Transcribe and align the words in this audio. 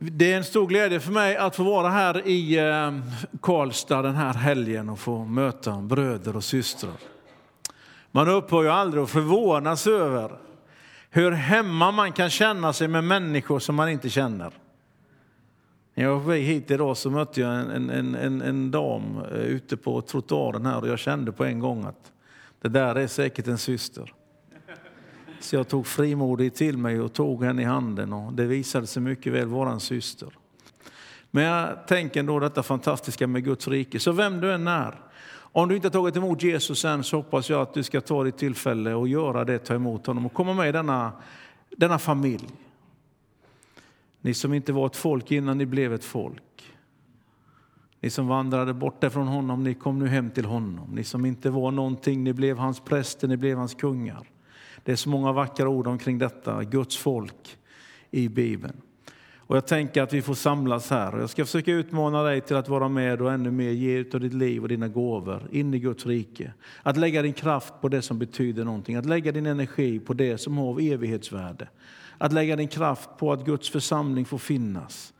Det 0.00 0.32
är 0.32 0.36
en 0.36 0.44
stor 0.44 0.66
glädje 0.66 1.00
för 1.00 1.12
mig 1.12 1.36
att 1.36 1.56
få 1.56 1.62
vara 1.62 1.88
här 1.88 2.26
i 2.26 2.58
eh, 2.58 2.92
Karlstad 3.40 4.02
den 4.02 4.14
här 4.14 4.34
helgen 4.34 4.88
och 4.88 4.98
få 4.98 5.24
möta 5.24 5.76
bröder 5.76 6.36
och 6.36 6.44
systrar. 6.44 6.92
Man 8.10 8.28
upphör 8.28 8.62
ju 8.62 8.68
aldrig 8.68 9.02
att 9.02 9.10
förvånas 9.10 9.86
över 9.86 10.38
hur 11.10 11.30
hemma 11.30 11.90
man 11.90 12.12
kan 12.12 12.30
känna 12.30 12.72
sig 12.72 12.88
med 12.88 13.04
människor 13.04 13.58
som 13.58 13.74
man 13.74 13.88
inte 13.88 14.08
känner. 14.08 14.52
När 15.94 16.04
jag 16.04 16.14
var 16.14 16.20
på 16.20 16.28
väg 16.28 16.44
hit 16.44 16.70
idag 16.70 16.96
så 16.96 17.10
mötte 17.10 17.40
jag 17.40 17.52
en, 17.54 17.90
en, 17.90 18.14
en, 18.14 18.42
en 18.42 18.70
dam 18.70 19.18
eh, 19.32 19.38
ute 19.38 19.76
på 19.76 20.00
trottoaren 20.00 20.66
här 20.66 20.80
och 20.80 20.88
jag 20.88 20.98
kände 20.98 21.32
på 21.32 21.44
en 21.44 21.58
gång 21.58 21.84
att 21.84 22.12
det 22.62 22.68
där 22.68 22.94
är 22.94 23.06
säkert 23.06 23.46
en 23.46 23.58
syster. 23.58 24.12
Så 25.40 25.56
jag 25.56 25.68
tog 25.68 25.86
frimodigt 25.86 26.56
till 26.56 26.78
mig 26.78 27.00
och 27.00 27.12
tog 27.12 27.44
henne 27.44 27.62
i 27.62 27.64
handen 27.64 28.12
och 28.12 28.32
det 28.32 28.46
visade 28.46 28.86
sig 28.86 29.02
mycket 29.02 29.32
väl 29.32 29.48
vara 29.48 29.70
en 29.70 29.80
syster. 29.80 30.28
Men 31.30 31.44
jag 31.44 31.86
tänker 31.86 32.20
ändå 32.20 32.40
detta 32.40 32.62
fantastiska 32.62 33.26
med 33.26 33.44
Guds 33.44 33.68
rike. 33.68 34.00
Så 34.00 34.12
vem 34.12 34.40
du 34.40 34.52
än 34.52 34.68
är, 34.68 35.00
om 35.30 35.68
du 35.68 35.76
inte 35.76 35.88
har 35.88 35.92
tagit 35.92 36.16
emot 36.16 36.42
Jesus 36.42 36.84
än 36.84 37.04
så 37.04 37.16
hoppas 37.16 37.50
jag 37.50 37.60
att 37.60 37.74
du 37.74 37.82
ska 37.82 38.00
ta 38.00 38.24
ditt 38.24 38.38
tillfälle 38.38 38.94
och 38.94 39.08
göra 39.08 39.44
det, 39.44 39.58
ta 39.58 39.74
emot 39.74 40.06
honom 40.06 40.26
och 40.26 40.32
komma 40.32 40.54
med 40.54 40.68
i 40.68 40.72
denna, 40.72 41.12
denna 41.76 41.98
familj. 41.98 42.48
Ni 44.20 44.34
som 44.34 44.54
inte 44.54 44.72
var 44.72 44.86
ett 44.86 44.96
folk 44.96 45.30
innan 45.30 45.58
ni 45.58 45.66
blev 45.66 45.94
ett 45.94 46.04
folk. 46.04 46.42
Ni 48.00 48.10
som 48.10 48.28
vandrade 48.28 48.74
bort 48.74 49.04
från 49.12 49.28
honom, 49.28 49.64
ni 49.64 49.74
kom 49.74 49.98
nu 49.98 50.06
hem 50.06 50.30
till 50.30 50.44
honom. 50.44 50.90
Ni 50.94 51.04
som 51.04 51.26
inte 51.26 51.50
var 51.50 51.70
någonting, 51.70 52.24
ni 52.24 52.32
blev 52.32 52.58
hans 52.58 52.80
präster, 52.80 53.28
ni 53.28 53.36
blev 53.36 53.58
hans 53.58 53.74
kungar. 53.74 54.26
Det 54.84 54.92
är 54.92 54.96
så 54.96 55.08
många 55.08 55.32
vackra 55.32 55.68
ord 55.68 55.86
omkring 55.86 56.18
detta, 56.18 56.64
Guds 56.64 56.96
folk 56.96 57.58
i 58.10 58.28
Bibeln. 58.28 58.76
Och 59.48 59.56
jag 59.56 59.66
tänker 59.66 60.02
att 60.02 60.12
vi 60.12 60.22
får 60.22 60.34
samlas 60.34 60.90
här. 60.90 61.14
Och 61.14 61.22
Jag 61.22 61.30
ska 61.30 61.44
försöka 61.44 61.72
utmana 61.72 62.22
dig 62.22 62.40
till 62.40 62.56
att 62.56 62.68
vara 62.68 62.88
med 62.88 63.22
och 63.22 63.32
ännu 63.32 63.50
mer 63.50 63.70
ge 63.70 63.98
ut 63.98 64.14
av 64.14 64.20
ditt 64.20 64.34
liv 64.34 64.62
och 64.62 64.68
dina 64.68 64.88
gåvor 64.88 65.48
in 65.52 65.74
i 65.74 65.78
Guds 65.78 66.06
rike. 66.06 66.52
Att 66.82 66.96
lägga 66.96 67.22
din 67.22 67.32
kraft 67.32 67.74
på 67.80 67.88
det 67.88 68.02
som 68.02 68.18
betyder 68.18 68.64
någonting, 68.64 68.96
att 68.96 69.06
lägga 69.06 69.32
din 69.32 69.46
energi 69.46 69.98
på 69.98 70.14
det 70.14 70.38
som 70.38 70.58
har 70.58 70.80
evighetsvärde. 70.80 71.68
Att 72.18 72.32
lägga 72.32 72.56
din 72.56 72.68
kraft 72.68 73.10
på 73.18 73.32
att 73.32 73.44
Guds 73.44 73.70
församling 73.70 74.24
får 74.24 74.38
finnas. 74.38 75.12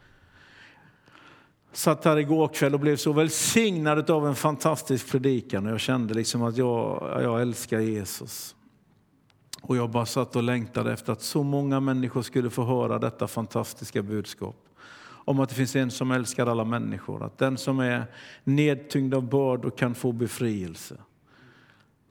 Satt 1.73 2.05
här 2.05 2.17
igår 2.17 2.49
kväll 2.49 2.75
och 2.75 2.81
blev 2.81 2.97
så 2.97 3.13
välsignad 3.13 4.11
av 4.11 4.27
en 4.27 4.35
fantastisk 4.35 5.11
predikan 5.11 5.67
och 5.67 5.73
jag 5.73 5.81
kände 5.81 6.15
liksom 6.15 6.43
att 6.43 6.57
jag, 6.57 7.11
jag 7.23 7.43
älskar 7.43 7.81
Jesus. 7.81 8.55
Och 9.63 9.77
jag 9.77 9.91
bara 9.91 10.07
satt 10.07 10.37
och 10.37 10.43
längtade 10.43 10.93
efter 10.93 11.13
att 11.13 11.23
så 11.23 11.43
många 11.43 11.81
människor 11.81 12.23
skulle 12.23 12.51
få 12.51 12.65
höra 12.65 12.99
detta 12.99 13.27
fantastiska 13.27 14.03
budskap. 14.03 14.57
Om 15.05 15.41
att 15.41 15.49
det 15.49 15.55
finns 15.55 15.77
en 15.77 15.91
som 15.91 16.11
älskar 16.11 16.47
alla 16.47 16.65
människor, 16.65 17.25
att 17.25 17.39
den 17.39 17.59
som 17.59 17.81
är 17.81 18.07
nedtyngd 18.45 19.15
av 19.15 19.29
bördor 19.29 19.71
kan 19.71 19.95
få 19.95 20.13
befrielse. 20.13 20.97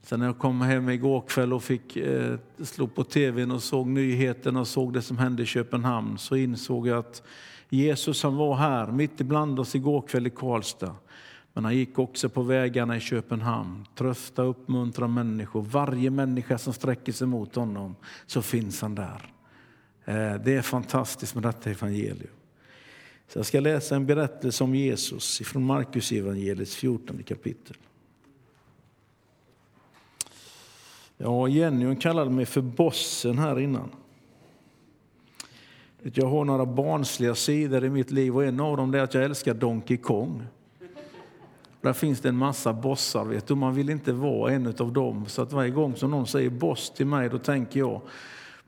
Sen 0.02 0.20
när 0.20 0.26
jag 0.26 0.38
kom 0.38 0.60
hem 0.60 0.88
igår 0.88 1.20
kväll 1.20 1.52
och 1.52 1.62
fick 1.62 1.96
eh, 1.96 2.38
slå 2.62 2.86
på 2.86 3.04
tvn 3.04 3.50
och 3.50 3.62
såg 3.62 3.86
nyheterna 3.86 4.60
och 4.60 4.68
såg 4.68 4.92
det 4.92 5.02
som 5.02 5.18
hände 5.18 5.42
i 5.42 5.46
Köpenhamn 5.46 6.18
så 6.18 6.36
insåg 6.36 6.86
jag 6.86 6.98
att 6.98 7.22
Jesus 7.68 8.22
han 8.22 8.36
var 8.36 8.56
här 8.56 8.86
mitt 8.86 9.20
ibland 9.20 9.60
oss 9.60 9.74
igår 9.74 10.02
kväll 10.02 10.26
i 10.26 10.30
Karlstad. 10.30 10.94
Men 11.58 11.64
han 11.64 11.76
gick 11.76 11.98
också 11.98 12.28
på 12.28 12.42
vägarna 12.42 12.96
i 12.96 13.00
Köpenhamn, 13.00 13.86
trösta 13.94 14.42
och 14.42 14.50
uppmuntra 14.50 15.08
människor. 15.08 15.62
Varje 15.62 16.10
människa 16.10 16.58
som 16.58 16.72
sträcker 16.72 17.12
sig 17.12 17.26
mot 17.26 17.54
honom 17.54 17.96
så 18.26 18.42
finns 18.42 18.82
han 18.82 18.94
där. 18.94 19.32
Eh, 20.04 20.34
det 20.34 20.54
är 20.54 20.62
fantastiskt 20.62 21.34
med 21.34 21.42
detta 21.42 21.70
evangelium. 21.70 22.30
Så 23.28 23.38
jag 23.38 23.46
ska 23.46 23.60
läsa 23.60 23.96
en 23.96 24.06
berättelse 24.06 24.64
om 24.64 24.74
Jesus 24.74 25.38
från 25.44 25.64
Markus 25.64 26.12
evangeliets 26.12 26.74
14 26.74 27.22
kapitel. 27.22 27.76
Ja, 31.16 31.48
Jenny 31.48 31.84
hon 31.84 31.96
kallade 31.96 32.30
mig 32.30 32.46
för 32.46 32.60
bossen 32.60 33.38
här 33.38 33.60
innan. 33.60 33.90
Jag 36.02 36.26
har 36.26 36.44
några 36.44 36.66
barnsliga 36.66 37.34
sidor 37.34 37.84
i 37.84 37.90
mitt 37.90 38.10
liv 38.10 38.36
och 38.36 38.44
en 38.44 38.60
av 38.60 38.76
dem 38.76 38.94
är 38.94 38.98
att 38.98 39.14
jag 39.14 39.24
älskar 39.24 39.54
Donkey 39.54 39.96
Kong. 39.96 40.46
Där 41.80 41.92
finns 41.92 42.20
det 42.20 42.28
en 42.28 42.36
massa 42.36 42.72
bossar, 42.72 43.24
vet 43.24 43.46
du. 43.46 43.54
man 43.54 43.74
vill 43.74 43.90
inte 43.90 44.12
vara 44.12 44.52
en 44.52 44.66
av 44.78 44.92
dem. 44.92 45.26
Så 45.26 45.42
att 45.42 45.52
varje 45.52 45.70
gång 45.70 45.96
som 45.96 46.10
någon 46.10 46.26
säger 46.26 46.50
boss 46.50 46.90
till 46.90 47.06
mig, 47.06 47.28
då 47.28 47.38
tänker 47.38 47.80
jag 47.80 48.00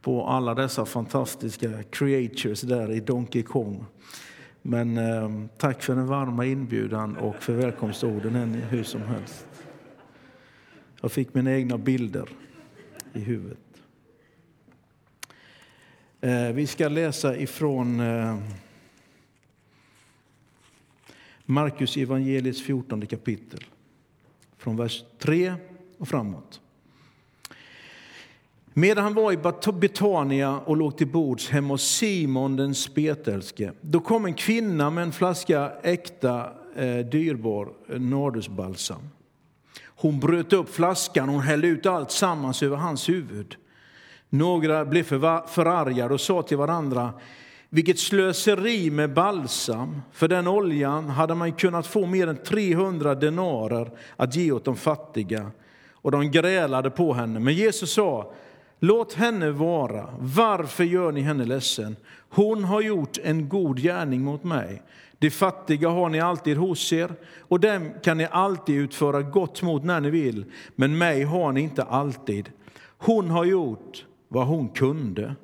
på 0.03 0.27
alla 0.27 0.55
dessa 0.55 0.87
fantastiska 0.87 1.83
creatures 1.83 2.61
där 2.61 2.93
i 2.93 3.01
Donkey 3.01 3.43
Kong. 3.43 3.85
Men 4.63 4.99
eh, 4.99 5.31
tack 5.57 5.83
för 5.83 5.95
den 5.95 6.07
varma 6.07 6.47
inbjudan 6.47 7.17
och 7.17 7.43
för 7.43 7.53
välkomstorden 7.53 8.35
hur 8.71 8.85
som 8.85 9.03
helst. 9.03 9.47
Jag 11.01 11.13
fick 11.13 11.35
mina 11.35 11.53
egna 11.53 11.79
bilder 11.79 12.29
i 13.13 13.21
huvudet. 13.21 13.59
Eh, 16.21 16.53
vi 16.53 16.67
ska 16.67 16.89
läsa 16.89 17.37
ifrån 17.37 18.01
eh, 18.01 18.37
Markus 21.51 21.97
evangeliets 21.97 22.63
14 22.63 23.07
kapitel, 23.07 23.65
från 24.59 24.77
vers 24.77 25.05
3 25.19 25.55
och 25.99 26.09
framåt. 26.09 26.61
Medan 28.73 29.05
han 29.05 29.15
var 29.15 29.33
i 29.33 29.39
Betania 29.73 30.59
och 30.59 30.77
låg 30.77 30.99
till 30.99 31.07
bords 31.07 31.49
hemma 31.49 31.75
hos 31.75 31.83
Simon 31.83 32.57
den 32.57 32.75
spetälske, 32.75 33.73
då 33.81 34.01
kom 34.01 34.25
en 34.25 34.35
kvinna 34.35 34.91
med 34.91 35.03
en 35.03 35.13
flaska 35.13 35.73
äkta 35.83 36.53
eh, 36.77 36.99
dyrbar 36.99 37.69
eh, 37.89 38.01
nardusbalsam. 38.01 39.09
Hon 39.85 40.21
bröt 40.21 40.53
upp 40.53 40.75
flaskan 40.75 41.29
och 41.29 41.43
hällde 41.43 41.69
ut 41.69 41.87
allt 41.87 42.11
sammans 42.11 42.63
över 42.63 42.77
hans 42.77 43.09
huvud. 43.09 43.57
Några 44.29 44.85
blev 44.85 45.03
förargade 45.47 46.15
och 46.15 46.21
sa 46.21 46.43
till 46.43 46.57
varandra 46.57 47.13
vilket 47.71 47.99
slöseri 47.99 48.91
med 48.91 49.15
balsam! 49.15 50.03
För 50.13 50.29
den 50.29 50.49
oljan 50.49 51.09
hade 51.09 51.35
man 51.35 51.53
kunnat 51.53 51.87
få 51.87 52.07
mer 52.07 52.27
än 52.27 52.37
300 52.37 53.15
denarer 53.15 53.91
att 54.17 54.37
ge 54.37 54.53
åt 54.53 54.65
de 54.65 54.77
fattiga. 54.77 55.51
Och 55.93 56.11
de 56.11 56.31
grälade 56.31 56.91
på 56.91 57.15
henne. 57.15 57.41
Men 57.41 57.55
Jesus 57.55 57.93
sa, 57.93 58.33
låt 58.79 59.13
henne 59.13 59.51
vara. 59.51 60.09
Varför 60.19 60.85
gör 60.85 61.13
ni 61.13 61.21
henne 61.21 61.45
ledsen? 61.45 61.97
Hon 62.29 62.65
har 62.65 62.81
gjort 62.81 63.19
en 63.23 63.49
god 63.49 63.81
gärning 63.81 64.21
mot 64.21 64.45
mig. 64.45 64.83
De 65.19 65.31
fattiga 65.31 65.89
har 65.89 66.09
ni 66.09 66.21
alltid 66.21 66.57
hos 66.57 66.93
er, 66.93 67.11
och 67.39 67.61
dem 67.61 67.91
kan 68.03 68.19
ni 68.19 68.27
alltid 68.31 68.77
utföra 68.77 69.23
gott 69.23 69.63
mot 69.63 69.85
när 69.85 70.01
ni 70.01 70.11
vill, 70.11 70.45
men 70.77 70.99
mig 70.99 71.25
har 71.25 71.53
ni 71.53 71.61
inte 71.61 71.83
alltid. 71.83 72.51
Hon 72.99 73.31
har 73.31 73.45
gjort 73.45 74.05
vad 74.29 74.47
hon 74.47 74.69
kunde. 74.69 75.35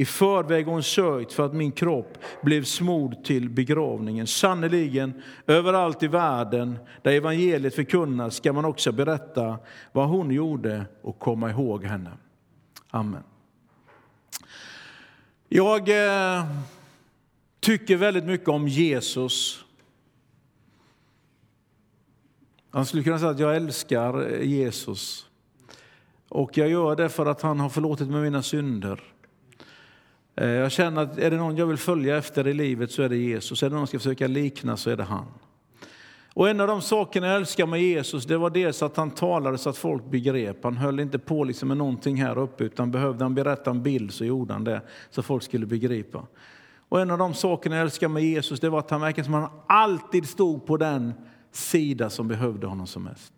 I 0.00 0.04
förväg 0.04 0.66
hon 0.66 0.82
sörjt 0.82 1.32
för 1.32 1.46
att 1.46 1.54
min 1.54 1.72
kropp 1.72 2.18
blev 2.42 2.64
smord 2.64 3.24
till 3.24 3.48
begravningen. 3.48 4.26
Sannerligen, 4.26 5.22
överallt 5.46 6.02
i 6.02 6.06
världen 6.06 6.78
där 7.02 7.12
evangeliet 7.12 7.74
förkunnas 7.74 8.36
ska 8.36 8.52
man 8.52 8.64
också 8.64 8.92
berätta 8.92 9.58
vad 9.92 10.08
hon 10.08 10.30
gjorde 10.30 10.84
och 11.02 11.18
komma 11.18 11.50
ihåg 11.50 11.84
henne. 11.84 12.10
Amen. 12.90 13.22
Jag 15.48 15.88
eh, 15.88 16.44
tycker 17.60 17.96
väldigt 17.96 18.24
mycket 18.24 18.48
om 18.48 18.68
Jesus. 18.68 19.64
Jag 22.72 22.86
skulle 22.86 23.02
kunna 23.02 23.18
säga 23.18 23.30
att 23.30 23.38
jag 23.38 23.56
älskar 23.56 24.40
Jesus. 24.42 25.26
Och 26.28 26.58
jag 26.58 26.68
gör 26.68 26.96
det 26.96 27.08
för 27.08 27.26
att 27.26 27.42
han 27.42 27.60
har 27.60 27.68
förlåtit 27.68 28.08
mig 28.08 28.22
mina 28.22 28.42
synder. 28.42 29.00
Eh, 30.40 30.48
jag 30.48 30.72
känner 30.72 31.02
att 31.02 31.18
är 31.18 31.30
det 31.30 31.36
någon 31.36 31.56
jag 31.56 31.66
vill 31.66 31.76
följa 31.76 32.16
efter 32.16 32.46
i 32.46 32.54
livet 32.54 32.90
så 32.90 33.02
är 33.02 33.08
det 33.08 33.16
Jesus. 33.16 33.62
Är 33.62 33.66
det 33.66 33.72
någon 33.72 33.80
jag 33.80 33.88
ska 33.88 33.98
försöka 33.98 34.26
likna 34.26 34.76
så 34.76 34.90
är 34.90 34.96
det 34.96 35.02
han. 35.02 35.26
Och 36.34 36.48
en 36.48 36.60
av 36.60 36.66
de 36.66 36.82
sakerna 36.82 37.26
jag 37.26 37.36
älskar 37.36 37.66
med 37.66 37.82
Jesus 37.82 38.24
det 38.24 38.38
var 38.38 38.50
dels 38.50 38.82
att 38.82 38.96
han 38.96 39.10
talade 39.10 39.58
så 39.58 39.70
att 39.70 39.76
folk 39.76 40.04
begrep. 40.04 40.64
Han 40.64 40.76
höll 40.76 41.00
inte 41.00 41.18
på 41.18 41.44
liksom 41.44 41.68
med 41.68 41.76
någonting 41.76 42.22
här 42.22 42.38
uppe 42.38 42.64
utan 42.64 42.90
behövde 42.90 43.24
han 43.24 43.34
berätta 43.34 43.70
en 43.70 43.82
bild 43.82 44.12
så 44.12 44.24
gjorde 44.24 44.52
han 44.52 44.64
det 44.64 44.80
så 45.10 45.22
folk 45.22 45.42
skulle 45.42 45.66
begripa. 45.66 46.26
Och 46.88 47.00
en 47.00 47.10
av 47.10 47.18
de 47.18 47.34
sakerna 47.34 47.76
jag 47.76 47.82
älskar 47.82 48.08
med 48.08 48.22
Jesus 48.22 48.60
det 48.60 48.68
var 48.68 48.78
att 48.78 48.90
han 48.90 49.00
verkade 49.00 49.24
som 49.24 49.34
att 49.34 49.50
han 49.50 49.60
alltid 49.66 50.28
stod 50.28 50.66
på 50.66 50.76
den 50.76 51.12
sida 51.52 52.10
som 52.10 52.28
behövde 52.28 52.66
honom 52.66 52.86
som 52.86 53.02
mest. 53.02 53.32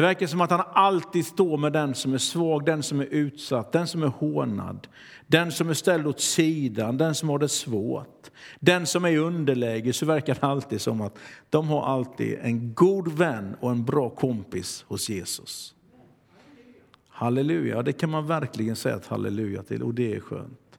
Det 0.00 0.06
verkar 0.06 0.26
som 0.26 0.40
att 0.40 0.50
han 0.50 0.62
alltid 0.72 1.26
står 1.26 1.56
med 1.56 1.72
den 1.72 1.94
som 1.94 2.14
är 2.14 2.18
svag, 2.18 2.64
den 2.64 2.82
som 2.82 3.00
är 3.00 3.04
utsatt, 3.04 3.72
den 3.72 3.86
som 3.86 4.02
är 4.02 4.06
hånad, 4.06 4.88
den 5.26 5.52
som 5.52 5.68
är 5.68 5.74
ställd 5.74 6.06
åt 6.06 6.20
sidan, 6.20 6.98
den 6.98 7.14
som 7.14 7.28
har 7.28 7.38
det 7.38 7.48
svårt, 7.48 8.30
den 8.60 8.86
som 8.86 9.04
är 9.04 9.08
i 9.08 9.16
underläge. 9.16 9.92
Så 9.92 10.06
verkar 10.06 10.34
det 10.40 10.46
alltid 10.46 10.80
som 10.80 11.00
att 11.00 11.18
de 11.50 11.68
har 11.68 11.86
alltid 11.86 12.38
en 12.42 12.74
god 12.74 13.12
vän 13.12 13.56
och 13.60 13.70
en 13.70 13.84
bra 13.84 14.10
kompis 14.10 14.84
hos 14.88 15.08
Jesus. 15.08 15.74
Halleluja, 17.08 17.82
det 17.82 17.92
kan 17.92 18.10
man 18.10 18.26
verkligen 18.26 18.76
säga 18.76 18.96
ett 18.96 19.06
halleluja 19.06 19.62
till 19.62 19.82
och 19.82 19.94
det 19.94 20.14
är 20.14 20.20
skönt. 20.20 20.69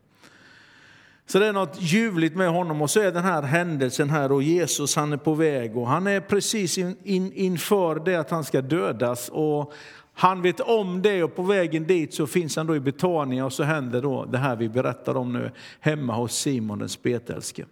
Så 1.31 1.39
det 1.39 1.47
är 1.47 1.53
något 1.53 1.77
ljuvligt 1.79 2.35
med 2.35 2.49
honom 2.49 2.81
och 2.81 2.89
så 2.89 2.99
är 2.99 3.11
den 3.11 3.23
här 3.23 3.41
händelsen 3.41 4.09
här 4.09 4.31
och 4.31 4.43
Jesus 4.43 4.95
han 4.95 5.13
är 5.13 5.17
på 5.17 5.33
väg 5.33 5.77
och 5.77 5.87
han 5.87 6.07
är 6.07 6.19
precis 6.19 6.77
in, 6.77 6.95
in, 7.03 7.33
inför 7.33 7.95
det 7.95 8.15
att 8.15 8.31
han 8.31 8.43
ska 8.43 8.61
dödas 8.61 9.29
och 9.29 9.73
han 10.13 10.41
vet 10.41 10.59
om 10.59 11.01
det 11.01 11.23
och 11.23 11.35
på 11.35 11.43
vägen 11.43 11.87
dit 11.87 12.13
så 12.13 12.27
finns 12.27 12.55
han 12.55 12.67
då 12.67 12.75
i 12.75 12.79
Betania 12.79 13.45
och 13.45 13.53
så 13.53 13.63
händer 13.63 14.01
då 14.01 14.25
det 14.25 14.37
här 14.37 14.55
vi 14.55 14.69
berättar 14.69 15.17
om 15.17 15.33
nu 15.33 15.51
hemma 15.79 16.15
hos 16.15 16.33
Simon 16.33 16.79
den 16.79 16.89
spetälske. 16.89 17.65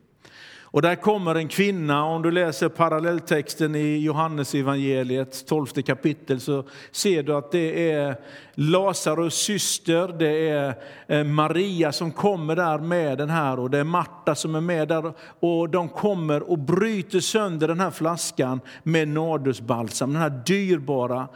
Och 0.72 0.82
där 0.82 0.96
kommer 0.96 1.36
en 1.36 1.48
kvinna, 1.48 2.04
om 2.04 2.22
du 2.22 2.32
läser 2.32 2.70
parallelltexten 2.70 3.76
i 3.76 3.98
Johannes 3.98 4.56
evangeliet 4.56 5.46
12 5.48 5.66
kapitel 5.66 6.40
så 6.40 6.64
ser 6.92 7.24
du 7.24 7.36
att 7.36 7.52
det 7.52 7.92
är 7.92 8.16
Lazarus 8.54 9.34
syster, 9.34 10.16
det 10.20 10.50
är 10.50 10.74
eh, 11.08 11.24
Maria 11.24 11.92
som 11.92 12.12
kommer 12.12 12.56
där 12.56 12.78
med 12.78 13.18
den 13.18 13.30
här 13.30 13.60
och 13.60 13.70
det 13.70 13.78
är 13.78 13.84
Marta 13.84 14.36
som 14.36 14.56
är 14.56 14.62
med 14.62 14.88
där 14.88 15.14
och 15.40 15.70
de 15.70 15.90
kommer 15.90 16.52
och 16.52 16.60
bryter 16.60 17.20
sönder 17.20 17.68
den 17.68 17.80
här 17.80 17.92
flaskan 17.92 18.62
med 18.84 19.08
nardusbalsam, 19.08 20.14
den 20.14 20.22
här 20.22 20.42
dyrbara. 20.46 21.28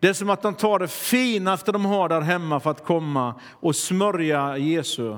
Det 0.00 0.08
är 0.08 0.12
som 0.12 0.30
att 0.30 0.42
de 0.42 0.54
tar 0.54 0.78
det 0.78 0.88
finaste 0.88 1.72
de 1.72 1.84
har 1.84 2.08
där 2.08 2.20
hemma 2.20 2.60
för 2.60 2.70
att 2.70 2.84
komma 2.84 3.34
och 3.50 3.76
smörja 3.76 4.56
Jesu 4.56 5.16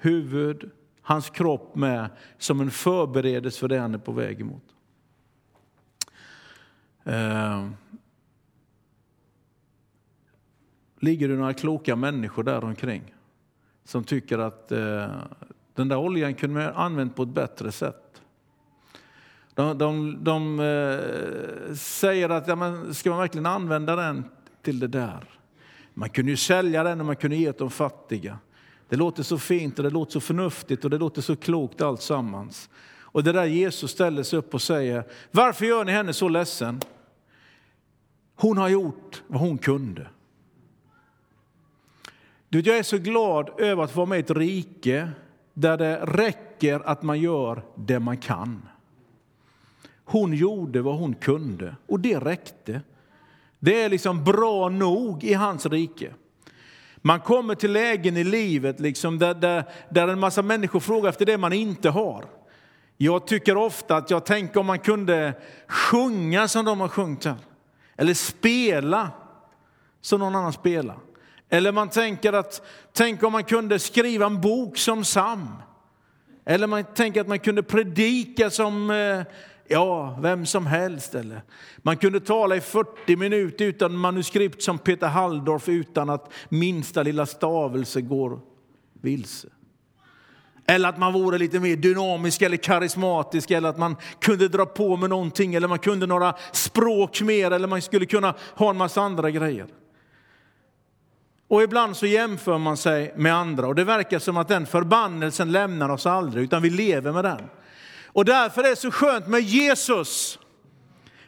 huvud, 0.00 0.70
hans 1.06 1.30
kropp 1.30 1.74
med 1.74 2.08
som 2.38 2.60
en 2.60 2.70
förberedelse 2.70 3.60
för 3.60 3.68
det 3.68 3.78
han 3.78 3.94
är 3.94 3.98
på 3.98 4.12
väg 4.12 4.40
emot. 4.40 4.62
Eh, 7.04 7.68
ligger 10.98 11.28
det 11.28 11.34
några 11.34 11.54
kloka 11.54 11.96
människor 11.96 12.42
där 12.42 12.64
omkring 12.64 13.14
som 13.84 14.04
tycker 14.04 14.38
att 14.38 14.72
eh, 14.72 15.10
den 15.74 15.88
där 15.88 15.96
oljan 15.96 16.34
kunde 16.34 16.54
man 16.54 16.74
använt 16.74 17.16
på 17.16 17.22
ett 17.22 17.28
bättre 17.28 17.72
sätt? 17.72 18.22
De, 19.54 19.78
de, 19.78 20.18
de 20.24 20.60
eh, 20.60 21.74
säger 21.74 22.28
att 22.28 22.48
ja, 22.48 22.56
men 22.56 22.94
ska 22.94 23.10
man 23.10 23.18
verkligen 23.18 23.46
använda 23.46 23.96
den 23.96 24.24
till 24.62 24.78
det 24.78 24.88
där? 24.88 25.24
Man 25.94 26.08
kunde 26.08 26.30
ju 26.30 26.36
sälja 26.36 26.82
den 26.82 27.00
och 27.00 27.06
man 27.06 27.16
kunde 27.16 27.36
ge 27.36 27.52
till 27.52 27.58
de 27.58 27.70
fattiga. 27.70 28.38
Det 28.88 28.96
låter 28.96 29.22
så 29.22 29.38
fint 29.38 29.78
och 29.78 29.84
det 29.84 29.90
låter 29.90 30.12
så 30.12 30.20
förnuftigt 30.20 30.84
och 30.84 30.90
det 30.90 30.98
låter 30.98 31.22
så 31.22 31.36
klokt 31.36 31.80
allt 31.80 32.02
sammans. 32.02 32.70
Och 33.16 33.24
det 33.24 33.32
där 33.32 33.44
Jesus 33.44 33.90
ställer 33.90 34.22
sig 34.22 34.38
upp 34.38 34.54
och 34.54 34.62
säger, 34.62 35.04
varför 35.30 35.66
gör 35.66 35.84
ni 35.84 35.92
henne 35.92 36.12
så 36.12 36.28
ledsen? 36.28 36.80
Hon 38.36 38.58
har 38.58 38.68
gjort 38.68 39.22
vad 39.26 39.40
hon 39.40 39.58
kunde. 39.58 40.08
Du, 42.48 42.60
jag 42.60 42.78
är 42.78 42.82
så 42.82 42.98
glad 42.98 43.60
över 43.60 43.82
att 43.82 43.96
vara 43.96 44.06
med 44.06 44.18
i 44.18 44.20
ett 44.20 44.30
rike 44.30 45.10
där 45.54 45.76
det 45.76 45.96
räcker 45.96 46.80
att 46.84 47.02
man 47.02 47.20
gör 47.20 47.62
det 47.74 48.00
man 48.00 48.16
kan. 48.16 48.68
Hon 50.04 50.32
gjorde 50.32 50.82
vad 50.82 50.98
hon 50.98 51.14
kunde 51.14 51.76
och 51.86 52.00
det 52.00 52.18
räckte. 52.18 52.80
Det 53.58 53.82
är 53.82 53.88
liksom 53.88 54.24
bra 54.24 54.68
nog 54.68 55.24
i 55.24 55.34
hans 55.34 55.66
rike. 55.66 56.14
Man 57.02 57.20
kommer 57.20 57.54
till 57.54 57.72
lägen 57.72 58.16
i 58.16 58.24
livet 58.24 58.80
liksom 58.80 59.18
där, 59.18 59.34
där, 59.34 59.64
där 59.88 60.08
en 60.08 60.20
massa 60.20 60.42
människor 60.42 60.80
frågar 60.80 61.10
efter 61.10 61.26
det 61.26 61.38
man 61.38 61.52
inte 61.52 61.90
har. 61.90 62.24
Jag 62.96 63.26
tycker 63.26 63.56
ofta 63.56 63.96
att 63.96 64.10
jag 64.10 64.26
tänker 64.26 64.60
om 64.60 64.66
man 64.66 64.78
kunde 64.78 65.34
sjunga 65.68 66.48
som 66.48 66.64
de 66.64 66.80
har 66.80 66.88
sjungit 66.88 67.24
här. 67.24 67.36
Eller 67.96 68.14
spela 68.14 69.10
som 70.00 70.20
någon 70.20 70.36
annan 70.36 70.52
spelar. 70.52 70.96
Eller 71.48 71.72
man 71.72 71.88
tänker 71.88 72.32
att, 72.32 72.62
tänk 72.92 73.22
om 73.22 73.32
man 73.32 73.44
kunde 73.44 73.78
skriva 73.78 74.26
en 74.26 74.40
bok 74.40 74.78
som 74.78 75.04
Sam. 75.04 75.48
Eller 76.44 76.66
man 76.66 76.84
tänker 76.84 77.20
att 77.20 77.28
man 77.28 77.38
kunde 77.38 77.62
predika 77.62 78.50
som 78.50 78.90
eh, 78.90 79.22
ja, 79.68 80.18
vem 80.20 80.46
som 80.46 80.66
helst. 80.66 81.14
Eller. 81.14 81.42
Man 81.78 81.96
kunde 81.96 82.20
tala 82.20 82.56
i 82.56 82.60
40 82.60 83.16
minuter 83.16 83.64
utan 83.64 83.96
manuskript 83.96 84.62
som 84.62 84.78
Peter 84.78 85.06
Halldorf 85.06 85.68
utan 85.68 86.10
att 86.10 86.32
minsta 86.48 87.02
lilla 87.02 87.26
stavelse 87.26 88.00
går 88.00 88.40
vilse. 88.92 89.48
Eller 90.66 90.88
att 90.88 90.98
man 90.98 91.12
vore 91.12 91.38
lite 91.38 91.60
mer 91.60 91.76
dynamisk 91.76 92.42
eller 92.42 92.56
karismatisk 92.56 93.50
eller 93.50 93.68
att 93.68 93.78
man 93.78 93.96
kunde 94.20 94.48
dra 94.48 94.66
på 94.66 94.96
med 94.96 95.10
någonting 95.10 95.54
eller 95.54 95.68
man 95.68 95.78
kunde 95.78 96.06
några 96.06 96.34
språk 96.52 97.20
mer 97.22 97.50
eller 97.50 97.68
man 97.68 97.82
skulle 97.82 98.06
kunna 98.06 98.34
ha 98.54 98.70
en 98.70 98.76
massa 98.76 99.00
andra 99.00 99.30
grejer. 99.30 99.66
Och 101.48 101.62
ibland 101.62 101.96
så 101.96 102.06
jämför 102.06 102.58
man 102.58 102.76
sig 102.76 103.12
med 103.16 103.34
andra 103.34 103.66
och 103.66 103.74
det 103.74 103.84
verkar 103.84 104.18
som 104.18 104.36
att 104.36 104.48
den 104.48 104.66
förbannelsen 104.66 105.52
lämnar 105.52 105.88
oss 105.88 106.06
aldrig 106.06 106.44
utan 106.44 106.62
vi 106.62 106.70
lever 106.70 107.12
med 107.12 107.24
den. 107.24 107.42
Och 108.16 108.24
därför 108.24 108.64
är 108.64 108.70
det 108.70 108.76
så 108.76 108.90
skönt 108.90 109.26
med 109.26 109.40
Jesus. 109.40 110.38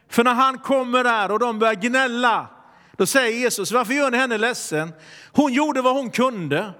För 0.08 0.24
när 0.24 0.34
han 0.34 0.58
kommer 0.58 1.04
där 1.04 1.30
och 1.30 1.38
de 1.38 1.58
börjar 1.58 1.74
gnälla, 1.74 2.46
då 2.96 3.06
säger 3.06 3.38
Jesus, 3.38 3.72
varför 3.72 3.94
gör 3.94 4.10
ni 4.10 4.18
henne 4.18 4.38
ledsen? 4.38 4.92
Hon 5.32 5.52
gjorde 5.52 5.82
vad 5.82 5.94
hon 5.94 6.10
kunde. 6.10 6.72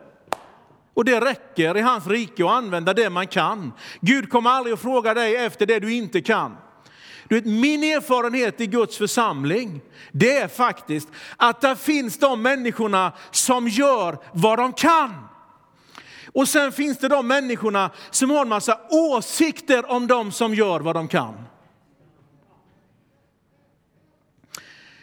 Och 0.95 1.05
det 1.05 1.21
räcker 1.21 1.77
i 1.77 1.81
hans 1.81 2.07
rike 2.07 2.45
att 2.45 2.51
använda 2.51 2.95
det 2.95 3.11
man 3.11 3.27
kan. 3.27 3.73
Gud 4.01 4.31
kommer 4.31 4.51
aldrig 4.51 4.75
att 4.75 4.81
fråga 4.81 5.15
dig 5.15 5.37
efter 5.37 5.67
det 5.67 5.79
du 5.79 5.93
inte 5.93 6.21
kan. 6.21 6.57
Du 7.29 7.35
vet, 7.35 7.45
min 7.45 7.83
erfarenhet 7.85 8.61
i 8.61 8.67
Guds 8.67 8.99
församling, 8.99 9.81
det 10.13 10.37
är 10.37 10.49
faktiskt 10.49 11.09
att 11.37 11.61
där 11.61 11.75
finns 11.75 12.19
de 12.19 12.43
människorna 12.43 13.13
som 13.31 13.69
gör 13.69 14.19
vad 14.33 14.59
de 14.59 14.73
kan. 14.73 15.29
Och 16.39 16.49
sen 16.49 16.73
finns 16.73 16.99
det 16.99 17.09
de 17.09 17.27
människorna 17.27 17.91
som 18.11 18.31
har 18.31 18.43
en 18.43 18.49
massa 18.49 18.81
åsikter 18.91 19.91
om 19.91 20.07
de 20.07 20.33
som 20.33 20.55
gör 20.55 20.81
vad 20.81 20.97
de 20.97 21.09
kan. 21.09 21.35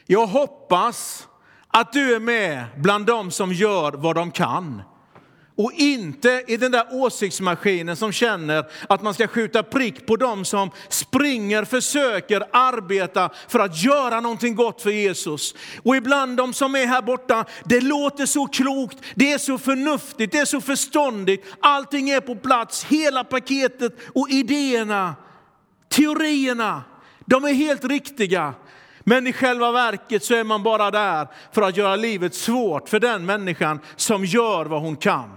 Jag 0.06 0.28
hoppas 0.28 1.28
att 1.68 1.94
du 1.94 2.16
är 2.16 2.20
med 2.20 2.66
bland 2.76 3.06
de 3.06 3.32
som 3.32 3.54
gör 3.54 3.92
vad 3.92 4.16
de 4.16 4.32
kan. 4.32 4.82
Och 5.58 5.72
inte 5.74 6.44
i 6.48 6.58
den 6.58 6.72
där 6.72 6.88
åsiktsmaskinen 6.92 7.96
som 7.96 8.12
känner 8.12 8.66
att 8.90 9.02
man 9.02 9.14
ska 9.14 9.28
skjuta 9.28 9.64
prick 9.64 10.06
på 10.06 10.16
dem 10.16 10.46
som 10.46 10.72
springer, 10.90 11.66
försöker 11.66 12.44
arbeta 12.52 13.30
för 13.48 13.60
att 13.60 13.84
göra 13.84 14.20
någonting 14.20 14.56
gott 14.56 14.82
för 14.82 14.90
Jesus. 14.90 15.56
Och 15.84 15.96
ibland 15.96 16.38
de 16.38 16.54
som 16.54 16.76
är 16.76 16.86
här 16.86 17.02
borta, 17.02 17.46
det 17.66 17.82
låter 17.82 18.26
så 18.26 18.48
klokt, 18.48 18.98
det 19.16 19.34
är 19.34 19.38
så 19.38 19.58
förnuftigt, 19.58 20.32
det 20.32 20.40
är 20.40 20.46
så 20.46 20.62
förståndigt. 20.62 21.46
Allting 21.60 22.10
är 22.10 22.22
på 22.22 22.36
plats, 22.36 22.84
hela 22.84 23.24
paketet 23.24 23.96
och 24.14 24.30
idéerna, 24.30 25.16
teorierna, 25.90 26.84
de 27.26 27.46
är 27.46 27.54
helt 27.54 27.86
riktiga. 27.86 28.54
Men 29.08 29.28
i 29.28 29.34
själva 29.34 29.72
verket 29.72 30.24
så 30.24 30.36
är 30.36 30.44
man 30.44 30.64
bara 30.64 30.92
där 30.92 31.28
för 31.52 31.62
att 31.62 31.78
göra 31.78 31.96
livet 31.96 32.36
svårt 32.36 32.90
för 32.90 33.00
den 33.00 33.26
människan 33.26 33.80
som 33.96 34.26
gör 34.26 34.66
vad 34.66 34.82
hon 34.82 34.96
kan. 34.96 35.35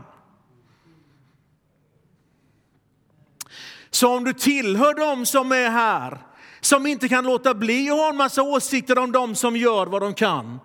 Så 3.98 4.16
om 4.16 4.24
du 4.24 4.32
tillhör 4.32 4.94
dem 4.94 5.26
som 5.26 5.52
är 5.52 5.70
här, 5.70 6.18
som 6.60 6.86
inte 6.86 7.08
kan 7.08 7.24
låta 7.24 7.54
bli 7.54 7.90
att 7.90 7.96
ha 7.96 8.08
en 8.08 8.16
massa 8.16 8.42
åsikter 8.42 8.98
om 8.98 9.12
dem 9.12 9.34
som 9.34 9.56
gör 9.56 9.86
vad 9.86 10.02
de 10.02 10.14
kan, 10.14 10.60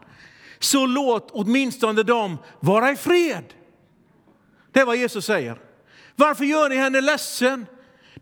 så 0.59 0.85
låt 0.85 1.29
åtminstone 1.31 2.03
dem 2.03 2.37
vara 2.59 2.91
i 2.91 2.95
fred. 2.95 3.43
Det 4.71 4.79
är 4.79 4.85
vad 4.85 4.97
Jesus 4.97 5.25
säger. 5.25 5.57
Varför 6.15 6.45
gör 6.45 6.69
ni 6.69 6.75
henne 6.75 7.01
ledsen? 7.01 7.65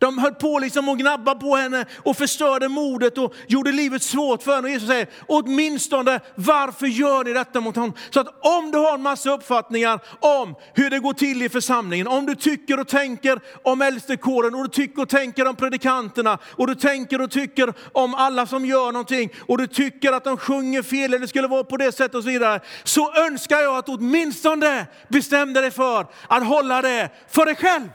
De 0.02 0.18
höll 0.18 0.34
på 0.34 0.60
liksom 0.60 0.90
att 0.90 0.98
gnabba 0.98 1.36
på 1.36 1.56
henne 1.56 1.86
och 2.04 2.18
förstörde 2.18 2.70
modet 2.70 3.18
och 3.18 3.34
gjorde 3.48 3.72
livet 3.72 4.04
svårt 4.04 4.44
för 4.44 4.56
henne. 4.56 4.68
Och 4.68 4.72
Jesus 4.72 4.90
säger, 4.90 5.08
åtminstone 5.28 6.20
varför 6.36 6.88
gör 6.88 7.24
ni 7.24 7.34
detta 7.34 7.62
mot 7.62 7.76
honom? 7.76 7.94
Så 8.10 8.20
att 8.20 8.28
om 8.46 8.72
du 8.72 8.78
har 8.78 8.94
en 8.94 9.02
massa 9.02 9.32
uppfattningar 9.32 10.00
om 10.20 10.56
hur 10.74 10.90
det 10.90 11.00
går 11.00 11.14
till 11.14 11.42
i 11.42 11.50
församlingen, 11.50 12.08
om 12.08 12.26
du 12.26 12.36
tycker 12.36 12.80
och 12.80 12.88
tänker 12.88 13.40
om 13.64 13.82
äldstekåren 13.82 14.56
och 14.56 14.64
du 14.64 14.70
tycker 14.70 15.02
och 15.02 15.10
tänker 15.10 15.48
om 15.48 15.56
predikanterna 15.56 16.38
och 16.46 16.68
du 16.68 16.76
tänker 16.76 17.22
och 17.22 17.32
tycker 17.32 17.74
om 17.92 18.14
alla 18.16 18.46
som 18.46 18.66
gör 18.66 18.92
någonting 18.92 19.30
och 19.48 19.58
du 19.58 19.68
tycker 19.68 20.12
att 20.12 20.24
de 20.24 20.38
sjunger 20.38 20.82
fel 20.82 21.04
eller 21.04 21.20
det 21.20 21.28
skulle 21.28 21.48
vara 21.48 21.64
på 21.64 21.78
det 21.78 21.92
sättet 21.92 22.16
och 22.16 22.24
så 22.24 22.30
vidare. 22.30 22.60
Så 22.84 23.14
önskar 23.16 23.60
jag 23.60 23.78
att 23.78 23.90
åtminstone 23.90 24.88
bestämde 25.08 25.62
dig 25.62 25.72
för 25.72 26.06
att 26.28 26.48
hålla 26.48 26.82
det 26.82 27.10
för 27.28 27.46
dig 27.46 27.56
själv. 27.56 27.88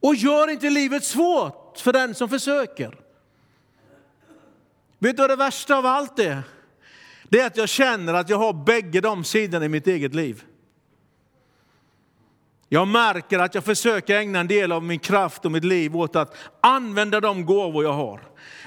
Och 0.00 0.14
gör 0.14 0.50
inte 0.50 0.70
livet 0.70 1.04
svårt 1.04 1.78
för 1.78 1.92
den 1.92 2.14
som 2.14 2.28
försöker. 2.28 2.98
Vet 4.98 5.16
du 5.16 5.22
vad 5.22 5.30
det 5.30 5.36
värsta 5.36 5.76
av 5.76 5.86
allt 5.86 6.18
är? 6.18 6.42
Det 7.28 7.40
är 7.40 7.46
att 7.46 7.56
jag 7.56 7.68
känner 7.68 8.14
att 8.14 8.28
jag 8.28 8.38
har 8.38 8.52
bägge 8.52 9.00
de 9.00 9.24
sidorna 9.24 9.64
i 9.64 9.68
mitt 9.68 9.86
eget 9.86 10.14
liv. 10.14 10.44
Jag 12.68 12.88
märker 12.88 13.38
att 13.38 13.54
jag 13.54 13.64
försöker 13.64 14.16
ägna 14.16 14.40
en 14.40 14.48
del 14.48 14.72
av 14.72 14.82
min 14.82 14.98
kraft 14.98 15.44
och 15.44 15.52
mitt 15.52 15.64
liv 15.64 15.96
åt 15.96 16.16
att 16.16 16.36
använda 16.60 17.20
de 17.20 17.46
gåvor 17.46 17.84
jag 17.84 17.92
har. 17.92 18.20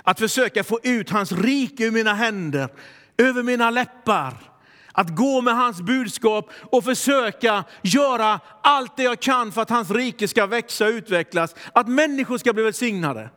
Att 0.04 0.20
försöka 0.20 0.64
få 0.64 0.80
ut 0.84 1.10
hans 1.10 1.32
rike 1.32 1.86
ur 1.86 1.92
mina 1.92 2.14
händer, 2.14 2.70
över 3.18 3.44
mina 3.44 3.70
läppar. 3.70 4.51
Att 4.94 5.16
gå 5.16 5.42
med 5.42 5.56
hans 5.56 5.82
budskap 5.82 6.50
och 6.72 6.84
försöka 6.84 7.64
göra 7.82 8.40
allt 8.64 8.98
det 8.98 9.04
jag 9.04 9.20
kan 9.20 9.52
för 9.52 9.62
att 9.62 9.70
hans 9.70 9.92
rike 9.92 10.28
ska 10.28 10.46
växa 10.46 10.86
och 10.86 10.92
utvecklas. 10.92 11.56
Att 11.74 11.88
människor 11.88 12.38
ska 12.38 12.54
bli 12.54 12.64
välsignade. 12.64 13.30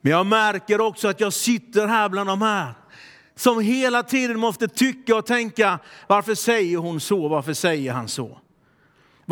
Men 0.00 0.12
jag 0.12 0.26
märker 0.26 0.80
också 0.80 1.08
att 1.08 1.20
jag 1.20 1.32
sitter 1.32 1.86
här 1.86 2.08
bland 2.08 2.28
de 2.28 2.42
här 2.42 2.74
som 3.34 3.60
hela 3.60 4.02
tiden 4.02 4.38
måste 4.38 4.68
tycka 4.68 5.16
och 5.16 5.26
tänka, 5.26 5.78
varför 6.06 6.34
säger 6.34 6.76
hon 6.76 7.00
så, 7.00 7.28
varför 7.28 7.52
säger 7.52 7.92
han 7.92 8.08
så? 8.08 8.38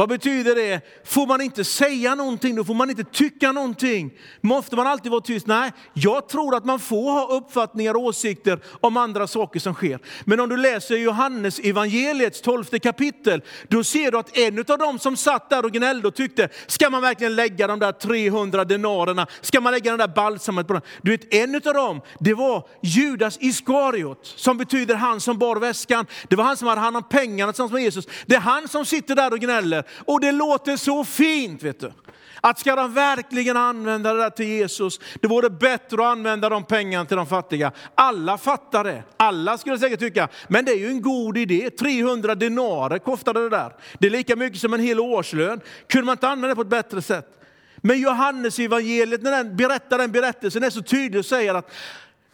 Vad 0.01 0.09
betyder 0.09 0.55
det? 0.55 0.81
Får 1.05 1.27
man 1.27 1.41
inte 1.41 1.65
säga 1.65 2.15
någonting, 2.15 2.57
då 2.57 2.65
får 2.65 2.75
man 2.75 2.91
inte 2.91 3.05
tycka 3.05 3.53
någonting. 3.53 4.11
Måste 4.41 4.77
man 4.77 4.87
alltid 4.87 5.11
vara 5.11 5.21
tyst? 5.21 5.47
Nej, 5.47 5.73
jag 5.93 6.29
tror 6.29 6.57
att 6.57 6.65
man 6.65 6.81
får 6.81 7.13
ha 7.13 7.29
uppfattningar 7.37 7.95
och 7.95 8.03
åsikter 8.03 8.61
om 8.81 8.97
andra 8.97 9.27
saker 9.27 9.61
som 9.61 9.75
sker. 9.75 9.99
Men 10.25 10.41
om 10.41 10.49
du 10.49 10.57
läser 10.57 10.97
Johannes 10.97 11.59
evangeliets 11.59 12.41
tolfte 12.41 12.79
kapitel, 12.79 13.43
då 13.69 13.85
ser 13.85 14.11
du 14.11 14.19
att 14.19 14.37
en 14.37 14.59
av 14.59 14.79
dem 14.79 14.99
som 14.99 15.17
satt 15.17 15.51
där 15.51 15.65
och 15.65 15.73
gnällde 15.73 16.09
och 16.09 16.15
tyckte, 16.15 16.49
ska 16.67 16.91
man 16.91 17.03
verkligen 17.03 17.35
lägga 17.35 17.67
de 17.67 17.79
där 17.79 17.93
300 17.93 18.65
denarerna? 18.65 19.27
Ska 19.41 19.61
man 19.61 19.73
lägga 19.73 19.91
den 19.91 19.99
där 19.99 20.15
balsamet 20.15 20.67
på 20.67 20.73
den? 20.73 20.83
Du 21.03 21.11
vet, 21.11 21.35
en 21.35 21.55
av 21.55 21.75
dem, 21.75 22.01
det 22.21 22.35
var 22.35 22.67
Judas 22.83 23.39
Iskariot, 23.41 24.27
som 24.37 24.59
betyder 24.59 24.95
han 24.95 25.21
som 25.21 25.39
bar 25.39 25.57
väskan. 25.57 26.07
Det 26.29 26.37
var 26.37 26.45
han 26.45 26.57
som 26.57 26.69
hade 26.69 26.81
hand 26.81 26.97
om 26.97 27.03
pengarna 27.03 27.53
tillsammans 27.53 27.73
med 27.73 27.83
Jesus. 27.83 28.09
Det 28.27 28.35
är 28.35 28.41
han 28.41 28.69
som 28.69 28.85
sitter 28.85 29.15
där 29.15 29.33
och 29.33 29.41
gnäller. 29.41 29.90
Och 29.99 30.21
det 30.21 30.33
låter 30.33 30.77
så 30.77 31.05
fint, 31.05 31.63
vet 31.63 31.81
du. 31.81 31.93
Att 32.41 32.59
ska 32.59 32.77
de 32.77 32.95
verkligen 32.95 33.57
använda 33.57 34.13
det 34.13 34.21
där 34.21 34.31
till 34.31 34.49
Jesus, 34.49 35.01
det 35.21 35.29
vore 35.29 35.51
bättre 35.51 35.97
att 35.97 36.13
använda 36.13 36.49
de 36.49 36.65
pengarna 36.65 37.05
till 37.05 37.17
de 37.17 37.27
fattiga. 37.27 37.73
Alla 37.95 38.39
fattar 38.39 38.85
det. 38.85 39.03
Alla 39.17 39.59
skulle 39.59 39.79
säkert 39.79 40.01
tycka, 40.01 40.29
men 40.49 40.65
det 40.65 40.73
är 40.73 40.79
ju 40.79 40.89
en 40.89 41.03
god 41.03 41.39
idé. 41.39 41.71
300 41.71 42.35
denarer 42.35 42.99
kostade 42.99 43.41
det 43.41 43.49
där. 43.49 43.73
Det 43.99 44.07
är 44.07 44.11
lika 44.11 44.37
mycket 44.37 44.61
som 44.61 44.75
en 44.75 44.81
hel 44.81 45.01
årslön. 45.01 45.61
Kunde 45.87 46.07
man 46.07 46.13
inte 46.13 46.29
använda 46.29 46.49
det 46.49 46.55
på 46.55 46.63
ett 46.63 46.69
bättre 46.69 47.03
sätt? 47.03 47.37
Men 47.77 48.01
Johannes 48.01 48.59
evangeliet 48.59 49.23
när 49.23 49.31
den 49.31 49.57
berättar 49.57 49.99
den 49.99 50.13
berättelsen 50.13 50.65
är 50.65 50.71
så 50.71 50.83
tydlig 50.83 51.19
och 51.19 51.27
säger 51.27 51.55
att 51.55 51.73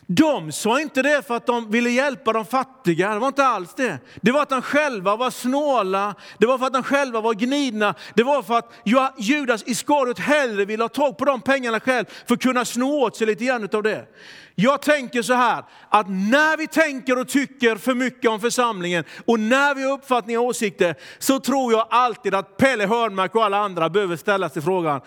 de 0.07 0.53
sa 0.53 0.81
inte 0.81 1.03
det 1.03 1.27
för 1.27 1.37
att 1.37 1.47
de 1.47 1.71
ville 1.71 1.91
hjälpa 1.91 2.33
de 2.33 2.45
fattiga, 2.45 3.15
det 3.15 3.19
var 3.19 3.29
inte 3.29 3.47
alls 3.47 3.75
det. 3.75 3.99
Det 4.21 4.33
var 4.33 4.43
att 4.43 4.49
de 4.49 4.63
själva 4.63 5.17
var 5.17 5.31
snåla, 5.31 6.15
det 6.39 6.47
var 6.47 6.59
för 6.59 6.67
att 6.67 6.73
de 6.73 6.83
själva 6.83 7.21
var 7.21 7.35
gnidna, 7.35 7.95
det 8.15 8.23
var 8.23 8.43
för 8.43 8.59
att 8.59 8.73
Judas 9.19 9.63
Iskariot 9.67 10.19
hellre 10.19 10.65
ville 10.65 10.85
ha 10.85 10.89
tag 10.89 11.19
på 11.19 11.25
de 11.25 11.41
pengarna 11.41 11.81
själv 11.81 12.05
för 12.27 12.35
att 12.35 12.43
kunna 12.43 12.65
snå 12.65 13.03
åt 13.03 13.17
sig 13.17 13.27
lite 13.27 13.45
grann 13.45 13.69
av 13.73 13.83
det. 13.83 14.07
Jag 14.55 14.83
tänker 14.83 15.23
så 15.23 15.35
här, 15.35 15.65
att 15.89 16.09
när 16.09 16.57
vi 16.57 16.67
tänker 16.67 17.19
och 17.19 17.29
tycker 17.29 17.77
för 17.77 17.95
mycket 17.95 18.31
om 18.31 18.41
församlingen 18.41 19.05
och 19.25 19.41
när 19.41 19.75
vi 19.75 19.83
har 19.83 19.93
uppfattningar 19.93 20.41
och 20.41 20.47
åsikter, 20.47 20.95
så 21.19 21.41
tror 21.41 21.73
jag 21.73 21.87
alltid 21.91 22.35
att 22.35 22.57
Pelle 22.57 22.87
Hörnmark 22.87 23.35
och 23.35 23.45
alla 23.45 23.59
andra 23.59 23.89
behöver 23.89 24.17
ställa 24.17 24.49
sig 24.49 24.63
frågan, 24.63 25.01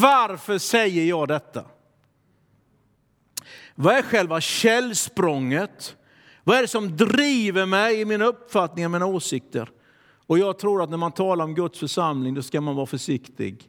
varför 0.00 0.58
säger 0.58 1.04
jag 1.04 1.28
detta? 1.28 1.62
Vad 3.74 3.94
är 3.94 4.02
själva 4.02 4.40
källsprånget? 4.40 5.96
Vad 6.44 6.56
är 6.56 6.62
det 6.62 6.68
som 6.68 6.96
driver 6.96 7.66
mig 7.66 8.00
i 8.00 8.04
mina 8.04 8.24
uppfattningar, 8.24 8.88
mina 8.88 9.06
åsikter? 9.06 9.70
Och 10.26 10.38
jag 10.38 10.58
tror 10.58 10.82
att 10.82 10.90
när 10.90 10.96
man 10.96 11.12
talar 11.12 11.44
om 11.44 11.54
Guds 11.54 11.78
församling, 11.78 12.34
då 12.34 12.42
ska 12.42 12.60
man 12.60 12.76
vara 12.76 12.86
försiktig. 12.86 13.62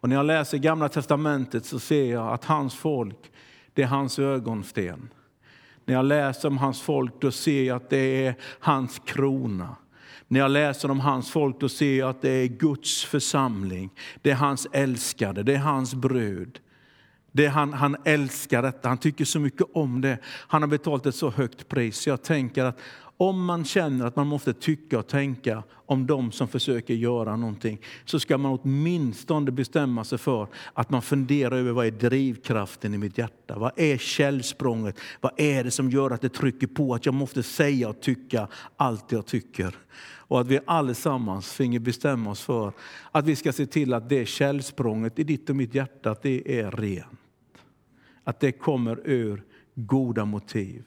Och 0.00 0.08
när 0.08 0.16
jag 0.16 0.26
läser 0.26 0.58
Gamla 0.58 0.88
Testamentet 0.88 1.64
så 1.64 1.78
ser 1.78 2.12
jag 2.12 2.32
att 2.32 2.44
hans 2.44 2.74
folk, 2.74 3.32
det 3.74 3.82
är 3.82 3.86
hans 3.86 4.18
ögonsten. 4.18 5.08
När 5.84 5.94
jag 5.94 6.04
läser 6.04 6.48
om 6.48 6.58
hans 6.58 6.80
folk, 6.80 7.20
då 7.20 7.30
ser 7.30 7.62
jag 7.62 7.76
att 7.76 7.90
det 7.90 8.26
är 8.26 8.34
hans 8.60 9.02
krona. 9.04 9.76
När 10.28 10.40
jag 10.40 10.50
läser 10.50 10.90
om 10.90 11.00
hans 11.00 11.30
folk, 11.30 11.60
då 11.60 11.68
ser 11.68 11.98
jag 11.98 12.10
att 12.10 12.22
det 12.22 12.30
är 12.30 12.46
Guds 12.46 13.04
församling. 13.04 13.90
Det 14.22 14.30
är 14.30 14.34
hans 14.34 14.66
älskade, 14.72 15.42
det 15.42 15.54
är 15.54 15.58
hans 15.58 15.94
brud. 15.94 16.60
Det 17.38 17.48
han, 17.48 17.72
han 17.72 17.96
älskar 18.04 18.62
detta, 18.62 18.88
han 18.88 18.98
tycker 18.98 19.24
så 19.24 19.40
mycket 19.40 19.66
om 19.72 20.00
det. 20.00 20.18
Han 20.24 20.62
har 20.62 20.68
betalat 20.68 21.06
ett 21.06 21.14
så 21.14 21.30
högt 21.30 21.68
pris. 21.68 21.98
Så 21.98 22.10
Jag 22.10 22.22
tänker 22.22 22.64
att 22.64 22.78
om 23.16 23.44
man 23.44 23.64
känner 23.64 24.06
att 24.06 24.16
man 24.16 24.26
måste 24.26 24.52
tycka 24.52 24.98
och 24.98 25.06
tänka 25.06 25.62
om 25.86 26.06
de 26.06 26.32
som 26.32 26.48
försöker 26.48 26.94
göra 26.94 27.36
någonting, 27.36 27.80
så 28.04 28.20
ska 28.20 28.38
man 28.38 28.58
åtminstone 28.62 29.50
bestämma 29.50 30.04
sig 30.04 30.18
för 30.18 30.48
att 30.72 30.90
man 30.90 31.02
funderar 31.02 31.56
över 31.56 31.72
vad 31.72 31.86
är 31.86 31.90
drivkraften 31.90 32.94
i 32.94 32.98
mitt 32.98 33.18
hjärta? 33.18 33.58
Vad 33.58 33.72
är 33.76 33.98
källsprånget? 33.98 34.98
Vad 35.20 35.32
är 35.36 35.64
det 35.64 35.70
som 35.70 35.90
gör 35.90 36.10
att 36.10 36.20
det 36.20 36.28
trycker 36.28 36.66
på 36.66 36.94
att 36.94 37.06
jag 37.06 37.14
måste 37.14 37.42
säga 37.42 37.88
och 37.88 38.00
tycka 38.00 38.48
allt 38.76 39.12
jag 39.12 39.26
tycker? 39.26 39.74
Och 40.00 40.40
att 40.40 40.46
vi 40.46 40.60
allesammans 40.66 41.52
finge 41.52 41.80
bestämma 41.80 42.30
oss 42.30 42.42
för 42.42 42.72
att 43.12 43.26
vi 43.26 43.36
ska 43.36 43.52
se 43.52 43.66
till 43.66 43.94
att 43.94 44.08
det 44.08 44.26
källsprånget 44.26 45.18
i 45.18 45.24
ditt 45.24 45.50
och 45.50 45.56
mitt 45.56 45.74
hjärta, 45.74 46.16
det 46.22 46.60
är 46.60 46.70
rent. 46.70 47.17
Att 48.28 48.40
det 48.40 48.52
kommer 48.52 49.00
ur 49.04 49.44
goda 49.74 50.24
motiv 50.24 50.84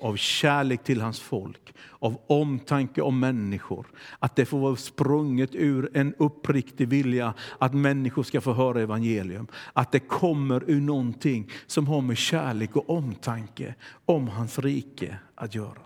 av 0.00 0.16
kärlek 0.16 0.84
till 0.84 1.00
hans 1.00 1.20
folk, 1.20 1.74
av 1.90 2.20
omtanke 2.26 3.02
om 3.02 3.20
människor. 3.20 3.86
Att 4.18 4.36
det 4.36 4.46
får 4.46 4.58
vara 4.58 4.76
sprunget 4.76 5.54
ur 5.54 5.90
en 5.94 6.14
uppriktig 6.18 6.88
vilja 6.88 7.34
att 7.58 7.74
människor 7.74 8.22
ska 8.22 8.40
få 8.40 8.52
höra 8.52 8.80
evangelium. 8.80 9.46
Att 9.72 9.92
det 9.92 10.00
kommer 10.00 10.70
ur 10.70 10.80
någonting 10.80 11.50
som 11.66 11.86
har 11.86 12.00
med 12.00 12.16
kärlek 12.16 12.76
och 12.76 12.90
omtanke 12.90 13.74
om 14.04 14.28
hans 14.28 14.58
rike 14.58 15.18
att 15.34 15.54
göra. 15.54 15.82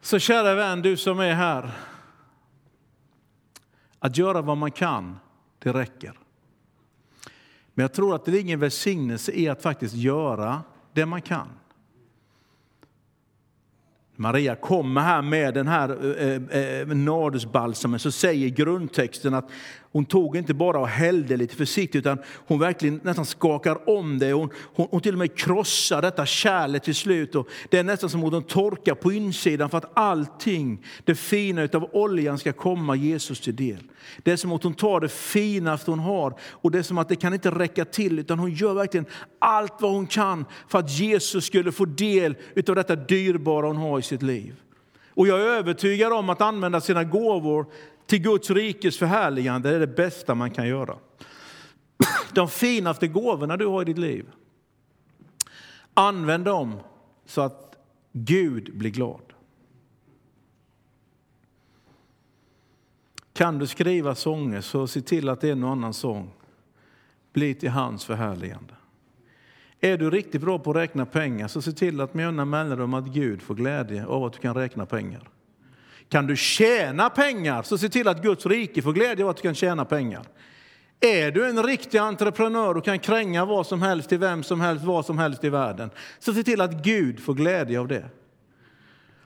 Så 0.00 0.18
kära 0.18 0.54
vän, 0.54 0.82
du 0.82 0.96
som 0.96 1.20
är 1.20 1.34
här. 1.34 1.70
Att 3.98 4.18
göra 4.18 4.42
vad 4.42 4.56
man 4.56 4.70
kan, 4.70 5.16
det 5.58 5.72
räcker. 5.72 6.14
Men 7.80 7.82
jag 7.82 7.92
tror 7.92 8.14
att 8.14 8.24
det 8.24 8.30
ligger 8.30 8.52
en 8.52 8.60
välsignelse 8.60 9.32
i 9.32 9.48
att 9.48 9.62
faktiskt 9.62 9.94
göra 9.94 10.62
det 10.92 11.06
man 11.06 11.22
kan. 11.22 11.48
Maria 14.16 14.54
kommer 14.54 15.00
här 15.00 15.22
med 15.22 15.54
den 15.54 15.68
här 15.68 15.88
eh, 16.20 16.60
eh, 16.60 16.80
eh 16.80 16.86
nardusbalsamen 16.86 17.98
så 18.00 18.10
säger 18.10 18.48
grundtexten 18.48 19.34
att 19.34 19.50
hon 19.92 20.04
tog 20.04 20.36
inte 20.36 20.54
bara 20.54 20.78
och 20.78 20.88
hällde 20.88 21.36
lite 21.36 21.56
försiktigt 21.56 21.98
utan 21.98 22.18
hon 22.46 22.58
verkligen 22.58 23.00
nästan 23.04 23.26
skakar 23.26 23.90
om 23.90 24.18
det. 24.18 24.32
Hon, 24.32 24.50
hon, 24.74 24.88
hon 24.90 25.00
till 25.00 25.12
och 25.12 25.18
med 25.18 25.38
krossar 25.38 26.02
detta 26.02 26.26
kärlet 26.26 26.82
till 26.82 26.94
slut. 26.94 27.34
Och 27.34 27.48
det 27.68 27.78
är 27.78 27.84
nästan 27.84 28.10
som 28.10 28.24
att 28.24 28.32
hon 28.32 28.42
torkar 28.42 28.94
på 28.94 29.12
insidan 29.12 29.70
för 29.70 29.78
att 29.78 29.90
allting, 29.94 30.84
det 31.04 31.14
fina 31.14 31.68
av 31.72 31.90
oljan 31.92 32.38
ska 32.38 32.52
komma 32.52 32.96
Jesus 32.96 33.40
till 33.40 33.56
del. 33.56 33.82
Det 34.22 34.32
är 34.32 34.36
som 34.36 34.52
att 34.52 34.62
hon 34.62 34.74
tar 34.74 35.00
det 35.00 35.08
finaste 35.08 35.90
hon 35.90 36.00
har 36.00 36.34
och 36.42 36.70
det 36.70 36.78
är 36.78 36.82
som 36.82 36.98
att 36.98 37.08
det 37.08 37.16
kan 37.16 37.34
inte 37.34 37.50
räcka 37.50 37.84
till 37.84 38.18
utan 38.18 38.38
hon 38.38 38.52
gör 38.52 38.74
verkligen 38.74 39.06
allt 39.38 39.74
vad 39.80 39.92
hon 39.92 40.06
kan 40.06 40.44
för 40.68 40.78
att 40.78 40.90
Jesus 40.90 41.44
skulle 41.44 41.72
få 41.72 41.84
del 41.84 42.36
av 42.68 42.74
detta 42.74 42.96
dyrbara 42.96 43.66
hon 43.66 43.76
har 43.76 43.98
i 43.98 44.02
sitt 44.02 44.22
liv. 44.22 44.54
Och 45.14 45.28
jag 45.28 45.40
är 45.40 45.44
övertygad 45.44 46.12
om 46.12 46.30
att 46.30 46.40
använda 46.40 46.80
sina 46.80 47.04
gåvor 47.04 47.66
till 48.06 48.22
Guds 48.22 48.50
rikes 48.50 48.98
förhärligande 48.98 49.70
är 49.70 49.80
det 49.80 49.86
bästa 49.86 50.34
man 50.34 50.50
kan 50.50 50.68
göra. 50.68 50.98
De 52.34 52.48
finaste 52.48 53.08
gåvorna 53.08 53.56
du 53.56 53.66
har 53.66 53.82
i 53.82 53.84
ditt 53.84 53.98
liv, 53.98 54.26
använd 55.94 56.44
dem 56.44 56.80
så 57.26 57.40
att 57.40 57.76
Gud 58.12 58.76
blir 58.76 58.90
glad. 58.90 59.22
Kan 63.32 63.58
du 63.58 63.66
skriva 63.66 64.14
sånger 64.14 64.60
så 64.60 64.86
se 64.86 65.00
till 65.00 65.28
att 65.28 65.44
en 65.44 65.64
och 65.64 65.70
annan 65.70 65.94
sång 65.94 66.30
blir 67.32 67.54
till 67.54 67.70
hans 67.70 68.04
förhärligande. 68.04 68.74
Är 69.80 69.98
du 69.98 70.10
riktigt 70.10 70.40
bra 70.40 70.58
på 70.58 70.70
att 70.70 70.76
räkna 70.76 71.06
pengar 71.06 71.48
så 71.48 71.62
se 71.62 71.72
till 71.72 72.00
att 72.00 72.14
med 72.14 72.24
jämna 72.24 72.44
mellanrum 72.44 72.94
att 72.94 73.06
Gud 73.06 73.42
får 73.42 73.54
glädje 73.54 74.06
av 74.06 74.24
att 74.24 74.32
du 74.32 74.38
kan 74.38 74.54
räkna 74.54 74.86
pengar. 74.86 75.28
Kan 76.10 76.26
du 76.26 76.36
tjäna 76.36 77.10
pengar, 77.10 77.62
så 77.62 77.78
se 77.78 77.88
till 77.88 78.08
att 78.08 78.22
Guds 78.22 78.46
rike 78.46 78.82
får 78.82 78.92
glädje 78.92 79.24
av 79.24 79.30
att 79.30 79.36
du 79.36 79.42
kan 79.42 79.54
tjäna 79.54 79.84
pengar. 79.84 80.22
Är 81.00 81.30
du 81.30 81.48
en 81.48 81.62
riktig 81.62 81.98
entreprenör 81.98 82.76
och 82.76 82.84
kan 82.84 82.98
kränga 82.98 83.44
vad 83.44 83.66
som 83.66 83.82
helst 83.82 84.08
till 84.08 84.18
vem 84.18 84.42
som 84.42 84.60
helst, 84.60 84.84
vad 84.84 85.06
som 85.06 85.18
helst 85.18 85.44
i 85.44 85.48
världen, 85.48 85.90
så 86.18 86.34
se 86.34 86.42
till 86.42 86.60
att 86.60 86.72
Gud 86.72 87.20
får 87.20 87.34
glädje 87.34 87.80
av 87.80 87.88
det. 87.88 88.04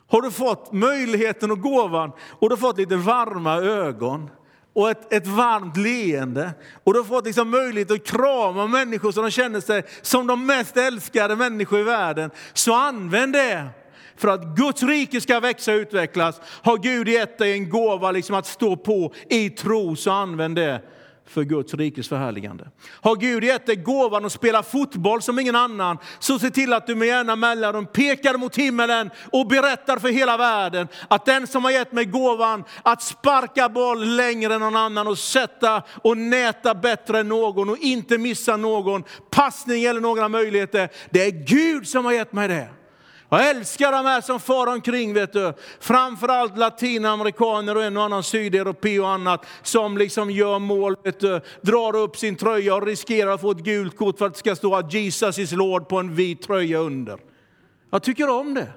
Har 0.06 0.22
du 0.22 0.30
fått 0.30 0.72
möjligheten 0.72 1.50
och 1.50 1.60
gåvan 1.60 2.12
och 2.30 2.48
du 2.48 2.52
har 2.52 2.60
fått 2.60 2.78
lite 2.78 2.96
varma 2.96 3.56
ögon 3.56 4.30
och 4.72 4.90
ett, 4.90 5.12
ett 5.12 5.26
varmt 5.26 5.76
leende 5.76 6.50
och 6.84 6.92
du 6.92 6.98
har 6.98 7.04
fått 7.04 7.26
liksom 7.26 7.50
möjlighet 7.50 7.90
att 7.90 8.04
krama 8.04 8.66
människor 8.66 9.12
så 9.12 9.22
de 9.22 9.30
känner 9.30 9.60
sig 9.60 9.84
som 10.02 10.26
de 10.26 10.46
mest 10.46 10.76
älskade 10.76 11.36
människor 11.36 11.80
i 11.80 11.82
världen, 11.82 12.30
så 12.52 12.74
använd 12.74 13.32
det 13.32 13.68
för 14.16 14.28
att 14.28 14.56
Guds 14.56 14.82
rike 14.82 15.20
ska 15.20 15.40
växa 15.40 15.72
och 15.72 15.78
utvecklas 15.78 16.40
har 16.62 16.78
Gud 16.78 17.08
gett 17.08 17.38
dig 17.38 17.52
en 17.52 17.68
gåva 17.68 18.10
liksom 18.10 18.36
att 18.36 18.46
stå 18.46 18.76
på 18.76 19.12
i 19.30 19.50
tro, 19.50 19.96
så 19.96 20.10
använd 20.10 20.56
det 20.56 20.80
för 21.26 21.42
Guds 21.42 21.74
rikes 21.74 22.08
förhärligande. 22.08 22.68
Har 22.90 23.16
Gud 23.16 23.44
gett 23.44 23.66
dig 23.66 23.76
gåvan 23.76 24.24
att 24.24 24.32
spela 24.32 24.62
fotboll 24.62 25.22
som 25.22 25.38
ingen 25.38 25.56
annan, 25.56 25.98
så 26.18 26.38
se 26.38 26.50
till 26.50 26.72
att 26.72 26.86
du 26.86 26.94
med 26.94 27.08
jämna 27.08 27.36
mellanrum 27.36 27.86
pekar 27.86 28.36
mot 28.36 28.56
himmelen 28.56 29.10
och 29.32 29.46
berättar 29.46 29.98
för 29.98 30.08
hela 30.08 30.36
världen 30.36 30.88
att 31.08 31.26
den 31.26 31.46
som 31.46 31.64
har 31.64 31.70
gett 31.70 31.92
mig 31.92 32.04
gåvan 32.04 32.64
att 32.82 33.02
sparka 33.02 33.68
boll 33.68 34.16
längre 34.16 34.54
än 34.54 34.60
någon 34.60 34.76
annan 34.76 35.06
och 35.06 35.18
sätta 35.18 35.82
och 36.02 36.18
näta 36.18 36.74
bättre 36.74 37.18
än 37.20 37.28
någon 37.28 37.70
och 37.70 37.78
inte 37.78 38.18
missa 38.18 38.56
någon 38.56 39.04
passning 39.30 39.84
eller 39.84 40.00
några 40.00 40.28
möjligheter. 40.28 40.88
Det 41.10 41.26
är 41.26 41.30
Gud 41.30 41.88
som 41.88 42.04
har 42.04 42.12
gett 42.12 42.32
mig 42.32 42.48
det. 42.48 42.68
Jag 43.34 43.50
älskar 43.50 43.92
de 43.92 44.06
här 44.06 44.20
som 44.20 44.40
far 44.40 44.66
omkring, 44.66 45.14
vet 45.14 45.32
du. 45.32 45.52
framförallt 45.80 46.58
latinamerikaner 46.58 47.76
och 47.76 47.84
en 47.84 47.96
och 47.96 48.02
annan 48.02 48.22
sydeuropé 48.22 49.00
och 49.00 49.08
annat 49.08 49.46
som 49.62 49.98
liksom 49.98 50.30
gör 50.30 50.58
mål, 50.58 50.96
vet 51.04 51.20
du. 51.20 51.40
drar 51.60 51.96
upp 51.96 52.16
sin 52.16 52.36
tröja 52.36 52.74
och 52.74 52.86
riskerar 52.86 53.30
att 53.30 53.40
få 53.40 53.50
ett 53.50 53.58
gult 53.58 53.96
kort 53.96 54.18
för 54.18 54.26
att 54.26 54.32
det 54.32 54.38
ska 54.38 54.56
stå 54.56 54.74
att 54.74 54.92
Jesus 54.92 55.38
is 55.38 55.52
Lord 55.52 55.88
på 55.88 55.98
en 55.98 56.14
vit 56.14 56.42
tröja 56.42 56.78
under. 56.78 57.18
Jag 57.90 58.02
tycker 58.02 58.28
om 58.30 58.54
det. 58.54 58.72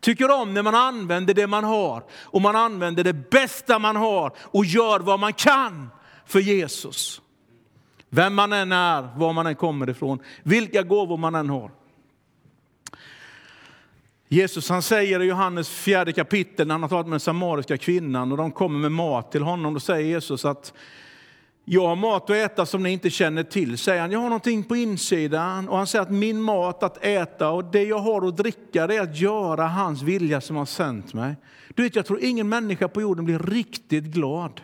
Tycker 0.00 0.30
om 0.30 0.54
när 0.54 0.62
man 0.62 0.74
använder 0.74 1.34
det 1.34 1.46
man 1.46 1.64
har 1.64 2.02
och 2.12 2.42
man 2.42 2.56
använder 2.56 3.04
det 3.04 3.30
bästa 3.30 3.78
man 3.78 3.96
har 3.96 4.32
och 4.40 4.64
gör 4.64 5.00
vad 5.00 5.20
man 5.20 5.32
kan 5.32 5.90
för 6.26 6.40
Jesus. 6.40 7.20
Vem 8.10 8.34
man 8.34 8.52
än 8.52 8.72
är, 8.72 9.08
var 9.16 9.32
man 9.32 9.46
än 9.46 9.56
kommer 9.56 9.90
ifrån, 9.90 10.18
vilka 10.42 10.82
gåvor 10.82 11.16
man 11.16 11.34
än 11.34 11.50
har. 11.50 11.83
Jesus 14.34 14.68
han 14.68 14.82
säger 14.82 15.22
i 15.22 15.24
Johannes 15.24 15.68
fjärde 15.68 16.12
kapitel 16.12 16.66
när 16.66 16.74
han 16.74 16.82
har 16.82 16.88
talat 16.88 17.06
med 17.06 17.12
den 17.12 17.20
samariska 17.20 17.78
kvinnan 17.78 18.32
och 18.32 18.38
de 18.38 18.52
kommer 18.52 18.78
med 18.78 18.92
mat 18.92 19.32
till 19.32 19.42
honom. 19.42 19.74
Då 19.74 19.80
säger 19.80 20.06
Jesus 20.06 20.44
att 20.44 20.72
jag 21.64 21.86
har 21.86 21.96
mat 21.96 22.30
att 22.30 22.36
äta 22.36 22.66
som 22.66 22.82
ni 22.82 22.90
inte 22.90 23.10
känner 23.10 23.42
till. 23.42 23.78
Säger 23.78 24.00
han, 24.00 24.12
jag 24.12 24.18
har 24.18 24.28
någonting 24.28 24.64
på 24.64 24.76
insidan. 24.76 25.68
Och 25.68 25.76
han 25.76 25.86
säger 25.86 26.02
att 26.02 26.10
min 26.10 26.40
mat 26.40 26.82
att 26.82 27.04
äta 27.04 27.50
och 27.50 27.64
det 27.64 27.82
jag 27.82 27.98
har 27.98 28.28
att 28.28 28.36
dricka 28.36 28.86
det 28.86 28.96
är 28.96 29.02
att 29.02 29.18
göra 29.20 29.66
hans 29.66 30.02
vilja 30.02 30.40
som 30.40 30.56
har 30.56 30.66
sänt 30.66 31.14
mig. 31.14 31.36
Du 31.74 31.82
vet, 31.82 31.96
jag 31.96 32.06
tror 32.06 32.24
ingen 32.24 32.48
människa 32.48 32.88
på 32.88 33.00
jorden 33.00 33.24
blir 33.24 33.38
riktigt 33.38 34.04
glad 34.04 34.60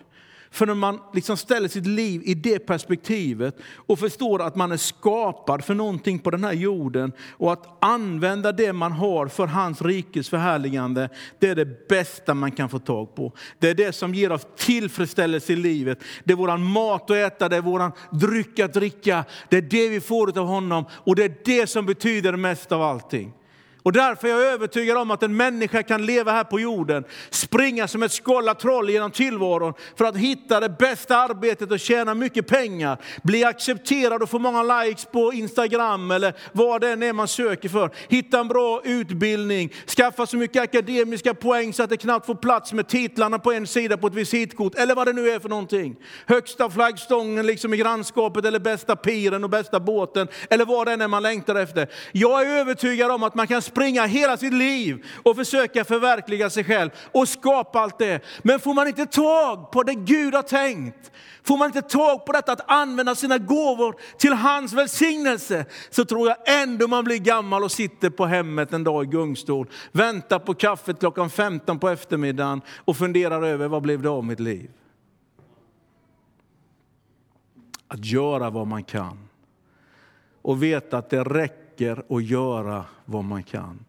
för 0.50 0.66
när 0.66 0.74
man 0.74 1.00
liksom 1.12 1.36
ställer 1.36 1.68
sitt 1.68 1.86
liv 1.86 2.22
i 2.24 2.34
det 2.34 2.58
perspektivet 2.58 3.56
och 3.76 3.98
förstår 3.98 4.42
att 4.42 4.56
man 4.56 4.72
är 4.72 4.76
skapad 4.76 5.64
för 5.64 5.74
någonting 5.74 6.18
på 6.18 6.30
den 6.30 6.44
här 6.44 6.52
jorden 6.52 7.12
och 7.30 7.52
att 7.52 7.84
använda 7.84 8.52
det 8.52 8.72
man 8.72 8.92
har 8.92 9.26
för 9.26 9.46
hans 9.46 9.82
rikes 9.82 10.28
förhärligande, 10.28 11.08
det 11.38 11.48
är 11.48 11.54
det 11.54 11.88
bästa 11.88 12.34
man 12.34 12.52
kan 12.52 12.68
få 12.68 12.78
tag 12.78 13.14
på. 13.14 13.32
Det 13.58 13.70
är 13.70 13.74
det 13.74 13.92
som 13.92 14.14
ger 14.14 14.32
oss 14.32 14.46
tillfredsställelse 14.56 15.52
i 15.52 15.56
livet. 15.56 15.98
Det 16.24 16.32
är 16.32 16.36
våran 16.36 16.62
mat 16.62 17.10
att 17.10 17.16
äta, 17.16 17.48
det 17.48 17.56
är 17.56 17.60
våran 17.60 17.92
dryck 18.10 18.58
att 18.58 18.74
dricka. 18.74 19.24
Det 19.48 19.56
är 19.56 19.62
det 19.62 19.88
vi 19.88 20.00
får 20.00 20.38
av 20.38 20.46
honom 20.46 20.84
och 20.92 21.16
det 21.16 21.24
är 21.24 21.34
det 21.44 21.66
som 21.66 21.86
betyder 21.86 22.36
mest 22.36 22.72
av 22.72 22.82
allting. 22.82 23.32
Och 23.82 23.92
därför 23.92 24.28
är 24.28 24.32
jag 24.32 24.42
övertygad 24.42 24.96
om 24.96 25.10
att 25.10 25.22
en 25.22 25.36
människa 25.36 25.82
kan 25.82 26.06
leva 26.06 26.32
här 26.32 26.44
på 26.44 26.60
jorden, 26.60 27.04
springa 27.30 27.88
som 27.88 28.02
ett 28.02 28.12
skållat 28.12 28.60
troll 28.60 28.90
genom 28.90 29.10
tillvaron 29.10 29.74
för 29.96 30.04
att 30.04 30.16
hitta 30.16 30.60
det 30.60 30.68
bästa 30.68 31.16
arbetet 31.16 31.70
och 31.70 31.80
tjäna 31.80 32.14
mycket 32.14 32.46
pengar, 32.46 32.98
bli 33.22 33.44
accepterad 33.44 34.22
och 34.22 34.30
få 34.30 34.38
många 34.38 34.62
likes 34.62 35.04
på 35.04 35.32
Instagram 35.32 36.10
eller 36.10 36.34
vad 36.52 36.80
det 36.80 36.88
än 36.88 37.02
är 37.02 37.12
man 37.12 37.28
söker 37.28 37.68
för. 37.68 37.90
Hitta 38.08 38.40
en 38.40 38.48
bra 38.48 38.80
utbildning, 38.84 39.72
skaffa 39.96 40.26
så 40.26 40.36
mycket 40.36 40.62
akademiska 40.62 41.34
poäng 41.34 41.72
så 41.72 41.82
att 41.82 41.90
det 41.90 41.96
knappt 41.96 42.26
får 42.26 42.34
plats 42.34 42.72
med 42.72 42.88
titlarna 42.88 43.38
på 43.38 43.52
en 43.52 43.66
sida 43.66 43.96
på 43.96 44.06
ett 44.06 44.14
visitkort 44.14 44.74
eller 44.74 44.94
vad 44.94 45.06
det 45.06 45.12
nu 45.12 45.30
är 45.30 45.38
för 45.38 45.48
någonting. 45.48 45.96
Högsta 46.26 46.70
flaggstången 46.70 47.46
liksom 47.46 47.74
i 47.74 47.76
grannskapet 47.76 48.44
eller 48.44 48.58
bästa 48.58 48.96
piren 48.96 49.44
och 49.44 49.50
bästa 49.50 49.80
båten 49.80 50.28
eller 50.50 50.64
vad 50.64 50.86
det 50.86 50.92
än 50.92 51.00
är 51.00 51.08
man 51.08 51.22
längtar 51.22 51.54
efter. 51.54 51.88
Jag 52.12 52.42
är 52.42 52.60
övertygad 52.60 53.10
om 53.10 53.22
att 53.22 53.34
man 53.34 53.46
kan 53.46 53.62
springa 53.70 54.06
hela 54.06 54.36
sitt 54.36 54.52
liv 54.52 55.04
och 55.22 55.36
försöka 55.36 55.84
förverkliga 55.84 56.50
sig 56.50 56.64
själv 56.64 56.90
och 57.12 57.28
skapa 57.28 57.80
allt 57.80 57.98
det. 57.98 58.24
Men 58.42 58.60
får 58.60 58.74
man 58.74 58.88
inte 58.88 59.06
tag 59.06 59.70
på 59.70 59.82
det 59.82 59.94
Gud 59.94 60.34
har 60.34 60.42
tänkt, 60.42 61.10
får 61.42 61.56
man 61.56 61.66
inte 61.66 61.82
tag 61.82 62.26
på 62.26 62.32
detta 62.32 62.52
att 62.52 62.70
använda 62.70 63.14
sina 63.14 63.38
gåvor 63.38 63.96
till 64.18 64.32
hans 64.32 64.72
välsignelse, 64.72 65.64
så 65.90 66.04
tror 66.04 66.28
jag 66.28 66.62
ändå 66.62 66.88
man 66.88 67.04
blir 67.04 67.18
gammal 67.18 67.64
och 67.64 67.72
sitter 67.72 68.10
på 68.10 68.26
hemmet 68.26 68.72
en 68.72 68.84
dag 68.84 69.04
i 69.04 69.06
gungstol, 69.06 69.70
väntar 69.92 70.38
på 70.38 70.54
kaffet 70.54 70.98
klockan 71.00 71.30
15 71.30 71.78
på 71.78 71.88
eftermiddagen 71.88 72.60
och 72.84 72.96
funderar 72.96 73.42
över 73.42 73.68
vad 73.68 73.82
blev 73.82 74.02
det 74.02 74.08
av 74.08 74.24
mitt 74.24 74.40
liv. 74.40 74.70
Att 77.88 78.04
göra 78.04 78.50
vad 78.50 78.66
man 78.66 78.84
kan 78.84 79.18
och 80.42 80.62
veta 80.62 80.98
att 80.98 81.10
det 81.10 81.24
räcker 81.24 81.59
räcker 81.80 82.16
att 82.16 82.24
göra 82.24 82.84
vad 83.04 83.24
man 83.24 83.42
kan. 83.42 83.84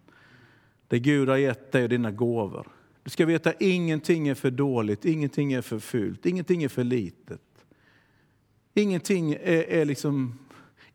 Det 0.88 1.00
Gud 1.00 1.30
har 1.30 1.38
gett 1.38 1.72
dig 1.72 1.84
är 1.84 1.88
dina 1.88 2.12
gåvor. 2.12 2.68
Du 3.04 3.10
ska 3.10 3.26
veta 3.26 3.54
ingenting 3.60 4.28
är 4.28 4.36
för 4.36 4.52
dåligt, 4.52 5.06
ingenting 5.06 5.54
är 5.54 5.62
för 5.62 5.80
fult, 5.80 6.26
ingenting 6.26 6.64
är 6.64 6.70
för 6.70 6.84
litet. 6.84 7.42
Ingenting 8.74 9.34
är, 9.34 9.70
är 9.70 9.86
liksom 9.86 10.40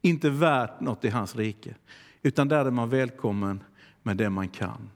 inte 0.02 0.30
värt 0.30 0.80
något 0.80 1.04
i 1.04 1.08
hans 1.08 1.36
rike. 1.36 1.74
Utan 2.22 2.48
där 2.48 2.64
är 2.64 2.70
man 2.70 2.90
välkommen 2.90 3.60
med 4.02 4.16
det 4.16 4.30
man 4.30 4.48
kan. 4.48 4.90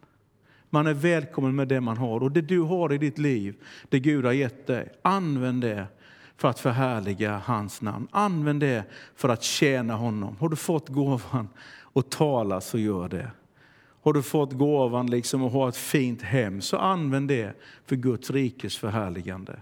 Man 0.70 0.86
är 0.86 0.94
välkommen 0.94 1.56
med 1.56 1.68
det 1.68 1.80
man 1.80 1.96
har. 1.96 2.22
Och 2.22 2.32
det 2.32 2.42
du 2.42 2.60
har 2.60 2.92
i 2.92 2.98
ditt 2.98 3.18
liv, 3.18 3.54
det 3.88 4.00
Gud 4.00 4.24
har 4.24 4.32
gett 4.32 4.66
dig, 4.66 4.92
använd 5.02 5.60
det 5.60 5.86
för 6.40 6.48
att 6.48 6.60
förhärliga 6.60 7.42
hans 7.44 7.82
namn. 7.82 8.08
Använd 8.10 8.60
det 8.60 8.84
för 9.14 9.28
att 9.28 9.42
tjäna 9.42 9.94
honom. 9.94 10.36
Har 10.40 10.48
du 10.48 10.56
fått 10.56 10.88
gåvan 10.88 11.48
och 11.92 12.11
tala 12.11 12.61
så 12.61 12.79
gör 12.79 13.09
det. 13.09 13.31
Har 14.03 14.12
du 14.12 14.22
fått 14.22 14.53
gåvan 14.53 15.07
liksom 15.07 15.44
att 15.44 15.53
ha 15.53 15.68
ett 15.68 15.76
fint 15.76 16.22
hem 16.22 16.61
så 16.61 16.76
använd 16.76 17.29
det 17.29 17.53
för 17.87 17.96
Guds 17.96 18.31
rikes 18.31 18.79
förhärligande. 18.79 19.61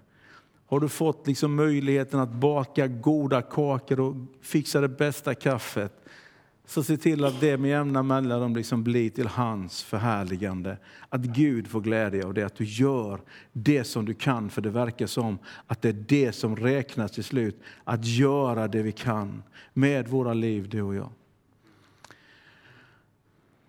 Har 0.66 0.80
du 0.80 0.88
fått 0.88 1.26
liksom 1.26 1.54
möjligheten 1.54 2.20
att 2.20 2.32
baka 2.32 2.86
goda 2.86 3.42
kakor 3.42 4.00
och 4.00 4.14
fixa 4.42 4.80
det 4.80 4.88
bästa 4.88 5.34
kaffet 5.34 6.04
så 6.66 6.82
se 6.82 6.96
till 6.96 7.24
att 7.24 7.40
det 7.40 7.56
med 7.56 7.70
jämna 7.70 8.02
mellanrum 8.02 8.56
liksom 8.56 8.84
blir 8.84 9.10
till 9.10 9.26
hans 9.26 9.82
förhärligande. 9.82 10.78
Att 11.08 11.20
Gud 11.20 11.68
får 11.68 11.80
glädje 11.80 12.26
av 12.26 12.34
det, 12.34 12.42
att 12.42 12.56
du 12.56 12.64
gör 12.64 13.20
det 13.52 13.84
som 13.84 14.04
du 14.04 14.14
kan. 14.14 14.50
För 14.50 14.62
det 14.62 14.70
verkar 14.70 15.06
som 15.06 15.38
att 15.66 15.82
det 15.82 15.88
är 15.88 16.04
det 16.08 16.32
som 16.32 16.56
räknas 16.56 17.12
till 17.12 17.24
slut. 17.24 17.60
Att 17.84 18.04
göra 18.04 18.68
det 18.68 18.82
vi 18.82 18.92
kan 18.92 19.42
med 19.72 20.08
våra 20.08 20.34
liv, 20.34 20.68
du 20.68 20.82
och 20.82 20.94
jag. 20.94 21.10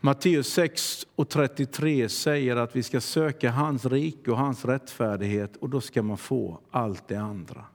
Matteus 0.01 0.47
6 0.47 1.07
och 1.15 1.29
33 1.29 2.09
säger 2.09 2.55
att 2.55 2.75
vi 2.75 2.83
ska 2.83 3.01
söka 3.01 3.51
hans 3.51 3.85
rike 3.85 4.31
och 4.31 4.37
hans 4.37 4.65
rättfärdighet 4.65 5.55
och 5.55 5.69
då 5.69 5.81
ska 5.81 6.01
man 6.01 6.17
få 6.17 6.59
allt 6.71 7.07
det 7.07 7.15
andra. 7.15 7.65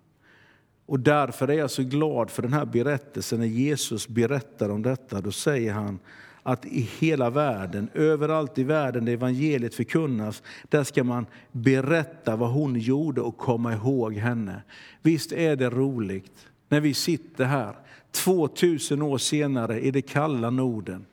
Och 0.87 1.00
därför 1.00 1.48
är 1.48 1.54
jag 1.54 1.70
så 1.70 1.82
glad 1.82 2.30
för 2.30 2.42
den 2.42 2.52
här 2.52 2.64
berättelsen 2.64 3.40
när 3.40 3.46
Jesus 3.46 4.08
berättar 4.08 4.68
om 4.68 4.82
detta. 4.82 5.20
Då 5.20 5.32
säger 5.32 5.72
han 5.72 5.98
att 6.42 6.66
i 6.66 6.80
hela 6.98 7.30
världen, 7.30 7.88
överallt 7.94 8.58
i 8.58 8.64
världen 8.64 9.04
där 9.04 9.12
evangeliet 9.12 9.74
förkunnas, 9.74 10.42
där 10.68 10.84
ska 10.84 11.04
man 11.04 11.26
berätta 11.52 12.37
vad 12.37 12.50
hon 12.50 12.78
gjorde 12.78 13.20
och 13.20 13.38
komma 13.38 13.72
ihåg 13.72 14.14
henne. 14.14 14.62
Visst 15.02 15.32
är 15.32 15.56
det 15.56 15.70
roligt 15.70 16.46
när 16.68 16.80
vi 16.80 16.94
sitter 16.94 17.44
här 17.44 17.76
2000 18.10 19.02
år 19.02 19.18
senare 19.18 19.80
i 19.80 19.90
det 19.90 20.02
kalla 20.02 20.50
Norden 20.50 21.06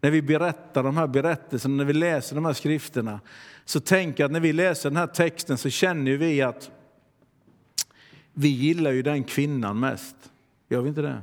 när 0.00 0.10
vi 0.10 0.22
berättar 0.22 0.82
de 0.82 0.96
här 0.96 1.06
berättelserna, 1.06 1.74
när 1.76 1.84
vi 1.84 1.92
läser 1.92 2.34
de 2.34 2.44
här 2.44 2.52
skrifterna, 2.52 3.20
så 3.64 3.80
tänk 3.80 4.20
att 4.20 4.30
när 4.30 4.40
vi 4.40 4.52
läser 4.52 4.90
den 4.90 4.96
här 4.96 5.06
texten 5.06 5.58
så 5.58 5.70
känner 5.70 6.16
vi 6.16 6.42
att 6.42 6.70
vi 8.32 8.48
gillar 8.48 8.90
ju 8.90 9.02
den 9.02 9.24
kvinnan 9.24 9.80
mest. 9.80 10.16
Gör 10.68 10.80
vi 10.80 10.88
inte 10.88 11.02
det? 11.02 11.22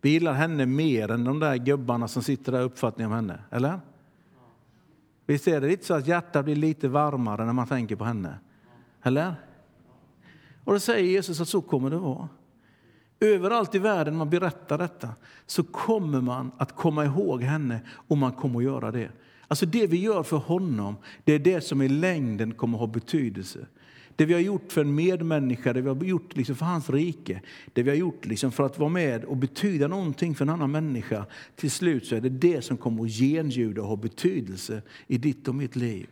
Vi 0.00 0.10
gillar 0.10 0.32
henne 0.32 0.66
mer 0.66 1.10
än 1.10 1.24
de 1.24 1.38
där 1.38 1.56
gubbarna 1.56 2.08
som 2.08 2.22
sitter 2.22 2.52
där 2.52 2.60
uppfattningen 2.60 3.12
om 3.12 3.16
henne, 3.16 3.38
eller? 3.50 3.80
Visst 5.26 5.48
är 5.48 5.60
det 5.60 5.66
lite 5.66 5.84
så 5.84 5.94
att 5.94 6.06
hjärtat 6.06 6.44
blir 6.44 6.56
lite 6.56 6.88
varmare 6.88 7.44
när 7.46 7.52
man 7.52 7.66
tänker 7.66 7.96
på 7.96 8.04
henne? 8.04 8.38
Eller? 9.02 9.34
Och 10.64 10.72
då 10.72 10.80
säger 10.80 11.04
Jesus 11.04 11.40
att 11.40 11.48
så 11.48 11.60
kommer 11.60 11.90
det 11.90 11.96
vara. 11.96 12.28
Överallt 13.22 13.74
i 13.74 13.78
världen 13.78 14.16
man 14.16 14.30
berättar 14.30 14.78
detta 14.78 15.08
så 15.46 15.62
kommer 15.62 16.20
man 16.20 16.52
att 16.58 16.76
komma 16.76 17.04
ihåg 17.04 17.42
henne 17.42 17.80
och 17.88 18.18
man 18.18 18.32
kommer 18.32 18.58
att 18.58 18.64
göra 18.64 18.90
det. 18.90 19.10
Alltså 19.48 19.66
det 19.66 19.86
vi 19.86 20.00
gör 20.00 20.22
för 20.22 20.36
honom, 20.36 20.96
det 21.24 21.32
är 21.32 21.38
det 21.38 21.60
som 21.60 21.82
i 21.82 21.88
längden 21.88 22.54
kommer 22.54 22.78
att 22.78 22.80
ha 22.80 22.86
betydelse. 22.86 23.66
Det 24.16 24.24
vi 24.24 24.34
har 24.34 24.40
gjort 24.40 24.72
för 24.72 24.80
en 24.80 24.94
medmänniska, 24.94 25.72
det 25.72 25.80
vi 25.80 25.88
har 25.88 26.04
gjort 26.04 26.36
liksom 26.36 26.56
för 26.56 26.66
hans 26.66 26.90
rike, 26.90 27.40
det 27.72 27.82
vi 27.82 27.90
har 27.90 27.96
gjort 27.96 28.26
liksom 28.26 28.52
för 28.52 28.66
att 28.66 28.78
vara 28.78 28.90
med 28.90 29.24
och 29.24 29.36
betyda 29.36 29.88
någonting 29.88 30.34
för 30.34 30.44
en 30.44 30.48
annan 30.48 30.70
människa. 30.70 31.26
Till 31.56 31.70
slut 31.70 32.06
så 32.06 32.16
är 32.16 32.20
det 32.20 32.28
det 32.28 32.64
som 32.64 32.76
kommer 32.76 33.04
att 33.04 33.10
genljuda 33.10 33.82
och 33.82 33.88
ha 33.88 33.96
betydelse 33.96 34.82
i 35.06 35.18
ditt 35.18 35.48
och 35.48 35.54
mitt 35.54 35.76
liv. 35.76 36.06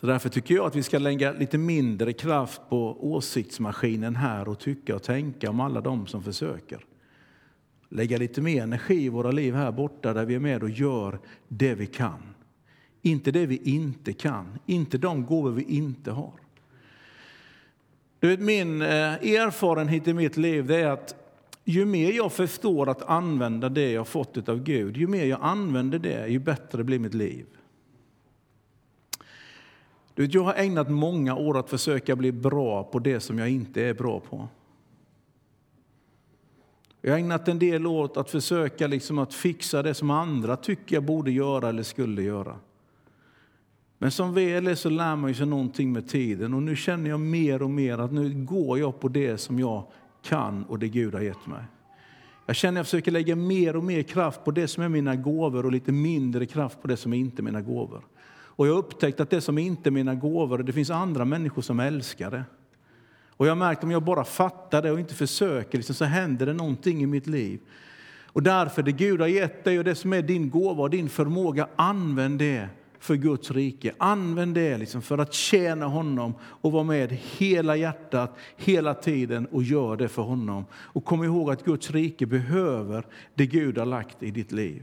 Så 0.00 0.06
därför 0.06 0.28
tycker 0.28 0.54
jag 0.54 0.66
att 0.66 0.76
vi 0.76 0.82
ska 0.82 0.98
lägga 0.98 1.32
lite 1.32 1.58
mindre 1.58 2.12
kraft 2.12 2.60
på 2.68 3.12
åsiktsmaskinen 3.14 4.16
här 4.16 4.48
och 4.48 4.58
tycka 4.58 4.94
och 4.94 5.02
tänka 5.02 5.50
om 5.50 5.60
alla 5.60 5.80
de 5.80 6.06
som 6.06 6.22
försöker. 6.22 6.84
Lägga 7.88 8.18
lite 8.18 8.40
mer 8.40 8.62
energi 8.62 9.04
i 9.04 9.08
våra 9.08 9.30
liv 9.30 9.54
här 9.54 9.72
borta 9.72 10.12
där 10.12 10.24
vi 10.24 10.34
är 10.34 10.38
med 10.40 10.62
och 10.62 10.70
gör 10.70 11.18
det 11.48 11.74
vi 11.74 11.86
kan. 11.86 12.34
Inte 13.02 13.30
det 13.30 13.46
vi 13.46 13.56
inte 13.56 14.12
kan, 14.12 14.58
inte 14.66 14.98
de 14.98 15.26
gåvor 15.26 15.50
vi 15.50 15.62
inte 15.62 16.10
har. 16.10 16.32
Du 18.20 18.28
vet, 18.28 18.40
min 18.40 18.82
eh, 18.82 18.88
erfarenhet 18.88 20.08
i 20.08 20.14
mitt 20.14 20.36
liv 20.36 20.66
det 20.66 20.76
är 20.76 20.88
att 20.88 21.14
ju 21.64 21.84
mer 21.84 22.12
jag 22.12 22.32
förstår 22.32 22.88
att 22.88 23.02
använda 23.02 23.68
det 23.68 23.90
jag 23.90 24.08
fått 24.08 24.48
av 24.48 24.62
Gud, 24.62 24.96
ju 24.96 25.06
mer 25.06 25.24
jag 25.24 25.40
använder 25.42 25.98
det, 25.98 26.28
ju 26.28 26.38
bättre 26.38 26.84
blir 26.84 26.98
mitt 26.98 27.14
liv. 27.14 27.46
Du 30.18 30.24
vet, 30.24 30.34
jag 30.34 30.42
har 30.42 30.54
ägnat 30.54 30.90
många 30.90 31.34
år 31.36 31.58
att 31.58 31.70
försöka 31.70 32.16
bli 32.16 32.32
bra 32.32 32.84
på 32.84 32.98
det 32.98 33.20
som 33.20 33.38
jag 33.38 33.50
inte 33.50 33.82
är 33.82 33.94
bra 33.94 34.20
på. 34.20 34.48
Jag 37.02 37.12
har 37.12 37.18
ägnat 37.18 37.48
en 37.48 37.58
del 37.58 37.86
år 37.86 38.04
åt 38.04 38.16
att 38.16 38.30
försöka 38.30 38.86
liksom 38.86 39.18
att 39.18 39.34
fixa 39.34 39.82
det 39.82 39.94
som 39.94 40.10
andra 40.10 40.56
tycker 40.56 40.96
jag 40.96 41.04
borde 41.04 41.30
göra 41.30 41.68
eller 41.68 41.82
skulle 41.82 42.22
göra. 42.22 42.56
Men 43.98 44.10
som 44.10 44.34
väl 44.34 44.66
är 44.66 44.74
så 44.74 44.90
lär 44.90 45.16
man 45.16 45.34
sig 45.34 45.46
någonting 45.46 45.92
med 45.92 46.08
tiden 46.08 46.54
och 46.54 46.62
nu 46.62 46.76
känner 46.76 47.10
jag 47.10 47.20
mer 47.20 47.62
och 47.62 47.70
mer 47.70 47.98
att 47.98 48.12
nu 48.12 48.44
går 48.44 48.78
jag 48.78 49.00
på 49.00 49.08
det 49.08 49.38
som 49.38 49.58
jag 49.58 49.84
kan 50.22 50.64
och 50.64 50.78
det 50.78 50.88
Gud 50.88 51.14
har 51.14 51.20
gett 51.20 51.46
mig. 51.46 51.62
Jag 52.46 52.56
känner 52.56 52.72
att 52.72 52.78
jag 52.78 52.86
försöker 52.86 53.10
lägga 53.10 53.36
mer 53.36 53.76
och 53.76 53.84
mer 53.84 54.02
kraft 54.02 54.44
på 54.44 54.50
det 54.50 54.68
som 54.68 54.82
är 54.82 54.88
mina 54.88 55.16
gåvor 55.16 55.66
och 55.66 55.72
lite 55.72 55.92
mindre 55.92 56.46
kraft 56.46 56.82
på 56.82 56.88
det 56.88 56.96
som 56.96 57.12
är 57.12 57.18
inte 57.18 57.42
är 57.42 57.44
mina 57.44 57.60
gåvor. 57.60 58.02
Och 58.58 58.66
jag 58.66 58.72
har 58.72 58.78
upptäckt 58.78 59.20
att 59.20 59.30
det 59.30 59.40
som 59.40 59.58
inte 59.58 59.88
är 59.88 59.90
mina 59.90 60.14
gåvor, 60.14 60.58
det 60.58 60.72
finns 60.72 60.90
andra 60.90 61.24
människor 61.24 61.62
som 61.62 61.80
älskar 61.80 62.30
det. 62.30 62.44
Och 63.30 63.46
jag 63.46 63.50
har 63.50 63.56
märkt 63.56 63.78
att 63.78 63.84
om 63.84 63.90
jag 63.90 64.02
bara 64.02 64.24
fattar 64.24 64.82
det 64.82 64.90
och 64.90 65.00
inte 65.00 65.14
försöker 65.14 65.78
liksom, 65.78 65.94
så 65.94 66.04
händer 66.04 66.46
det 66.46 66.52
någonting 66.52 67.02
i 67.02 67.06
mitt 67.06 67.26
liv. 67.26 67.60
Och 68.26 68.42
därför, 68.42 68.82
det 68.82 68.92
Gud 68.92 69.20
har 69.20 69.28
gett 69.28 69.64
dig 69.64 69.78
och 69.78 69.84
det 69.84 69.94
som 69.94 70.12
är 70.12 70.22
din 70.22 70.50
gåva 70.50 70.82
och 70.82 70.90
din 70.90 71.08
förmåga, 71.08 71.68
använd 71.76 72.38
det 72.38 72.68
för 72.98 73.14
Guds 73.14 73.50
rike. 73.50 73.94
Använd 73.98 74.54
det 74.54 74.78
liksom 74.78 75.02
för 75.02 75.18
att 75.18 75.34
tjäna 75.34 75.86
honom 75.86 76.34
och 76.40 76.72
vara 76.72 76.84
med 76.84 77.12
hela 77.12 77.76
hjärtat, 77.76 78.36
hela 78.56 78.94
tiden 78.94 79.46
och 79.46 79.62
gör 79.62 79.96
det 79.96 80.08
för 80.08 80.22
honom. 80.22 80.64
Och 80.72 81.04
kom 81.04 81.24
ihåg 81.24 81.50
att 81.50 81.64
Guds 81.64 81.90
rike 81.90 82.26
behöver 82.26 83.06
det 83.34 83.46
Gud 83.46 83.78
har 83.78 83.86
lagt 83.86 84.22
i 84.22 84.30
ditt 84.30 84.52
liv. 84.52 84.82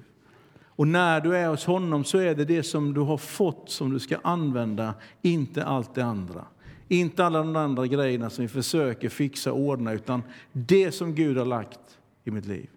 Och 0.75 0.87
när 0.87 1.21
du 1.21 1.35
är 1.35 1.47
hos 1.47 1.65
honom 1.65 2.03
så 2.03 2.17
är 2.17 2.35
det 2.35 2.45
det 2.45 2.63
som 2.63 2.93
du 2.93 3.01
har 3.01 3.17
fått 3.17 3.69
som 3.69 3.93
du 3.93 3.99
ska 3.99 4.17
använda, 4.23 4.93
inte 5.21 5.63
allt 5.63 5.95
det 5.95 6.05
andra. 6.05 6.45
Inte 6.87 7.25
alla 7.25 7.39
de 7.39 7.55
andra 7.55 7.87
grejerna 7.87 8.29
som 8.29 8.41
vi 8.41 8.47
försöker 8.47 9.09
fixa 9.09 9.53
och 9.53 9.59
ordna, 9.59 9.93
utan 9.93 10.23
det 10.51 10.91
som 10.91 11.15
Gud 11.15 11.37
har 11.37 11.45
lagt 11.45 11.79
i 12.23 12.31
mitt 12.31 12.45
liv. 12.45 12.69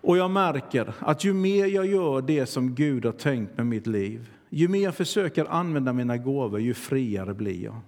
Och 0.00 0.16
jag 0.16 0.30
märker 0.30 0.94
att 0.98 1.24
ju 1.24 1.32
mer 1.32 1.66
jag 1.66 1.86
gör 1.86 2.22
det 2.22 2.46
som 2.46 2.74
Gud 2.74 3.04
har 3.04 3.12
tänkt 3.12 3.56
med 3.56 3.66
mitt 3.66 3.86
liv, 3.86 4.30
ju 4.50 4.68
mer 4.68 4.82
jag 4.82 4.94
försöker 4.94 5.44
använda 5.44 5.92
mina 5.92 6.16
gåvor, 6.16 6.60
ju 6.60 6.74
friare 6.74 7.34
blir 7.34 7.64
jag. 7.64 7.80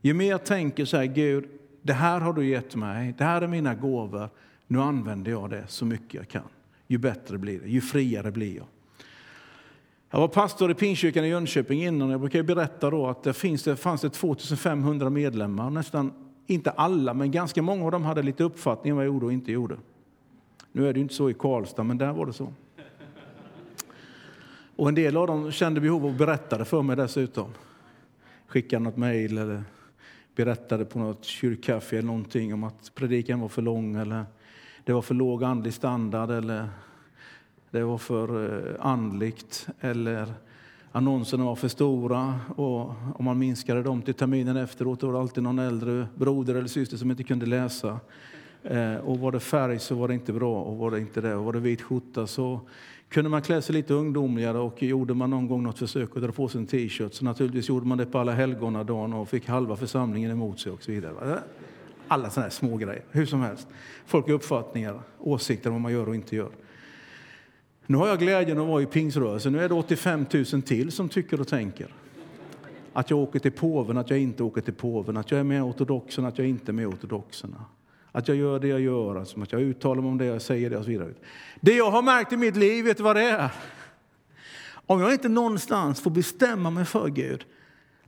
Ju 0.00 0.14
mer 0.14 0.30
jag 0.30 0.44
tänker 0.44 0.84
så 0.84 0.96
här, 0.96 1.04
Gud, 1.04 1.48
det 1.82 1.92
här 1.92 2.20
har 2.20 2.32
du 2.32 2.46
gett 2.46 2.76
mig, 2.76 3.14
det 3.18 3.24
här 3.24 3.42
är 3.42 3.46
mina 3.46 3.74
gåvor, 3.74 4.28
nu 4.66 4.80
använder 4.80 5.30
jag 5.30 5.50
det 5.50 5.64
så 5.68 5.84
mycket 5.84 6.14
jag 6.14 6.28
kan. 6.28 6.48
Ju 6.90 6.98
bättre 6.98 7.38
blir 7.38 7.60
det, 7.60 7.68
ju 7.68 7.80
friare 7.80 8.30
blir 8.30 8.56
jag. 8.56 8.66
Jag 10.10 10.20
var 10.20 10.28
pastor 10.28 10.70
i 10.70 10.74
Pingstkyrkan 10.74 11.24
i 11.24 11.28
Jönköping 11.28 11.84
innan. 11.84 12.10
Jag 12.10 12.20
brukar 12.20 12.42
berätta 12.42 12.90
då 12.90 13.06
att 13.06 13.22
det, 13.22 13.32
finns, 13.32 13.62
det 13.62 13.76
fanns 13.76 14.00
det 14.00 14.10
2500 14.10 15.10
medlemmar. 15.10 15.70
Nästan, 15.70 16.12
inte 16.46 16.70
alla, 16.70 17.14
men 17.14 17.30
ganska 17.30 17.62
många 17.62 17.84
av 17.84 17.90
dem 17.90 18.04
hade 18.04 18.22
lite 18.22 18.44
uppfattning 18.44 18.92
om 18.92 18.96
vad 18.96 19.06
jag 19.06 19.12
gjorde 19.12 19.26
och 19.26 19.32
inte 19.32 19.52
gjorde. 19.52 19.76
Nu 20.72 20.88
är 20.88 20.92
det 20.92 21.00
inte 21.00 21.14
så 21.14 21.30
i 21.30 21.34
Karlstad, 21.34 21.82
men 21.82 21.98
där 21.98 22.12
var 22.12 22.26
det 22.26 22.32
så. 22.32 22.52
Och 24.76 24.88
en 24.88 24.94
del 24.94 25.16
av 25.16 25.26
dem 25.26 25.52
kände 25.52 25.80
behov 25.80 26.04
av 26.04 26.10
att 26.10 26.18
berätta 26.18 26.58
det 26.58 26.64
för 26.64 26.82
mig 26.82 26.96
dessutom. 26.96 27.50
Skickade 28.46 28.84
något 28.84 28.96
mejl 28.96 29.38
eller 29.38 29.64
berättade 30.34 30.84
på 30.84 30.98
något 30.98 31.24
kyrkkaffe 31.24 31.98
eller 31.98 32.06
någonting 32.06 32.54
om 32.54 32.64
att 32.64 32.92
predikan 32.94 33.40
var 33.40 33.48
för 33.48 33.62
lång 33.62 33.96
eller 33.96 34.24
det 34.90 34.94
var 34.94 35.02
för 35.02 35.14
låg 35.14 35.44
andlig 35.44 35.74
standard 35.74 36.30
eller 36.30 36.68
det 37.70 37.82
var 37.82 37.98
för 37.98 38.44
eh, 38.44 38.86
andligt 38.86 39.68
eller 39.80 40.34
annonserna 40.92 41.44
var 41.44 41.54
för 41.54 41.68
stora 41.68 42.34
och 42.56 42.94
om 43.14 43.24
man 43.24 43.38
minskade 43.38 43.82
dem 43.82 44.02
till 44.02 44.14
terminen 44.14 44.56
efteråt 44.56 45.02
var 45.02 45.12
det 45.12 45.18
alltid 45.18 45.42
någon 45.42 45.58
äldre 45.58 46.06
broder 46.14 46.54
eller 46.54 46.68
syster 46.68 46.96
som 46.96 47.10
inte 47.10 47.22
kunde 47.22 47.46
läsa. 47.46 48.00
Eh, 48.62 48.94
och 48.94 49.18
var 49.18 49.32
det 49.32 49.40
färg 49.40 49.78
så 49.78 49.94
var 49.94 50.08
det 50.08 50.14
inte 50.14 50.32
bra 50.32 50.62
och 50.62 50.76
var 50.76 50.90
det 50.90 51.00
inte 51.00 51.20
det, 51.20 51.34
och 51.34 51.44
var 51.44 51.52
det 51.52 51.60
vit 51.60 51.82
skjorta 51.82 52.26
så 52.26 52.60
kunde 53.08 53.30
man 53.30 53.42
klä 53.42 53.62
sig 53.62 53.74
lite 53.74 53.94
ungdomligare 53.94 54.58
och 54.58 54.82
gjorde 54.82 55.14
man 55.14 55.30
någon 55.30 55.48
gång 55.48 55.62
något 55.62 55.78
försök 55.78 56.16
att 56.16 56.22
dra 56.22 56.32
på 56.32 56.48
sig 56.48 56.60
en 56.60 56.66
t-shirt 56.66 57.14
så 57.14 57.24
naturligtvis 57.24 57.68
gjorde 57.68 57.86
man 57.86 57.98
det 57.98 58.06
på 58.06 58.18
alla 58.18 58.32
helgonadagen 58.32 59.12
och 59.12 59.28
fick 59.28 59.48
halva 59.48 59.76
församlingen 59.76 60.30
emot 60.30 60.60
sig 60.60 60.72
och 60.72 60.82
så 60.82 60.92
vidare. 60.92 61.38
Alla 62.12 62.30
sådana 62.30 62.44
här 62.44 62.50
små 62.50 62.76
grejer, 62.76 63.04
hur 63.10 63.26
som 63.26 63.40
helst. 63.40 63.68
Folk 64.06 64.26
har 64.26 64.34
uppfattningar, 64.34 65.00
åsikter 65.18 65.70
om 65.70 65.74
vad 65.74 65.82
man 65.82 65.92
gör 65.92 66.08
och 66.08 66.14
inte 66.14 66.36
gör. 66.36 66.50
Nu 67.86 67.96
har 67.96 68.08
jag 68.08 68.18
glädjen 68.18 68.58
att 68.58 68.66
vara 68.66 68.82
i 68.82 68.86
pingsrörelsen. 68.86 69.52
Nu 69.52 69.60
är 69.64 69.68
det 69.68 69.74
85 69.74 70.26
000 70.52 70.62
till 70.62 70.92
som 70.92 71.08
tycker 71.08 71.40
och 71.40 71.48
tänker. 71.48 71.94
Att 72.92 73.10
jag 73.10 73.18
åker 73.18 73.38
till 73.38 73.52
påven, 73.52 73.98
att 73.98 74.10
jag 74.10 74.18
inte 74.18 74.42
åker 74.42 74.60
till 74.60 74.74
påven, 74.74 75.16
att 75.16 75.30
jag 75.30 75.40
är 75.40 75.44
med 75.44 75.62
ortodoxerna, 75.62 76.28
att 76.28 76.38
jag 76.38 76.46
inte 76.46 76.70
är 76.70 76.72
med 76.72 76.86
ortodoxerna. 76.86 77.64
Att 78.12 78.28
jag 78.28 78.36
gör 78.36 78.58
det 78.58 78.68
jag 78.68 78.80
gör, 78.80 79.16
alltså, 79.16 79.40
att 79.40 79.52
jag 79.52 79.60
uttalar 79.60 80.02
mig 80.02 80.10
om 80.10 80.18
det 80.18 80.24
jag 80.24 80.42
säger 80.42 80.70
det 80.70 80.76
och 80.76 80.84
så 80.84 80.90
vidare. 80.90 81.14
Det 81.60 81.74
jag 81.74 81.90
har 81.90 82.02
märkt 82.02 82.32
i 82.32 82.36
mitt 82.36 82.56
liv, 82.56 82.84
vet 82.84 82.96
du 82.96 83.02
vad 83.02 83.16
det 83.16 83.22
är? 83.22 83.50
Om 84.86 85.00
jag 85.00 85.12
inte 85.12 85.28
någonstans 85.28 86.00
får 86.00 86.10
bestämma 86.10 86.70
mig 86.70 86.84
för 86.84 87.08
Gud, 87.08 87.44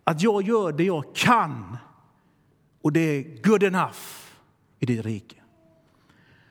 att 0.04 0.22
jag 0.22 0.42
gör 0.42 0.72
det 0.72 0.84
jag 0.84 1.04
kan 1.14 1.76
och 2.82 2.92
det 2.92 3.00
är 3.00 3.42
good 3.42 3.62
enough 3.62 3.98
i 4.80 4.86
ditt 4.86 5.04
rike. 5.04 5.36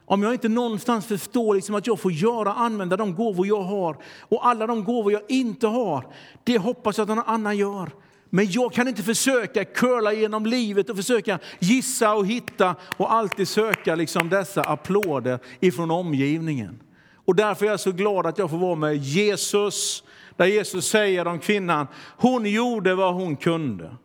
Om 0.06 0.24
jag 0.24 0.34
inte 0.34 0.50
någonstans 0.50 1.06
förstår 1.06 1.56
liksom 1.56 1.76
att 1.76 1.88
jag 1.88 2.00
får 2.00 2.12
göra, 2.12 2.54
använda 2.54 2.98
de 2.98 3.16
gåvor 3.16 3.48
jag 3.48 3.62
har 3.62 3.98
och 4.20 4.48
alla 4.48 4.68
de 4.68 4.84
gåvor 4.84 5.12
jag 5.12 5.22
inte 5.28 5.68
har, 5.68 6.08
det 6.44 6.58
hoppas 6.58 6.98
jag 6.98 7.12
att 7.12 7.16
någon 7.18 7.26
annan 7.28 7.58
gör. 7.58 7.92
Men 8.30 8.52
jag 8.52 8.74
kan 8.74 8.88
inte 8.88 9.04
försöka 9.04 9.66
curla 9.66 10.14
genom 10.14 10.46
livet 10.46 10.90
och 10.90 10.96
försöka 10.96 11.40
gissa 11.60 12.14
och 12.14 12.26
hitta 12.26 12.76
och 12.98 13.14
alltid 13.14 13.48
söka 13.48 13.96
liksom 13.96 14.30
dessa 14.30 14.62
applåder 14.62 15.40
ifrån 15.60 15.92
omgivningen. 15.92 16.80
Och 17.26 17.36
därför 17.36 17.66
är 17.66 17.70
jag 17.70 17.80
så 17.80 17.92
glad 17.92 18.26
att 18.26 18.38
jag 18.38 18.50
får 18.50 18.58
vara 18.58 18.76
med 18.76 18.98
Jesus, 18.98 20.04
där 20.36 20.46
Jesus 20.46 20.88
säger 20.88 21.28
om 21.28 21.40
kvinnan, 21.40 21.88
hon 22.18 22.46
gjorde 22.46 22.96
vad 22.96 23.14
hon 23.14 23.36
kunde. 23.36 23.96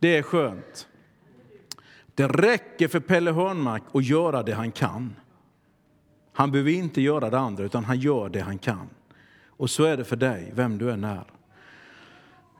Det 0.00 0.16
är 0.16 0.22
skönt. 0.22 0.88
Det 2.14 2.26
räcker 2.26 2.88
för 2.88 3.00
Pelle 3.00 3.32
Hörnmark 3.32 3.82
att 3.92 4.04
göra 4.04 4.42
det 4.42 4.52
han 4.52 4.72
kan. 4.72 5.16
Han 6.32 6.52
behöver 6.52 6.70
inte 6.70 7.00
göra 7.00 7.30
det 7.30 7.38
andra, 7.38 7.64
utan 7.64 7.84
han 7.84 7.98
gör 7.98 8.28
det 8.28 8.40
han 8.40 8.58
kan. 8.58 8.88
Och 9.46 9.70
så 9.70 9.84
är 9.84 9.96
det 9.96 10.04
för 10.04 10.16
dig, 10.16 10.52
vem 10.54 10.78
du 10.78 10.90
än 10.90 11.04
är. 11.04 11.24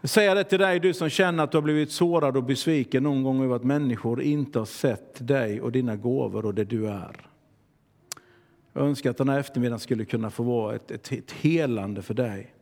Jag 0.00 0.10
säger 0.10 0.34
det 0.34 0.44
till 0.44 0.58
dig, 0.58 0.80
du 0.80 0.94
som 0.94 1.08
känner 1.08 1.44
att 1.44 1.50
du 1.50 1.56
har 1.56 1.62
blivit 1.62 1.92
sårad 1.92 2.36
och 2.36 2.44
besviken 2.44 3.02
någon 3.02 3.22
gång 3.22 3.44
över 3.44 3.56
att 3.56 3.64
människor 3.64 4.22
inte 4.22 4.58
har 4.58 4.66
sett 4.66 5.28
dig 5.28 5.60
och 5.60 5.72
dina 5.72 5.96
gåvor 5.96 6.46
och 6.46 6.54
det 6.54 6.64
du 6.64 6.88
är. 6.88 7.26
Jag 8.72 8.86
önskar 8.86 9.10
att 9.10 9.16
den 9.16 9.28
här 9.28 9.38
eftermiddagen 9.38 9.80
skulle 9.80 10.04
kunna 10.04 10.30
få 10.30 10.42
vara 10.42 10.74
ett, 10.74 10.90
ett, 10.90 11.12
ett 11.12 11.30
helande 11.32 12.02
för 12.02 12.14
dig. 12.14 12.54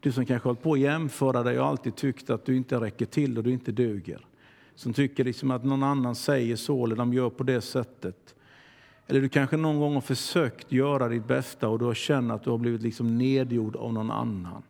Du 0.00 0.12
som 0.12 0.26
kanske 0.26 0.48
hållit 0.48 0.62
på 0.62 0.72
att 0.72 0.80
jämföra 0.80 1.42
dig 1.42 1.60
och 1.60 1.66
alltid 1.66 1.96
tyckt 1.96 2.30
att 2.30 2.44
du 2.44 2.56
inte 2.56 2.80
räcker 2.80 3.06
till 3.06 3.38
och 3.38 3.44
du 3.44 3.52
inte 3.52 3.72
duger. 3.72 4.26
Som 4.74 4.92
tycker 4.92 5.24
liksom 5.24 5.50
att 5.50 5.64
någon 5.64 5.82
annan 5.82 6.14
säger 6.14 6.56
så 6.56 6.84
eller 6.84 6.96
de 6.96 7.14
gör 7.14 7.30
på 7.30 7.42
det 7.42 7.60
sättet. 7.60 8.34
Eller 9.06 9.20
du 9.20 9.28
kanske 9.28 9.56
någon 9.56 9.80
gång 9.80 9.94
har 9.94 10.00
försökt 10.00 10.72
göra 10.72 11.08
ditt 11.08 11.26
bästa 11.26 11.68
och 11.68 11.78
du 11.78 11.84
har 11.84 11.94
känt 11.94 12.32
att 12.32 12.44
du 12.44 12.50
har 12.50 12.58
blivit 12.58 12.82
liksom 12.82 13.18
nedgjord 13.18 13.76
av 13.76 13.92
någon 13.92 14.10
annan. 14.10 14.62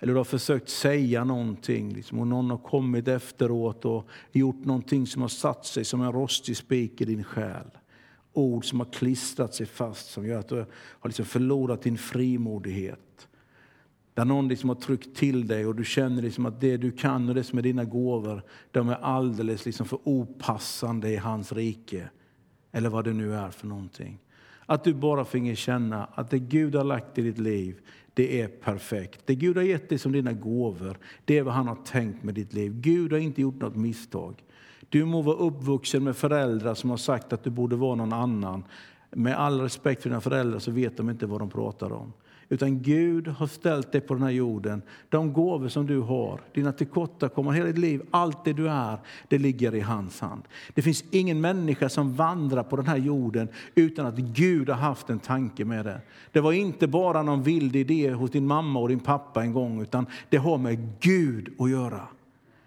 Eller 0.00 0.12
du 0.12 0.18
har 0.18 0.24
försökt 0.24 0.68
säga 0.68 1.24
någonting 1.24 1.94
liksom, 1.94 2.18
och 2.18 2.26
någon 2.26 2.50
har 2.50 2.58
kommit 2.58 3.08
efteråt 3.08 3.84
och 3.84 4.08
gjort 4.32 4.64
någonting 4.64 5.06
som 5.06 5.22
har 5.22 5.28
satt 5.28 5.66
sig 5.66 5.84
som 5.84 6.02
en 6.02 6.12
rostig 6.12 6.56
spik 6.56 7.00
i 7.00 7.04
din 7.04 7.24
själ. 7.24 7.70
Ord 8.32 8.64
som 8.64 8.80
har 8.80 8.92
klistrat 8.92 9.54
sig 9.54 9.66
fast 9.66 10.10
som 10.10 10.26
gör 10.26 10.38
att 10.38 10.48
du 10.48 10.56
har 10.74 11.08
liksom 11.08 11.24
förlorat 11.24 11.82
din 11.82 11.98
frimodighet. 11.98 13.28
Där 14.14 14.24
någon 14.24 14.48
liksom 14.48 14.68
har 14.68 14.76
tryckt 14.76 15.16
till 15.16 15.46
dig 15.46 15.66
och 15.66 15.74
du 15.74 15.84
känner 15.84 16.22
liksom 16.22 16.46
att 16.46 16.60
det 16.60 16.76
du 16.76 16.90
kan 16.90 17.28
och 17.28 17.34
det 17.34 17.44
som 17.44 17.58
är 17.58 17.62
dina 17.62 17.84
gåvor, 17.84 18.42
de 18.70 18.88
är 18.88 18.94
alldeles 18.94 19.66
liksom 19.66 19.86
för 19.86 19.98
opassande 20.04 21.10
i 21.10 21.16
hans 21.16 21.52
rike. 21.52 22.10
Eller 22.72 22.88
vad 22.88 23.04
det 23.04 23.12
nu 23.12 23.34
är 23.34 23.50
för 23.50 23.66
någonting. 23.66 24.18
att 24.66 24.84
du 24.84 24.94
bara 24.94 25.24
finge 25.24 25.56
känna 25.56 26.04
att 26.04 26.30
det 26.30 26.38
Gud 26.38 26.74
har 26.74 26.84
lagt 26.84 27.18
i 27.18 27.22
ditt 27.22 27.38
liv, 27.38 27.80
det 28.14 28.40
är 28.40 28.48
perfekt. 28.48 29.20
Det 29.24 29.34
Gud 29.34 29.56
har 29.56 29.62
gett 29.62 29.88
dig 29.88 29.98
som 29.98 30.12
dina 30.12 30.32
gåvor, 30.32 30.98
det 31.24 31.38
är 31.38 31.42
vad 31.42 31.54
han 31.54 31.68
har 31.68 31.78
tänkt 31.84 32.22
med 32.22 32.34
ditt 32.34 32.52
liv. 32.52 32.72
Gud 32.74 33.12
har 33.12 33.18
inte 33.18 33.40
gjort 33.40 33.60
något 33.60 33.76
misstag. 33.76 34.44
Du 34.88 35.04
må 35.04 35.22
vara 35.22 35.36
uppvuxen 35.36 36.04
med 36.04 36.16
föräldrar 36.16 36.74
som 36.74 36.90
har 36.90 36.96
sagt 36.96 37.32
att 37.32 37.44
du 37.44 37.50
borde 37.50 37.76
vara 37.76 37.94
någon 37.94 38.12
annan. 38.12 38.64
Med 39.10 39.38
all 39.38 39.60
respekt 39.60 40.02
för 40.02 40.08
dina 40.08 40.20
föräldrar 40.20 40.58
så 40.58 40.70
vet 40.70 40.96
de 40.96 41.10
inte 41.10 41.26
vad 41.26 41.40
de 41.40 41.50
pratar 41.50 41.92
om. 41.92 42.12
Utan 42.52 42.82
Gud 42.82 43.28
har 43.28 43.46
ställt 43.46 43.92
dig 43.92 44.00
på 44.00 44.14
den 44.14 44.22
här 44.22 44.30
jorden. 44.30 44.82
De 45.08 45.32
gåvor 45.32 45.68
som 45.68 45.86
du 45.86 46.00
har, 46.00 46.40
dina 46.54 46.72
tillkortakommanden, 46.72 47.54
hela 47.62 47.66
ditt 47.72 47.78
liv, 47.78 48.02
allt 48.10 48.44
det 48.44 48.52
du 48.52 48.68
är, 48.68 48.98
det 49.28 49.38
ligger 49.38 49.74
i 49.74 49.80
hans 49.80 50.20
hand. 50.20 50.42
Det 50.74 50.82
finns 50.82 51.04
ingen 51.10 51.40
människa 51.40 51.88
som 51.88 52.14
vandrar 52.14 52.62
på 52.62 52.76
den 52.76 52.86
här 52.86 52.96
jorden 52.96 53.48
utan 53.74 54.06
att 54.06 54.16
Gud 54.16 54.68
har 54.68 54.76
haft 54.76 55.10
en 55.10 55.18
tanke 55.18 55.64
med 55.64 55.84
det. 55.84 56.00
Det 56.32 56.40
var 56.40 56.52
inte 56.52 56.86
bara 56.86 57.22
någon 57.22 57.42
vild 57.42 57.76
idé 57.76 58.10
hos 58.10 58.30
din 58.30 58.46
mamma 58.46 58.80
och 58.80 58.88
din 58.88 59.00
pappa 59.00 59.42
en 59.42 59.52
gång, 59.52 59.82
utan 59.82 60.06
det 60.28 60.36
har 60.36 60.58
med 60.58 60.88
Gud 61.00 61.54
att 61.58 61.70
göra. 61.70 62.08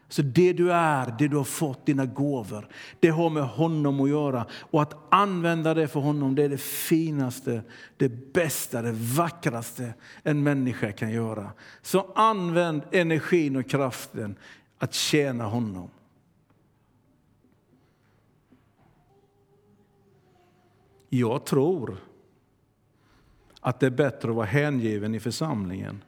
Så 0.08 0.22
det 0.22 0.54
du 0.54 0.72
är, 0.72 1.15
det 1.20 1.28
du 1.28 1.38
har 1.38 1.44
fått, 1.44 1.86
dina 1.86 2.06
gåvor, 2.06 2.68
det 3.00 3.10
har 3.10 3.30
med 3.30 3.44
honom 3.44 4.00
att 4.00 4.10
göra. 4.10 4.46
Och 4.52 4.82
att 4.82 4.96
använda 5.10 5.74
det 5.74 5.88
för 5.88 6.00
honom, 6.00 6.36
det 6.36 6.44
är 6.44 6.50
det 6.50 6.62
finaste, 6.62 7.63
det 7.98 8.34
bästa, 8.34 8.82
det 8.82 8.91
vackraste 8.91 9.94
en 10.24 10.44
människa 10.44 10.91
kan 10.91 11.12
göra. 11.12 11.52
Så 11.82 12.12
använd 12.15 12.82
energin 12.91 13.56
och 13.56 13.70
kraften 13.70 14.36
att 14.78 14.94
tjäna 14.94 15.44
honom. 15.44 15.89
Jag 21.10 21.46
tror 21.46 21.98
att 23.62 23.80
det 23.80 23.86
är 23.86 23.91
bättre 23.91 24.30
att 24.30 24.36
vara 24.36 24.46
hängiven 24.46 25.15
i 25.15 25.20
församlingen 25.20 26.02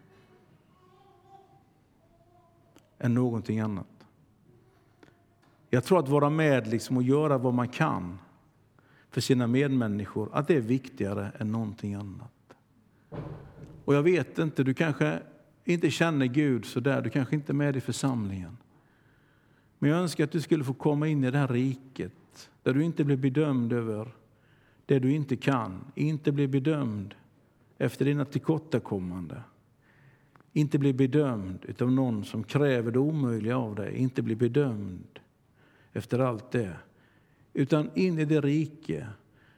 än 2.99 3.13
någonting 3.13 3.59
annat. 3.59 3.87
Jag 5.69 5.83
tror 5.83 5.99
att 5.99 6.09
vara 6.09 6.29
med 6.29 6.67
liksom 6.67 6.97
och 6.97 7.03
göra 7.03 7.37
vad 7.37 7.53
man 7.53 7.67
kan 7.67 8.19
för 9.09 9.21
sina 9.21 9.47
medmänniskor, 9.47 10.29
att 10.33 10.47
det 10.47 10.55
är 10.55 10.61
viktigare 10.61 11.31
än 11.37 11.51
någonting 11.51 11.93
annat. 11.93 12.31
Och 13.85 13.95
jag 13.95 14.03
vet 14.03 14.39
inte, 14.39 14.63
du 14.63 14.73
kanske 14.73 15.19
inte 15.65 15.91
känner 15.91 16.25
Gud 16.25 16.65
så 16.65 16.79
där, 16.79 17.01
du 17.01 17.09
kanske 17.09 17.35
inte 17.35 17.51
är 17.51 17.55
med 17.55 17.75
i 17.75 17.81
församlingen. 17.81 18.57
Men 19.79 19.89
jag 19.89 19.99
önskar 19.99 20.23
att 20.23 20.31
du 20.31 20.41
skulle 20.41 20.63
få 20.63 20.73
komma 20.73 21.07
in 21.07 21.23
i 21.23 21.31
det 21.31 21.37
här 21.37 21.47
riket 21.47 22.49
där 22.63 22.73
du 22.73 22.83
inte 22.83 23.03
blir 23.03 23.17
bedömd 23.17 23.73
över 23.73 24.11
det 24.85 24.99
du 24.99 25.11
inte 25.11 25.35
kan, 25.35 25.91
inte 25.95 26.31
blir 26.31 26.47
bedömd 26.47 27.15
efter 27.77 28.05
dina 28.05 28.25
tillkortakommanden 28.25 29.41
inte 30.57 30.79
bli 30.79 30.93
bedömd 30.93 31.81
av 31.81 31.91
någon 31.91 32.25
som 32.25 32.43
kräver 32.43 32.91
det 32.91 32.99
omöjliga 32.99 33.57
av 33.57 33.75
dig, 33.75 33.95
inte 33.97 34.21
bli 34.21 34.35
bedömd 34.35 35.19
efter 35.93 36.19
allt 36.19 36.51
det. 36.51 36.75
Utan 37.53 37.89
in 37.95 38.19
i 38.19 38.25
det 38.25 38.41
rike 38.41 39.07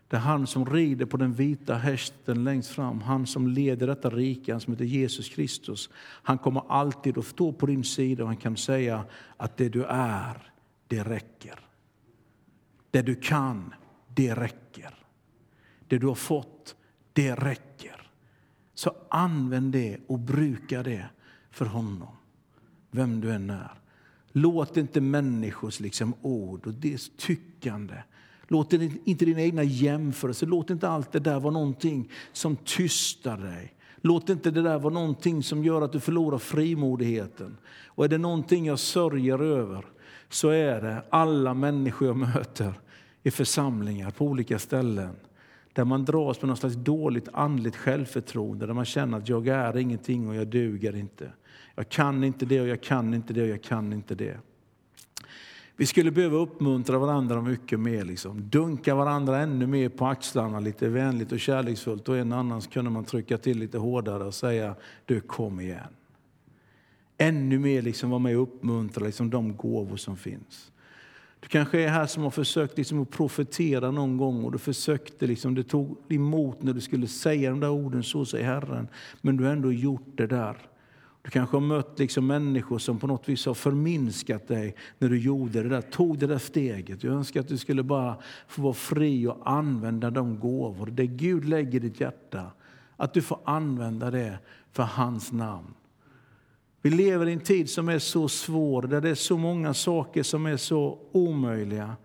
där 0.07 0.17
han 0.17 0.47
som 0.47 0.65
rider 0.65 1.05
på 1.05 1.17
den 1.17 1.33
vita 1.33 1.75
hästen 1.75 2.43
längst 2.43 2.69
fram, 2.69 3.01
han 3.01 3.27
som 3.27 3.47
leder 3.47 3.87
detta 3.87 4.09
rike, 4.09 4.51
han 4.51 4.61
som 4.61 4.73
heter 4.73 4.85
Jesus 4.85 5.29
Kristus, 5.29 5.89
han 5.97 6.37
kommer 6.37 6.63
alltid 6.67 7.17
att 7.17 7.25
stå 7.25 7.51
på 7.51 7.65
din 7.65 7.83
sida 7.83 8.23
och 8.23 8.29
han 8.29 8.37
kan 8.37 8.57
säga 8.57 9.05
att 9.37 9.57
det 9.57 9.69
du 9.69 9.83
är, 9.85 10.51
det 10.87 11.03
räcker. 11.03 11.59
Det 12.91 13.01
du 13.01 13.15
kan, 13.15 13.73
det 14.15 14.35
räcker. 14.35 14.93
Det 15.87 15.97
du 15.97 16.07
har 16.07 16.15
fått, 16.15 16.75
det 17.13 17.35
räcker. 17.35 17.98
Så 18.79 18.91
använd 19.09 19.71
det 19.71 19.97
och 20.07 20.19
bruka 20.19 20.83
det 20.83 21.05
för 21.51 21.65
honom, 21.65 22.07
vem 22.91 23.21
du 23.21 23.31
än 23.31 23.49
är. 23.49 23.73
Låt 24.31 24.77
inte 24.77 25.01
människors 25.01 25.79
liksom 25.79 26.13
ord 26.21 26.67
och 26.67 26.73
deras 26.73 27.11
tyckande 27.17 27.95
Låt 28.47 28.73
inte 28.73 29.25
dina 29.25 29.41
egna 29.41 29.63
jämförelser, 29.63 30.47
låt 30.47 30.69
inte 30.69 30.89
allt 30.89 31.11
det 31.11 31.19
där 31.19 31.39
vara 31.39 31.53
någonting 31.53 32.11
som 32.33 32.55
tystar 32.55 33.37
dig. 33.37 33.73
Låt 34.01 34.29
inte 34.29 34.51
det 34.51 34.61
där 34.61 34.79
vara 34.79 34.93
någonting 34.93 35.43
som 35.43 35.63
gör 35.63 35.81
att 35.81 35.91
du 35.91 35.99
förlorar 35.99 36.37
frimodigheten. 36.37 37.57
Och 37.85 38.05
är 38.05 38.09
det 38.09 38.17
någonting 38.17 38.65
jag 38.65 38.79
sörjer 38.79 39.39
över 39.41 39.85
så 40.29 40.49
är 40.49 40.81
det 40.81 41.03
alla 41.09 41.53
människor 41.53 42.07
jag 42.07 42.17
möter 42.17 42.73
i 43.23 43.31
församlingar 43.31 44.11
på 44.11 44.25
olika 44.25 44.59
ställen 44.59 45.15
där 45.79 45.85
man 45.85 46.05
dras 46.05 46.41
med 46.41 46.49
något 46.49 46.59
slags 46.59 46.75
dåligt 46.75 47.27
andligt 47.33 47.75
självförtroende, 47.75 48.65
där 48.65 48.73
man 48.73 48.85
känner 48.85 49.17
att 49.17 49.29
jag 49.29 49.47
är 49.47 49.77
ingenting 49.77 50.29
och 50.29 50.35
jag 50.35 50.47
duger 50.47 50.95
inte. 50.95 51.31
Jag 51.75 51.89
kan 51.89 52.23
inte 52.23 52.45
det 52.45 52.61
och 52.61 52.67
jag 52.67 52.81
kan 52.81 53.13
inte 53.13 53.33
det 53.33 53.41
och 53.41 53.47
jag 53.47 53.63
kan 53.63 53.93
inte 53.93 54.15
det. 54.15 54.37
Vi 55.75 55.85
skulle 55.85 56.11
behöva 56.11 56.37
uppmuntra 56.37 56.99
varandra 56.99 57.41
mycket 57.41 57.79
mer, 57.79 58.03
liksom. 58.03 58.49
dunka 58.49 58.95
varandra 58.95 59.39
ännu 59.39 59.67
mer 59.67 59.89
på 59.89 60.05
axlarna 60.05 60.59
lite 60.59 60.89
vänligt 60.89 61.31
och 61.31 61.39
kärleksfullt 61.39 62.09
och 62.09 62.17
en 62.17 62.33
annan 62.33 62.61
kunde 62.61 62.91
man 62.91 63.05
trycka 63.05 63.37
till 63.37 63.59
lite 63.59 63.77
hårdare 63.77 64.23
och 64.23 64.33
säga 64.33 64.75
du 65.05 65.21
kom 65.21 65.59
igen. 65.59 65.93
Ännu 67.17 67.59
mer 67.59 67.81
liksom 67.81 68.09
vara 68.09 68.19
med 68.19 68.37
och 68.37 68.43
uppmuntra 68.43 69.05
liksom, 69.05 69.29
de 69.29 69.57
gåvor 69.57 69.97
som 69.97 70.17
finns. 70.17 70.68
Du 71.39 71.47
kanske 71.47 71.81
är 71.81 71.87
här 71.87 72.05
som 72.05 72.23
har 72.23 72.29
försökt 72.29 72.77
liksom 72.77 73.01
att 73.01 73.09
profetera 73.09 73.91
någon 73.91 74.17
gång 74.17 74.43
och 74.43 74.51
du 74.51 74.57
försökte, 74.57 75.27
liksom, 75.27 75.55
det 75.55 75.63
tog 75.63 75.97
emot 76.09 76.63
när 76.63 76.73
du 76.73 76.81
skulle 76.81 77.07
säga 77.07 77.49
de 77.49 77.59
där 77.59 77.69
orden, 77.69 78.03
så 78.03 78.25
säger 78.25 78.45
Herren, 78.45 78.87
men 79.21 79.37
du 79.37 79.43
har 79.43 79.51
ändå 79.51 79.71
gjort 79.71 80.11
det 80.15 80.27
där. 80.27 80.57
Du 81.21 81.29
kanske 81.29 81.55
har 81.55 81.61
mött 81.61 81.99
liksom 81.99 82.27
människor 82.27 82.77
som 82.77 82.99
på 82.99 83.07
något 83.07 83.29
vis 83.29 83.45
har 83.45 83.53
förminskat 83.53 84.47
dig 84.47 84.75
när 84.99 85.09
du 85.09 85.19
gjorde 85.19 85.63
det 85.63 85.69
där, 85.69 85.81
tog 85.81 86.19
det 86.19 86.27
där 86.27 86.37
steget. 86.37 87.03
Jag 87.03 87.13
önskar 87.13 87.39
att 87.39 87.47
du 87.47 87.57
skulle 87.57 87.83
bara 87.83 88.17
få 88.47 88.61
vara 88.61 88.73
fri 88.73 89.27
och 89.27 89.51
använda 89.51 90.09
de 90.09 90.39
gåvor, 90.39 90.85
det 90.85 91.07
Gud 91.07 91.45
lägger 91.45 91.75
i 91.75 91.79
ditt 91.79 91.99
hjärta. 91.99 92.51
Att 92.97 93.13
du 93.13 93.21
får 93.21 93.39
använda 93.43 94.11
det 94.11 94.39
för 94.71 94.83
hans 94.83 95.31
namn. 95.31 95.73
Vi 96.81 96.89
lever 96.89 97.27
i 97.27 97.33
en 97.33 97.39
tid 97.39 97.69
som 97.69 97.89
är 97.89 97.99
så 97.99 98.27
svår, 98.27 98.81
där 98.81 99.01
det 99.01 99.09
är 99.09 99.15
så 99.15 99.37
många 99.37 99.73
saker 99.73 100.23
som 100.23 100.45
är 100.45 100.57
så 100.57 100.99
omöjliga. 101.11 101.95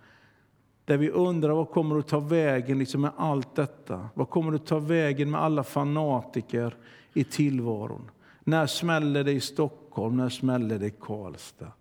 Där 0.85 0.97
vi 0.97 1.11
undrar 1.11 1.55
vad 1.55 1.71
kommer 1.71 1.99
att 1.99 2.09
ta 2.09 2.21
vägen 2.21 2.79
liksom 2.79 3.01
med 3.01 3.11
allt 3.17 3.55
detta? 3.55 4.09
Vad 4.15 4.31
kommer 4.31 4.53
att 4.53 4.67
ta 4.67 4.79
vägen 4.79 5.31
med 5.31 5.41
alla 5.43 5.65
fanatiker 5.65 6.77
i 7.13 7.25
tillvaron? 7.25 8.11
När 8.45 8.67
smäller 8.67 9.25
det 9.25 9.33
i 9.33 9.41
Stockholm? 9.41 10.17
När 10.17 10.29
smäller 10.29 10.79
det 10.79 10.87
i 10.87 10.95
Karlstad? 11.01 11.73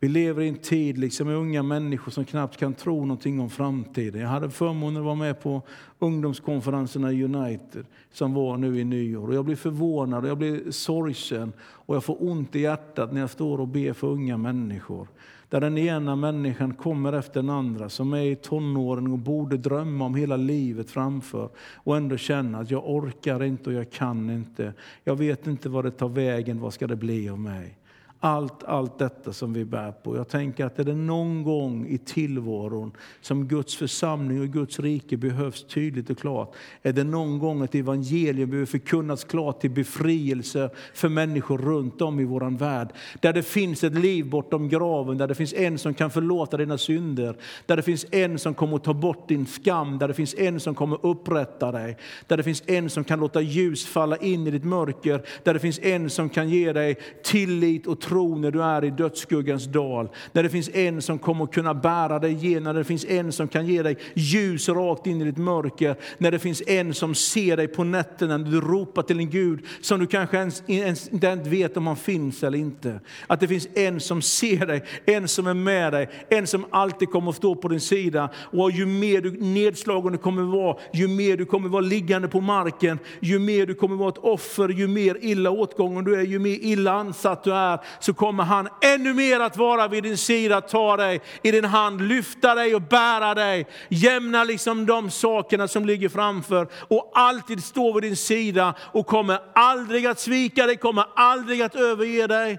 Vi 0.00 0.08
lever 0.08 0.42
i 0.42 0.48
en 0.48 0.58
tid 0.58 0.98
liksom 0.98 1.26
med 1.26 1.36
unga 1.36 1.62
människor 1.62 2.12
som 2.12 2.24
knappt 2.24 2.56
kan 2.56 2.74
tro 2.74 3.00
någonting 3.00 3.40
om 3.40 3.50
framtiden. 3.50 4.20
Jag 4.20 4.28
hade 4.28 4.50
förmånen 4.50 4.96
att 4.96 5.04
vara 5.04 5.14
med 5.14 5.40
på 5.40 5.62
ungdomskonferenserna 5.98 7.12
i 7.12 7.24
United 7.24 7.86
som 8.12 8.34
var 8.34 8.56
nu 8.56 8.80
i 8.80 8.84
nyår. 8.84 9.28
Och 9.28 9.34
jag 9.34 9.44
blir 9.44 9.56
förvånad 9.56 10.24
och 10.24 10.30
jag 10.30 10.38
blir 10.38 10.70
sorgsen 10.70 11.52
och 11.60 11.96
jag 11.96 12.04
får 12.04 12.16
ont 12.30 12.56
i 12.56 12.60
hjärtat 12.60 13.12
när 13.12 13.20
jag 13.20 13.30
står 13.30 13.60
och 13.60 13.68
ber 13.68 13.92
för 13.92 14.06
unga 14.06 14.36
människor. 14.36 15.08
Där 15.48 15.60
den 15.60 15.78
ena 15.78 16.16
människan 16.16 16.74
kommer 16.74 17.12
efter 17.12 17.42
den 17.42 17.50
andra 17.50 17.88
som 17.88 18.12
är 18.12 18.22
i 18.22 18.36
tonåren 18.36 19.12
och 19.12 19.18
borde 19.18 19.56
drömma 19.56 20.04
om 20.04 20.14
hela 20.14 20.36
livet 20.36 20.90
framför 20.90 21.48
och 21.74 21.96
ändå 21.96 22.16
känna 22.16 22.58
att 22.58 22.70
jag 22.70 22.90
orkar 22.90 23.44
inte 23.44 23.70
och 23.70 23.76
jag 23.76 23.90
kan 23.90 24.30
inte. 24.30 24.72
Jag 25.04 25.16
vet 25.16 25.46
inte 25.46 25.68
vad 25.68 25.84
det 25.84 25.90
tar 25.90 26.08
vägen, 26.08 26.60
vad 26.60 26.74
ska 26.74 26.86
det 26.86 26.96
bli 26.96 27.28
av 27.28 27.38
mig? 27.38 27.77
Allt, 28.20 28.64
allt 28.64 28.98
detta 28.98 29.32
som 29.32 29.52
vi 29.52 29.64
bär 29.64 29.92
på. 29.92 30.16
Jag 30.16 30.28
tänker 30.28 30.64
att 30.64 30.78
är 30.78 30.84
det 30.84 30.94
någon 30.94 31.42
gång 31.42 31.86
i 31.86 31.98
tillvaron 31.98 32.92
som 33.20 33.48
Guds 33.48 33.76
församling 33.76 34.40
och 34.40 34.48
Guds 34.48 34.80
rike 34.80 35.16
behövs 35.16 35.64
tydligt 35.64 36.10
och 36.10 36.18
klart, 36.18 36.54
är 36.82 36.92
det 36.92 37.04
någon 37.04 37.38
gång 37.38 37.64
ett 37.64 37.74
evangelium 37.74 38.50
behöver 38.50 38.66
förkunnas 38.66 39.24
klart 39.24 39.60
till 39.60 39.70
befrielse 39.70 40.70
för 40.94 41.08
människor 41.08 41.58
runt 41.58 42.02
om 42.02 42.20
i 42.20 42.24
vår 42.24 42.58
värld. 42.58 42.88
Där 43.20 43.32
det 43.32 43.42
finns 43.42 43.84
ett 43.84 43.98
liv 43.98 44.30
bortom 44.30 44.68
graven, 44.68 45.18
där 45.18 45.28
det 45.28 45.34
finns 45.34 45.54
en 45.54 45.78
som 45.78 45.94
kan 45.94 46.10
förlåta 46.10 46.56
dina 46.56 46.78
synder, 46.78 47.36
där 47.66 47.76
det 47.76 47.82
finns 47.82 48.06
en 48.10 48.38
som 48.38 48.54
kommer 48.54 48.76
att 48.76 48.84
ta 48.84 48.94
bort 48.94 49.28
din 49.28 49.46
skam, 49.46 49.98
där 49.98 50.08
det 50.08 50.14
finns 50.14 50.34
en 50.38 50.60
som 50.60 50.74
kommer 50.74 51.06
upprätta 51.06 51.72
dig, 51.72 51.96
där 52.26 52.36
det 52.36 52.42
finns 52.42 52.62
en 52.66 52.90
som 52.90 53.04
kan 53.04 53.20
låta 53.20 53.40
ljus 53.40 53.86
falla 53.86 54.16
in 54.16 54.46
i 54.46 54.50
ditt 54.50 54.64
mörker, 54.64 55.22
där 55.42 55.54
det 55.54 55.60
finns 55.60 55.78
en 55.78 56.10
som 56.10 56.28
kan 56.28 56.48
ge 56.48 56.72
dig 56.72 56.98
tillit 57.22 57.86
och 57.86 58.00
tro 58.08 58.36
när 58.36 58.50
du 58.50 58.62
är 58.62 58.84
i 58.84 58.90
dödsskuggans 58.90 59.64
dal. 59.64 60.08
När 60.32 60.42
det 60.42 60.48
finns 60.48 60.70
en 60.74 61.02
som 61.02 61.18
kommer 61.18 61.44
att 61.44 61.52
kunna 61.52 61.74
bära 61.74 62.18
dig 62.18 62.32
igenom, 62.32 62.62
när 62.62 62.80
det 62.80 62.84
finns 62.84 63.04
en 63.04 63.32
som 63.32 63.48
kan 63.48 63.66
ge 63.66 63.82
dig 63.82 63.96
ljus 64.14 64.68
rakt 64.68 65.06
in 65.06 65.20
i 65.20 65.24
ditt 65.24 65.38
mörker. 65.38 65.96
När 66.18 66.30
det 66.30 66.38
finns 66.38 66.62
en 66.66 66.94
som 66.94 67.14
ser 67.14 67.56
dig 67.56 67.68
på 67.68 67.84
nätterna 67.84 68.36
när 68.36 68.50
du 68.50 68.60
ropar 68.60 69.02
till 69.02 69.18
en 69.18 69.30
Gud 69.30 69.60
som 69.80 70.00
du 70.00 70.06
kanske 70.06 70.36
ens, 70.36 70.62
ens 70.66 71.08
inte 71.08 71.36
vet 71.36 71.76
om 71.76 71.86
han 71.86 71.96
finns 71.96 72.42
eller 72.42 72.58
inte. 72.58 73.00
Att 73.26 73.40
det 73.40 73.48
finns 73.48 73.68
en 73.74 74.00
som 74.00 74.22
ser 74.22 74.66
dig, 74.66 74.84
en 75.04 75.28
som 75.28 75.46
är 75.46 75.54
med 75.54 75.92
dig, 75.92 76.08
en 76.28 76.46
som 76.46 76.64
alltid 76.70 77.10
kommer 77.10 77.30
att 77.30 77.36
stå 77.36 77.54
på 77.54 77.68
din 77.68 77.80
sida. 77.80 78.30
Och 78.36 78.70
ju 78.70 78.86
mer 78.86 79.20
du 79.20 79.30
nedslagen 79.30 80.12
du 80.12 80.18
kommer 80.18 80.42
att 80.42 80.48
vara, 80.48 80.76
ju 80.92 81.08
mer 81.08 81.36
du 81.36 81.44
kommer 81.44 81.66
att 81.66 81.72
vara 81.72 81.82
liggande 81.82 82.28
på 82.28 82.40
marken, 82.40 82.98
ju 83.20 83.38
mer 83.38 83.66
du 83.66 83.74
kommer 83.74 83.94
att 83.94 84.00
vara 84.00 84.08
ett 84.08 84.18
offer, 84.18 84.68
ju 84.68 84.88
mer 84.88 85.16
illa 85.20 85.50
åtgången 85.50 86.04
du 86.04 86.14
är, 86.14 86.22
ju 86.22 86.38
mer 86.38 86.58
illa 86.60 86.92
ansatt 86.92 87.44
du 87.44 87.54
är, 87.54 87.80
så 88.00 88.14
kommer 88.14 88.44
han 88.44 88.68
ännu 88.80 89.14
mer 89.14 89.40
att 89.40 89.56
vara 89.56 89.88
vid 89.88 90.02
din 90.02 90.16
sida, 90.16 90.60
ta 90.60 90.96
dig 90.96 91.20
i 91.42 91.50
din 91.50 91.64
hand, 91.64 92.08
lyfta 92.08 92.54
dig 92.54 92.74
och 92.74 92.82
bära 92.82 93.34
dig, 93.34 93.66
jämna 93.88 94.44
liksom 94.44 94.86
de 94.86 95.10
sakerna 95.10 95.68
som 95.68 95.86
ligger 95.86 96.08
framför 96.08 96.68
och 96.88 97.12
alltid 97.14 97.64
stå 97.64 97.92
vid 97.92 98.02
din 98.02 98.16
sida 98.16 98.74
och 98.80 99.06
kommer 99.06 99.38
aldrig 99.54 100.06
att 100.06 100.20
svika 100.20 100.66
dig, 100.66 100.76
kommer 100.76 101.04
aldrig 101.14 101.62
att 101.62 101.74
överge 101.74 102.26
dig. 102.26 102.58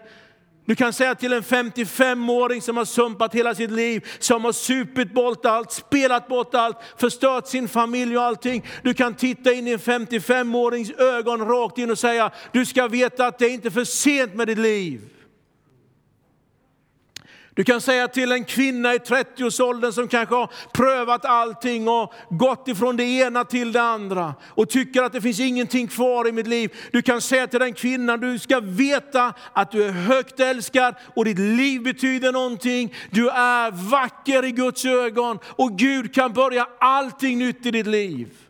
Du 0.70 0.76
kan 0.76 0.94
säga 0.94 1.16
till 1.16 1.34
en 1.34 1.44
55-åring 1.44 2.62
som 2.62 2.78
har 2.78 2.86
sumpat 2.86 3.36
hela 3.36 3.56
sitt 3.56 3.72
liv, 3.72 4.08
som 4.20 4.46
har 4.46 4.52
supit 4.52 5.14
bort 5.14 5.46
allt, 5.46 5.72
spelat 5.72 6.28
bort 6.28 6.56
allt, 6.56 6.78
förstört 6.98 7.48
sin 7.48 7.68
familj 7.68 8.18
och 8.18 8.24
allting. 8.24 8.66
Du 8.84 8.94
kan 8.94 9.14
titta 9.14 9.54
in 9.54 9.68
i 9.68 9.72
en 9.72 9.80
55-årings 9.80 11.00
ögon 11.00 11.48
rakt 11.48 11.78
in 11.78 11.92
och 11.92 12.00
säga, 12.00 12.32
du 12.52 12.66
ska 12.66 12.88
veta 12.88 13.28
att 13.28 13.40
det 13.40 13.46
är 13.46 13.50
inte 13.50 13.72
för 13.72 13.84
sent 13.84 14.36
med 14.36 14.48
ditt 14.48 14.58
liv. 14.58 15.02
Du 17.60 17.64
kan 17.64 17.82
säga 17.82 18.08
till 18.08 18.32
en 18.32 18.46
kvinna 18.46 18.94
i 18.94 18.98
30-årsåldern 18.98 19.92
som 19.92 20.08
kanske 20.08 20.36
har 20.36 20.52
prövat 20.74 21.26
allting 21.26 21.88
och 21.88 22.14
gått 22.30 22.68
ifrån 22.68 22.98
det 22.98 23.04
ena 23.04 23.44
till 23.44 23.72
det 23.72 23.82
andra 23.82 24.34
och 24.48 24.70
tycker 24.70 25.04
att 25.04 25.14
det 25.14 25.22
finns 25.22 25.40
ingenting 25.40 25.88
kvar 25.88 26.28
i 26.28 26.32
mitt 26.32 26.48
liv. 26.48 26.74
Du 26.92 27.02
kan 27.02 27.22
säga 27.22 27.48
till 27.48 27.60
den 27.60 27.74
kvinnan, 27.74 28.20
du 28.20 28.40
ska 28.40 28.60
veta 28.60 29.34
att 29.54 29.72
du 29.72 29.84
är 29.84 29.92
högt 29.92 30.40
älskad 30.40 30.96
och 31.16 31.26
ditt 31.26 31.40
liv 31.40 31.84
betyder 31.84 32.32
någonting. 32.32 32.94
Du 33.12 33.30
är 33.30 33.72
vacker 33.72 34.46
i 34.46 34.52
Guds 34.52 34.86
ögon 34.86 35.40
och 35.46 35.78
Gud 35.78 36.14
kan 36.14 36.34
börja 36.34 36.68
allting 36.80 37.40
nytt 37.40 37.66
i 37.66 37.72
ditt 37.72 37.88
liv. 37.88 38.49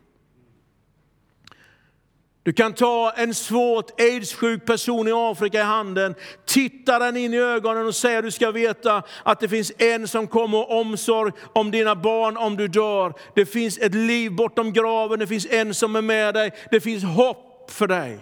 Du 2.49 2.53
kan 2.53 2.73
ta 2.73 3.11
en 3.15 3.33
svårt 3.33 4.01
aidssjuk 4.01 4.65
person 4.65 5.07
i 5.07 5.11
Afrika 5.11 5.59
i 5.59 5.63
handen, 5.63 6.15
titta 6.45 6.99
den 6.99 7.17
in 7.17 7.33
i 7.33 7.37
ögonen 7.37 7.87
och 7.87 7.95
säga 7.95 8.21
du 8.21 8.31
ska 8.31 8.51
veta 8.51 9.03
att 9.23 9.39
det 9.39 9.49
finns 9.49 9.71
en 9.77 10.07
som 10.07 10.27
kommer 10.27 10.71
omsorg 10.71 11.31
om 11.53 11.71
dina 11.71 11.95
barn 11.95 12.37
om 12.37 12.57
du 12.57 12.67
dör. 12.67 13.13
Det 13.35 13.45
finns 13.45 13.77
ett 13.77 13.95
liv 13.95 14.35
bortom 14.35 14.73
graven, 14.73 15.19
det 15.19 15.27
finns 15.27 15.45
en 15.49 15.73
som 15.73 15.95
är 15.95 16.01
med 16.01 16.33
dig, 16.33 16.51
det 16.71 16.81
finns 16.81 17.03
hopp 17.03 17.71
för 17.71 17.87
dig. 17.87 18.19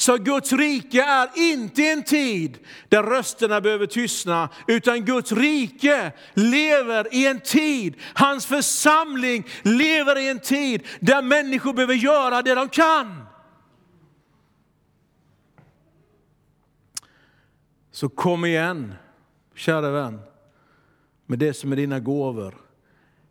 Så 0.00 0.16
Guds 0.16 0.52
rike 0.52 1.02
är 1.02 1.30
inte 1.34 1.82
en 1.82 2.02
tid 2.02 2.58
där 2.88 3.02
rösterna 3.02 3.60
behöver 3.60 3.86
tystna, 3.86 4.48
utan 4.66 5.04
Guds 5.04 5.32
rike 5.32 6.12
lever 6.34 7.14
i 7.14 7.26
en 7.26 7.40
tid, 7.40 7.96
hans 8.14 8.46
församling 8.46 9.46
lever 9.62 10.18
i 10.18 10.28
en 10.28 10.38
tid 10.38 10.86
där 11.00 11.22
människor 11.22 11.72
behöver 11.72 11.94
göra 11.94 12.42
det 12.42 12.54
de 12.54 12.68
kan. 12.68 13.24
Så 17.90 18.08
kom 18.08 18.44
igen, 18.44 18.94
kära 19.54 19.90
vän, 19.90 20.20
med 21.26 21.38
det 21.38 21.54
som 21.54 21.72
är 21.72 21.76
dina 21.76 22.00
gåvor. 22.00 22.54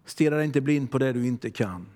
Stirra 0.05 0.35
dig 0.35 0.45
inte 0.45 0.61
blind 0.61 0.91
på 0.91 0.97
det 0.97 1.13
du 1.13 1.27
inte 1.27 1.49
kan. 1.49 1.87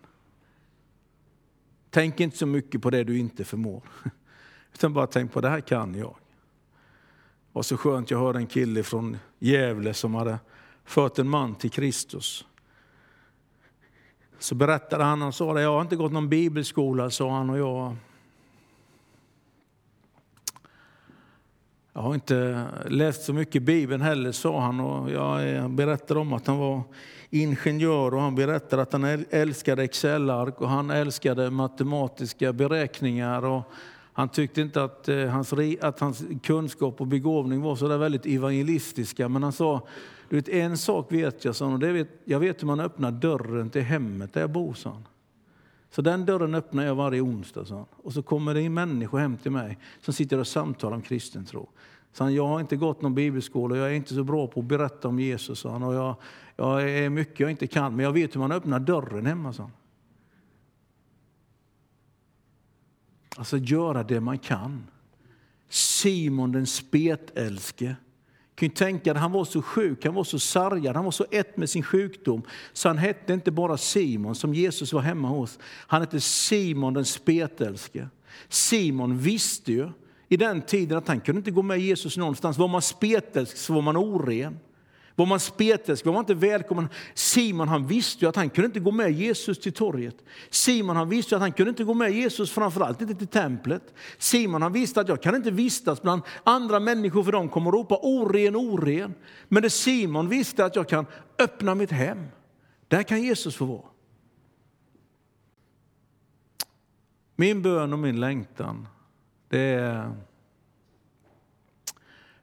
Tänk 1.89 2.19
inte 2.19 2.37
så 2.37 2.45
mycket 2.45 2.81
på 2.81 2.89
det 2.89 3.03
du 3.03 3.17
inte 3.17 3.43
förmår. 3.43 3.83
Sen 4.81 4.93
bara 4.93 5.07
tänk 5.07 5.33
på 5.33 5.41
det 5.41 5.49
här 5.49 5.61
kan 5.61 5.95
jag. 5.95 6.15
Det 6.15 7.51
var 7.51 7.61
så 7.61 7.77
skönt, 7.77 8.11
jag 8.11 8.19
hörde 8.19 8.39
en 8.39 8.47
kille 8.47 8.83
från 8.83 9.17
Gävle 9.39 9.93
som 9.93 10.15
hade 10.15 10.39
fört 10.85 11.19
en 11.19 11.29
man 11.29 11.55
till 11.55 11.71
Kristus. 11.71 12.45
Så 14.39 14.55
berättade 14.55 15.03
han, 15.03 15.21
han 15.21 15.33
sa 15.33 15.53
det, 15.53 15.61
jag 15.61 15.73
har 15.73 15.81
inte 15.81 15.95
gått 15.95 16.11
någon 16.11 16.29
bibelskola, 16.29 17.09
sa 17.09 17.31
han, 17.31 17.49
och 17.49 17.57
jag 17.57 17.95
Jag 21.93 22.01
har 22.01 22.13
inte 22.13 22.67
läst 22.87 23.23
så 23.23 23.33
mycket 23.33 23.63
Bibeln 23.63 24.01
heller, 24.01 24.31
sa 24.31 24.61
han. 24.61 24.79
Och 24.79 25.11
jag 25.11 25.69
berättade 25.71 26.19
om 26.19 26.33
att 26.33 26.47
han 26.47 26.57
var 26.57 26.81
ingenjör 27.29 28.13
och 28.13 28.21
han 28.21 28.35
berättade 28.35 28.81
att 28.81 28.93
han 28.93 29.25
älskade 29.29 29.83
Excel-ark 29.83 30.61
och 30.61 30.69
han 30.69 30.89
älskade 30.89 31.49
matematiska 31.49 32.53
beräkningar. 32.53 33.45
Och 33.45 33.63
han 34.13 34.29
tyckte 34.29 34.61
inte 34.61 34.83
att, 34.83 35.09
eh, 35.09 35.25
hans, 35.25 35.53
att 35.81 35.99
hans 35.99 36.23
kunskap 36.43 37.01
och 37.01 37.07
begåvning 37.07 37.61
var 37.61 37.75
så 37.75 37.87
där 37.87 37.97
väldigt 37.97 38.25
evangelistiska, 38.25 39.29
men 39.29 39.43
han 39.43 39.51
sa, 39.51 39.87
du 40.29 40.35
vet, 40.35 40.49
en 40.49 40.77
sak 40.77 41.11
vet 41.11 41.45
jag, 41.45 41.55
och 41.61 41.79
det 41.79 41.91
vet, 41.91 42.09
jag 42.25 42.39
vet 42.39 42.61
hur 42.61 42.67
man 42.67 42.79
öppnar 42.79 43.11
dörren 43.11 43.69
till 43.69 43.81
hemmet 43.81 44.33
där 44.33 44.41
jag 44.41 44.49
bor. 44.49 44.73
Så, 44.73 44.97
så 45.89 46.01
den 46.01 46.25
dörren 46.25 46.55
öppnar 46.55 46.85
jag 46.85 46.95
varje 46.95 47.21
onsdag. 47.21 47.65
Så. 47.65 47.85
Och 48.03 48.13
så 48.13 48.23
kommer 48.23 48.53
det 48.53 48.61
in 48.61 48.73
människor 48.73 49.19
hem 49.19 49.37
till 49.37 49.51
mig 49.51 49.77
som 50.01 50.13
sitter 50.13 50.39
och 50.39 50.47
samtalar 50.47 50.95
om 50.95 51.01
kristen 51.01 51.45
tro. 51.45 51.69
Så 52.13 52.23
han, 52.23 52.33
jag 52.33 52.47
har 52.47 52.59
inte 52.59 52.75
gått 52.75 53.01
någon 53.01 53.15
bibelskola, 53.15 53.77
jag 53.77 53.87
är 53.87 53.93
inte 53.93 54.13
så 54.13 54.23
bra 54.23 54.47
på 54.47 54.59
att 54.59 54.65
berätta 54.65 55.07
om 55.07 55.19
Jesus. 55.19 55.65
Och 55.65 55.71
jag, 55.71 56.15
jag 56.55 56.89
är 56.89 57.09
mycket 57.09 57.39
jag 57.39 57.51
inte 57.51 57.67
kan, 57.67 57.95
men 57.95 58.05
jag 58.05 58.11
vet 58.11 58.35
hur 58.35 58.39
man 58.39 58.51
öppnar 58.51 58.79
dörren 58.79 59.25
hemma. 59.25 59.53
Så. 59.53 59.69
Alltså 63.35 63.57
göra 63.57 64.03
det 64.03 64.19
man 64.19 64.37
kan. 64.37 64.87
Simon 65.69 66.51
den 66.51 66.67
spetälske. 66.67 67.95
Kan 68.55 68.69
ju 68.69 68.75
tänka 68.75 69.13
han 69.13 69.31
var 69.31 69.45
så 69.45 69.61
sjuk, 69.61 70.05
han 70.05 70.13
var 70.13 70.23
så 70.23 70.39
sargad, 70.39 70.95
han 70.95 71.05
var 71.05 71.11
så 71.11 71.25
ett 71.31 71.57
med 71.57 71.69
sin 71.69 71.83
sjukdom. 71.83 72.41
Så 72.73 72.89
han 72.89 72.97
hette 72.97 73.33
inte 73.33 73.51
bara 73.51 73.77
Simon 73.77 74.35
som 74.35 74.53
Jesus 74.53 74.93
var 74.93 75.01
hemma 75.01 75.27
hos. 75.27 75.59
Han 75.63 76.01
hette 76.01 76.19
Simon 76.21 76.93
den 76.93 77.05
spetälske. 77.05 78.07
Simon 78.49 79.17
visste 79.17 79.71
ju 79.71 79.89
i 80.29 80.37
den 80.37 80.61
tiden 80.61 80.97
att 80.97 81.07
han 81.07 81.21
kunde 81.21 81.39
inte 81.39 81.51
gå 81.51 81.61
med 81.61 81.79
Jesus 81.79 82.17
någonstans. 82.17 82.57
Var 82.57 82.67
man 82.67 82.81
spetälsk 82.81 83.57
så 83.57 83.73
var 83.73 83.81
man 83.81 83.97
oren. 83.97 84.59
Var 85.15 85.25
man 85.25 85.39
spetälsk 85.39 86.05
var 86.05 86.13
man 86.13 86.19
inte 86.19 86.33
välkommen. 86.33 86.89
Simon 87.13 87.67
han 87.67 87.87
visste 87.87 88.25
ju 88.25 88.29
att 88.29 88.35
han 88.35 88.49
kunde 88.49 88.65
inte 88.65 88.79
gå 88.79 88.91
med 88.91 89.11
Jesus 89.11 89.59
till 89.59 89.73
torget. 89.73 90.15
Simon 90.49 90.95
han 90.95 91.09
visste 91.09 91.35
att 91.35 91.41
han 91.41 91.51
kunde 91.51 91.69
inte 91.69 91.83
gå 91.83 91.93
med 91.93 92.11
Jesus 92.11 92.51
framförallt 92.51 93.01
inte 93.01 93.15
till 93.15 93.27
templet. 93.27 93.93
Simon 94.17 94.61
han 94.61 94.73
visste 94.73 95.01
att 95.01 95.07
jag 95.07 95.21
kan 95.21 95.35
inte 95.35 95.51
vistas 95.51 96.01
bland 96.01 96.21
andra 96.43 96.79
människor 96.79 97.23
för 97.23 97.31
de 97.31 97.49
kommer 97.49 97.69
att 97.69 97.73
ropa 97.73 97.99
oren, 98.01 98.55
oren. 98.55 99.13
Men 99.47 99.63
det 99.63 99.69
Simon 99.69 100.29
visste 100.29 100.65
att 100.65 100.75
jag 100.75 100.89
kan 100.89 101.05
öppna 101.39 101.75
mitt 101.75 101.91
hem. 101.91 102.27
Där 102.87 103.03
kan 103.03 103.21
Jesus 103.21 103.55
få 103.55 103.65
vara. 103.65 103.85
Min 107.35 107.61
bön 107.61 107.93
och 107.93 107.99
min 107.99 108.19
längtan 108.19 108.87
det 109.49 109.59
är 109.59 110.15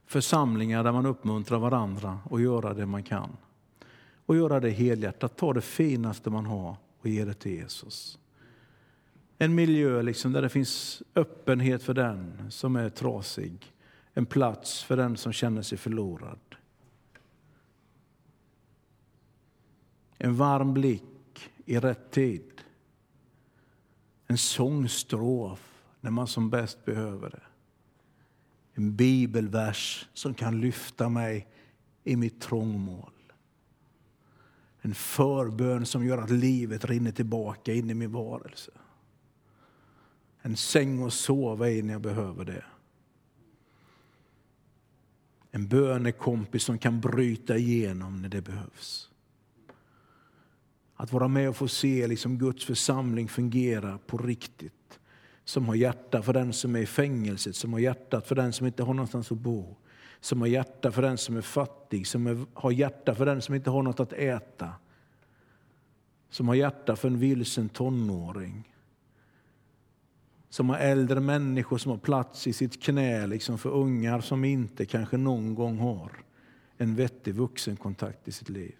församlingar 0.09 0.83
där 0.83 0.91
man 0.91 1.05
uppmuntrar 1.05 1.59
varandra 1.59 2.19
att 2.31 2.41
göra 2.41 2.73
det 2.73 2.85
man 2.85 3.03
kan. 3.03 3.37
Och 4.25 4.35
göra 4.35 4.59
det 4.59 4.69
helhjärtat, 4.69 5.37
ta 5.37 5.53
det 5.53 5.61
finaste 5.61 6.29
man 6.29 6.45
har 6.45 6.75
och 6.99 7.07
ge 7.07 7.25
det 7.25 7.33
till 7.33 7.51
Jesus. 7.51 8.19
En 9.37 9.55
miljö 9.55 10.01
liksom 10.01 10.31
där 10.31 10.41
det 10.41 10.49
finns 10.49 11.03
öppenhet 11.15 11.83
för 11.83 11.93
den 11.93 12.51
som 12.51 12.75
är 12.75 12.89
trasig. 12.89 13.73
En 14.13 14.25
plats 14.25 14.83
för 14.83 14.97
den 14.97 15.17
som 15.17 15.33
känner 15.33 15.61
sig 15.61 15.77
förlorad. 15.77 16.39
En 20.17 20.35
varm 20.35 20.73
blick 20.73 21.51
i 21.65 21.79
rätt 21.79 22.11
tid. 22.11 22.61
En 24.27 24.37
sångstrof 24.37 25.83
när 26.01 26.11
man 26.11 26.27
som 26.27 26.49
bäst 26.49 26.85
behöver 26.85 27.29
det 27.29 27.48
en 28.79 28.95
bibelvers 28.95 30.09
som 30.13 30.33
kan 30.33 30.61
lyfta 30.61 31.09
mig 31.09 31.47
i 32.03 32.15
mitt 32.15 32.41
trångmål. 32.41 33.11
En 34.81 34.95
förbön 34.95 35.85
som 35.85 36.05
gör 36.05 36.17
att 36.17 36.29
livet 36.29 36.85
rinner 36.85 37.11
tillbaka 37.11 37.73
in 37.73 37.89
i 37.89 37.93
min 37.93 38.11
varelse. 38.11 38.71
En 40.41 40.57
säng 40.57 41.03
att 41.03 41.13
sova 41.13 41.69
i 41.69 41.81
när 41.81 41.93
jag 41.93 42.01
behöver 42.01 42.45
det. 42.45 42.65
En 45.51 45.67
bönekompis 45.67 46.63
som 46.63 46.77
kan 46.77 46.99
bryta 46.99 47.57
igenom 47.57 48.21
när 48.21 48.29
det 48.29 48.41
behövs. 48.41 49.09
Att 50.95 51.11
vara 51.11 51.27
med 51.27 51.49
och 51.49 51.55
få 51.55 51.67
se 51.67 52.07
liksom 52.07 52.37
Guds 52.37 52.65
församling 52.65 53.27
fungera 53.27 53.97
på 53.97 54.17
riktigt 54.17 54.78
som 55.49 55.67
har 55.67 55.75
hjärta 55.75 56.21
för 56.21 56.33
den 56.33 56.53
som 56.53 56.75
är 56.75 56.79
i 56.79 56.85
fängelset, 56.85 57.55
som 57.55 57.73
har 57.73 57.79
hjärtat 57.79 58.27
för 58.27 58.35
den 58.35 58.53
som 58.53 58.67
inte 58.67 58.83
har 58.83 58.93
någonstans 58.93 59.31
att 59.31 59.37
bo, 59.37 59.75
som 60.19 60.41
har 60.41 60.47
hjärta 60.47 60.91
för 60.91 61.01
den 61.01 61.17
som 61.17 61.37
är 61.37 61.41
fattig, 61.41 62.07
som 62.07 62.27
är, 62.27 62.45
har 62.53 62.71
hjärta 62.71 63.15
för 63.15 63.25
den 63.25 63.41
som 63.41 63.55
inte 63.55 63.69
har 63.69 63.83
något 63.83 63.99
att 63.99 64.13
äta, 64.13 64.73
som 66.29 66.47
har 66.47 66.55
hjärta 66.55 66.95
för 66.95 67.07
en 67.07 67.19
vilsen 67.19 67.69
tonåring, 67.69 68.75
som 70.49 70.69
har 70.69 70.77
äldre 70.77 71.19
människor 71.19 71.77
som 71.77 71.91
har 71.91 71.99
plats 71.99 72.47
i 72.47 72.53
sitt 72.53 72.83
knä, 72.83 73.27
liksom 73.27 73.57
för 73.57 73.69
ungar 73.69 74.21
som 74.21 74.45
inte 74.45 74.85
kanske 74.85 75.17
någon 75.17 75.55
gång 75.55 75.79
har 75.79 76.11
en 76.77 76.95
vettig 76.95 77.35
vuxenkontakt 77.35 78.27
i 78.27 78.31
sitt 78.31 78.49
liv. 78.49 78.75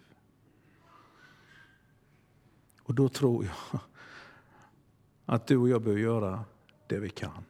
Och 2.82 2.94
då 2.94 3.08
tror 3.08 3.44
jag 3.44 3.80
att 5.24 5.46
du 5.46 5.56
och 5.56 5.68
jag 5.68 5.82
behöver 5.82 6.02
göra 6.02 6.44
det 6.90 7.00
vi 7.00 7.10
kan. 7.10 7.44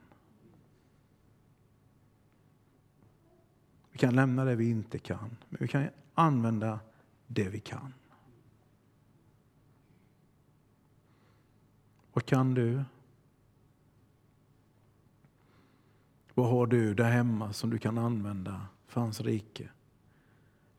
Vi 3.92 3.98
kan 3.98 4.14
lämna 4.14 4.44
det 4.44 4.56
vi 4.56 4.70
inte 4.70 4.98
kan, 4.98 5.36
men 5.48 5.58
vi 5.60 5.68
kan 5.68 5.88
använda 6.14 6.80
det 7.26 7.48
vi 7.48 7.60
kan. 7.60 7.94
Vad 12.12 12.26
kan 12.26 12.54
du? 12.54 12.84
Vad 16.34 16.50
har 16.50 16.66
du 16.66 16.94
där 16.94 17.10
hemma 17.10 17.52
som 17.52 17.70
du 17.70 17.78
kan 17.78 17.98
använda 17.98 18.66
för 18.86 19.00
hans 19.00 19.20
rike? 19.20 19.68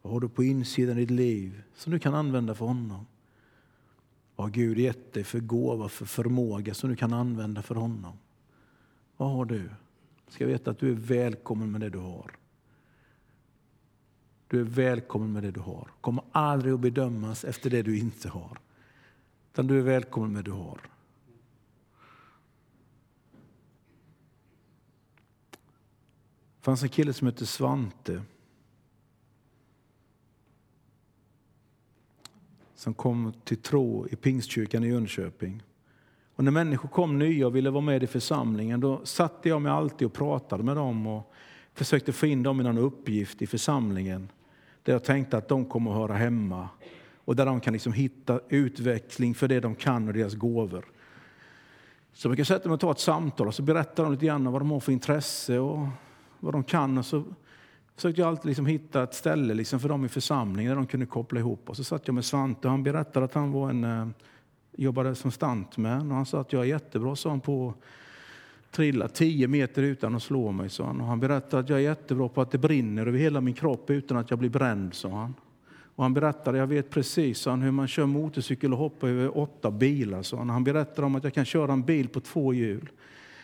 Vad 0.02 0.14
har 0.14 0.20
du 0.20 0.30
på 0.30 0.44
insidan 0.44 0.98
i 0.98 1.02
ditt 1.02 1.12
liv 1.12 1.64
som 1.76 1.92
du 1.92 2.00
kan 2.00 2.16
använda 2.16 2.56
för 2.56 2.66
honom? 2.66 3.08
Vad 4.36 4.48
har 4.48 4.52
Gud 4.52 4.78
gett 4.78 5.14
dig 5.14 5.24
för 5.24 5.40
gåva, 5.40 5.90
för 5.90 6.06
förmåga 6.06 6.74
som 6.74 6.90
du 6.90 6.96
kan 6.96 7.14
använda 7.14 7.62
för 7.62 7.76
honom? 7.76 8.18
Vad 9.22 9.32
har 9.32 9.46
du? 9.46 9.70
Du 10.26 10.32
ska 10.32 10.46
veta 10.46 10.72
att 10.72 10.80
du 10.80 10.92
är 10.92 10.96
välkommen 10.96 11.72
med 11.72 11.82
det 11.82 11.90
du 11.90 11.98
har. 11.98 12.32
Du 14.48 14.60
är 14.60 14.64
välkommen 14.64 15.34
med 15.34 15.44
det 15.44 15.52
du 15.52 15.60
har. 15.60 15.92
kommer 16.02 16.24
aldrig 16.32 16.74
att 16.74 16.80
bedömas 16.80 17.44
efter 17.44 17.70
det 17.70 17.82
du 17.82 17.98
inte 17.98 18.30
har. 18.30 18.60
Utan 19.52 19.68
du 19.68 19.80
är 19.80 19.84
välkommen 19.84 20.34
med 20.34 20.46
det 20.46 20.52
du 20.52 20.56
har. 20.58 20.82
Det 26.58 26.62
fanns 26.62 26.84
en 26.84 26.90
kille 26.90 27.14
som 27.14 27.28
hette 27.28 27.46
Svante. 27.46 28.22
Som 32.76 32.94
kom 32.94 33.34
till 33.44 33.58
tro 33.58 34.08
i 34.08 34.16
Pingstkyrkan 34.16 34.84
i 34.84 34.88
Jönköping. 34.88 35.64
Och 36.42 36.46
när 36.46 36.52
människor 36.52 36.90
kom 36.90 37.20
nya 37.20 37.48
och 37.48 37.56
ville 37.56 37.70
vara 37.70 37.82
med 37.82 38.04
i 38.04 38.08
församlingen 38.08 38.80
då 38.80 39.02
satte 39.04 39.50
jag 39.50 39.62
mig 39.62 39.72
alltid 39.72 40.06
och 40.06 40.14
pratade 40.14 40.64
med 40.64 40.76
dem 40.76 41.08
och 41.08 41.34
försökte 41.74 42.14
få 42.14 42.26
in 42.26 42.44
dem 42.44 42.60
i 42.60 42.64
någon 42.64 42.78
uppgift 42.78 43.42
i 43.42 43.48
församlingen 43.48 44.30
där 44.84 44.94
jag 44.94 45.04
tänkte 45.04 45.38
att 45.38 45.48
de 45.48 45.66
kommer 45.66 45.92
att 45.92 45.98
höra 45.98 46.14
hemma 46.14 46.70
och 47.26 47.36
där 47.36 47.46
de 47.46 47.60
kan 47.60 47.74
liksom 47.74 47.94
hitta 47.94 48.40
utveckling 48.50 49.36
för 49.36 49.48
det 49.48 49.60
de 49.60 49.76
kan 49.76 50.08
och 50.08 50.14
deras 50.14 50.34
gåvor. 50.34 50.86
Så 52.14 52.28
man 52.28 52.38
kan 52.38 52.46
sätta 52.46 52.70
mig 52.70 52.74
och 52.74 52.80
ta 52.80 52.92
ett 52.92 53.00
samtal 53.00 53.48
och 53.48 53.56
så 53.56 53.62
berättar 53.62 54.04
de 54.04 54.12
lite 54.12 54.26
grann 54.26 54.52
vad 54.52 54.62
de 54.62 54.72
har 54.72 54.80
för 54.80 54.92
intresse 54.92 55.60
och 55.60 55.88
vad 56.40 56.54
de 56.54 56.64
kan. 56.64 56.98
Och 56.98 57.06
så 57.06 57.24
försökte 57.96 58.22
jag 58.22 58.28
alltid 58.28 58.46
liksom 58.46 58.66
hitta 58.66 59.04
ett 59.04 59.14
ställe 59.14 59.54
liksom 59.54 59.80
för 59.80 59.90
dem 59.90 60.06
i 60.06 60.10
församlingen 60.10 60.70
där 60.70 60.76
de 60.76 60.88
kunde 60.88 61.06
koppla 61.06 61.40
ihop. 61.40 61.70
Och 61.70 61.78
så 61.78 61.84
satt 61.84 62.08
jag 62.08 62.14
med 62.14 62.26
Svante 62.26 62.68
och 62.68 62.72
han 62.72 62.84
berättade 62.84 63.26
att 63.26 63.34
han 63.34 63.52
var 63.52 63.70
en, 63.70 63.84
eh, 63.84 64.08
jobbade 64.76 65.16
som 65.16 65.32
stuntman. 65.32 66.12
Och 66.12 66.16
han 66.16 66.26
sa 66.26 66.42
att 66.42 66.54
jag 66.54 66.62
är 66.62 66.68
jättebra 66.68 67.16
sa 67.16 67.30
han, 67.30 67.40
på 67.40 67.70
att 67.70 68.72
trilla 68.72 69.08
tio 69.08 69.48
meter 69.48 69.84
utan 69.84 70.16
att 70.16 70.24
slå 70.24 70.52
mig. 70.52 70.70
Sa 70.70 70.86
han. 70.86 71.02
Och 71.02 71.08
han 71.08 71.20
berättade 71.20 71.64
att 71.64 71.70
jag 71.70 71.80
är 71.80 71.84
jättebra 71.84 72.30
på 72.30 72.42
att 72.42 72.52
det 72.52 72.58
brinner 72.58 73.08
över 73.08 73.20
hela 73.20 73.42
min 73.42 73.54
kropp 73.54 73.90
utan 73.90 74.18
att 74.18 74.30
jag 74.30 74.40
blir 74.40 74.50
bränd. 74.50 74.94
Sa 74.94 75.10
han. 75.10 75.34
Och 75.96 76.04
han 76.04 76.14
berättade, 76.14 76.58
jag 76.58 76.68
vet 76.68 76.90
precis 76.90 77.40
sa 77.40 77.50
han, 77.50 77.62
hur 77.62 77.72
man 77.72 77.88
kör 77.88 78.06
motorcykel 78.06 78.74
och 78.74 78.80
hoppar 78.80 79.08
över 79.08 79.38
åtta 79.38 79.72
bilar. 79.72 80.24
Sa 80.24 80.38
han. 80.38 80.50
han 80.50 80.64
berättade 80.64 81.06
om 81.06 81.16
att 81.16 81.24
jag 81.24 81.34
kan 81.34 81.46
köra 81.46 81.74
en 81.74 81.84
bil 81.84 82.08
på 82.08 82.20
två 82.20 82.54
hjul. 82.54 82.90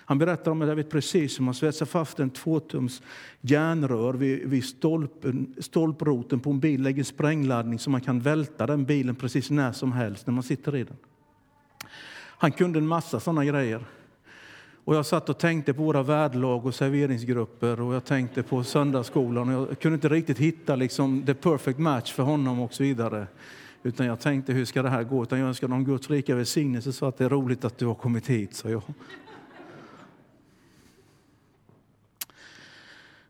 Han 0.06 0.20
berättar 0.20 0.52
om 0.52 0.62
att 0.62 0.68
jag 0.68 0.76
vet 0.76 0.90
precis 0.90 1.40
hur 1.40 1.44
man 1.44 1.54
svetsar 1.54 1.86
fast 1.86 2.20
en 2.20 2.30
tvåtums 2.30 3.02
järnrör 3.42 4.14
vid, 4.14 4.50
vid 4.50 4.64
stolpen, 4.64 5.56
stolproten 5.58 6.40
på 6.40 6.50
en 6.50 6.60
bil, 6.60 6.82
lägger 6.82 7.04
sprängladdning 7.04 7.80
så 7.80 7.90
man 7.90 8.02
kan 8.02 8.20
välta 8.20 8.68
den 8.68 8.86
bilen 8.86 9.16
precis 9.16 9.50
när 9.50 9.72
som 9.72 9.92
helst 9.92 10.28
när 10.28 10.34
man 10.34 10.44
sitter 10.44 10.76
i 10.76 10.84
den. 10.84 10.98
Han 12.38 12.52
kunde 12.52 12.80
en 12.80 12.88
massa 12.88 13.20
sådana 13.20 13.46
grejer. 13.46 13.86
Och 14.84 14.96
jag 14.96 15.06
satt 15.06 15.30
och 15.30 15.38
tänkte 15.38 15.74
på 15.74 15.84
våra 15.84 16.04
värdlag 16.04 16.66
och 16.66 16.76
serveringsgrupper 16.76 17.82
och 17.82 17.94
jag 17.94 18.06
tänkte 18.06 18.44
på 18.44 18.64
söndagsskolan. 18.64 19.50
Jag 19.50 19.80
kunde 19.80 19.96
inte 19.96 20.10
riktigt 20.10 20.38
hitta 20.38 20.76
liksom 20.76 21.26
the 21.26 21.34
perfect 21.34 21.80
match 21.80 22.14
för 22.14 22.24
honom 22.24 22.60
och 22.60 22.74
så 22.74 22.84
vidare. 22.84 23.28
Utan 23.84 24.06
jag 24.06 24.20
tänkte, 24.20 24.54
hur 24.54 24.66
ska 24.66 24.82
det 24.82 24.90
här 24.90 25.04
gå? 25.04 25.24
Utan 25.24 25.40
jag 25.40 25.48
önskar 25.48 25.68
dem 25.68 25.86
Guds 25.86 26.10
rika 26.10 26.36
välsignelse 26.36 26.94
så 26.94 27.06
att 27.06 27.18
det 27.18 27.26
är 27.26 27.30
roligt 27.30 27.66
att 27.66 27.78
du 27.78 27.86
har 27.86 27.96
kommit 27.96 28.28
hit, 28.28 28.56
sa 28.56 28.70
jag. 28.70 28.82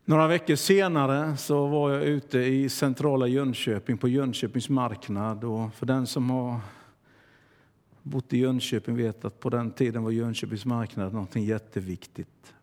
Några 0.04 0.26
veckor 0.26 0.56
senare 0.56 1.36
så 1.36 1.66
var 1.66 1.90
jag 1.90 2.02
ute 2.02 2.38
i 2.38 2.68
centrala 2.68 3.26
Jönköping 3.26 3.98
på 3.98 4.08
Jönköpings 4.08 4.68
marknad. 4.68 5.44
Och 5.44 5.74
för 5.74 5.86
den 5.86 6.06
som 6.06 6.30
har 6.30 6.60
bott 8.08 8.32
i 8.32 8.38
Jönköping 8.38 8.96
vet 8.96 9.24
att 9.24 9.40
på 9.40 9.50
den 9.50 9.70
tiden 9.70 10.02
var 10.02 10.10
Jönköpings 10.10 10.64
marknad 10.64 11.14
något 11.14 11.36
jätteviktigt. 11.36 12.54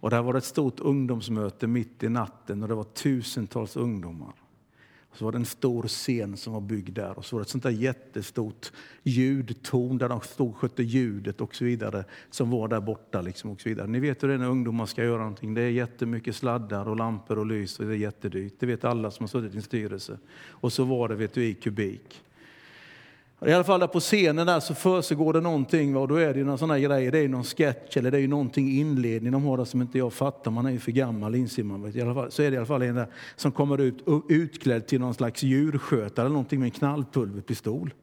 Och 0.00 0.10
där 0.10 0.22
var 0.22 0.32
det 0.32 0.38
ett 0.38 0.44
stort 0.44 0.80
ungdomsmöte 0.80 1.66
mitt 1.66 2.02
i 2.02 2.08
natten 2.08 2.62
och 2.62 2.68
det 2.68 2.74
var 2.74 2.84
tusentals 2.84 3.76
ungdomar. 3.76 4.32
Och 5.14 5.18
så 5.18 5.24
var 5.24 5.32
det 5.32 5.38
en 5.38 5.44
stor 5.44 5.82
scen 5.82 6.36
som 6.36 6.52
var 6.52 6.60
byggd 6.60 6.94
där 6.94 7.18
och 7.18 7.24
så 7.24 7.36
var 7.36 7.40
det 7.40 7.44
ett 7.44 7.48
sånt 7.48 7.62
där 7.62 7.70
jättestort 7.70 8.72
ljudtorn 9.02 9.98
där 9.98 10.08
de 10.08 10.20
stod 10.20 10.48
och 10.48 10.56
skötte 10.56 10.82
ljudet 10.82 11.40
och 11.40 11.54
så 11.54 11.64
vidare 11.64 12.04
som 12.30 12.50
var 12.50 12.68
där 12.68 12.80
borta. 12.80 13.22
Liksom 13.22 13.50
och 13.50 13.60
så 13.60 13.68
vidare. 13.68 13.86
Ni 13.86 14.00
vet 14.00 14.22
hur 14.22 14.28
det 14.28 14.34
är 14.34 14.38
när 14.38 14.48
ungdomar 14.48 14.86
ska 14.86 15.04
göra 15.04 15.18
någonting. 15.18 15.54
Det 15.54 15.62
är 15.62 15.70
jättemycket 15.70 16.36
sladdar 16.36 16.88
och 16.88 16.96
lampor 16.96 17.38
och 17.38 17.46
lys 17.46 17.78
och 17.78 17.86
det 17.86 17.92
är 17.92 17.96
jättedyrt. 17.96 18.54
Det 18.58 18.66
vet 18.66 18.84
alla 18.84 19.10
som 19.10 19.22
har 19.22 19.28
suttit 19.28 19.54
i 19.54 19.56
en 19.56 19.62
styrelse. 19.62 20.18
Och 20.48 20.72
så 20.72 20.84
var 20.84 21.08
det 21.08 21.14
vet 21.14 21.34
du, 21.34 21.44
i 21.44 21.54
kubik. 21.54 22.22
I 23.46 23.52
alla 23.52 23.64
fall 23.64 23.80
där 23.80 23.86
på 23.86 24.00
scenen 24.00 24.46
där 24.46 24.60
så 24.60 24.74
försiggår 24.74 25.32
det 25.32 25.40
någonting 25.40 25.96
och 25.96 26.08
då 26.08 26.16
är 26.16 26.32
det 26.32 26.38
ju 26.38 26.44
någon 26.44 26.58
sån 26.58 26.70
här 26.70 26.78
grejer. 26.78 27.12
Det 27.12 27.18
är 27.18 27.28
någon 27.28 27.44
sketch 27.44 27.96
eller 27.96 28.10
det 28.10 28.16
är 28.16 28.20
ju 28.20 28.28
någonting 28.28 28.78
inledning 28.78 29.32
de 29.32 29.44
har 29.44 29.56
där 29.56 29.64
som 29.64 29.82
inte 29.82 29.98
jag 29.98 30.12
fattar. 30.12 30.50
Man 30.50 30.66
är 30.66 30.70
ju 30.70 30.78
för 30.78 30.92
gammal 30.92 31.34
inser 31.34 31.62
man. 31.62 31.96
I 31.96 32.00
alla 32.00 32.14
fall, 32.14 32.30
så 32.30 32.42
är 32.42 32.50
det 32.50 32.54
i 32.54 32.56
alla 32.56 32.66
fall 32.66 32.82
en 32.82 32.94
där 32.94 33.06
som 33.36 33.52
kommer 33.52 33.80
ut 33.80 34.04
utklädd 34.28 34.86
till 34.86 35.00
någon 35.00 35.14
slags 35.14 35.42
djurskötare 35.42 36.26
eller 36.26 36.32
någonting 36.32 36.60
med 36.60 36.66
en 36.66 36.70
knallpulverpistol. 36.70 37.94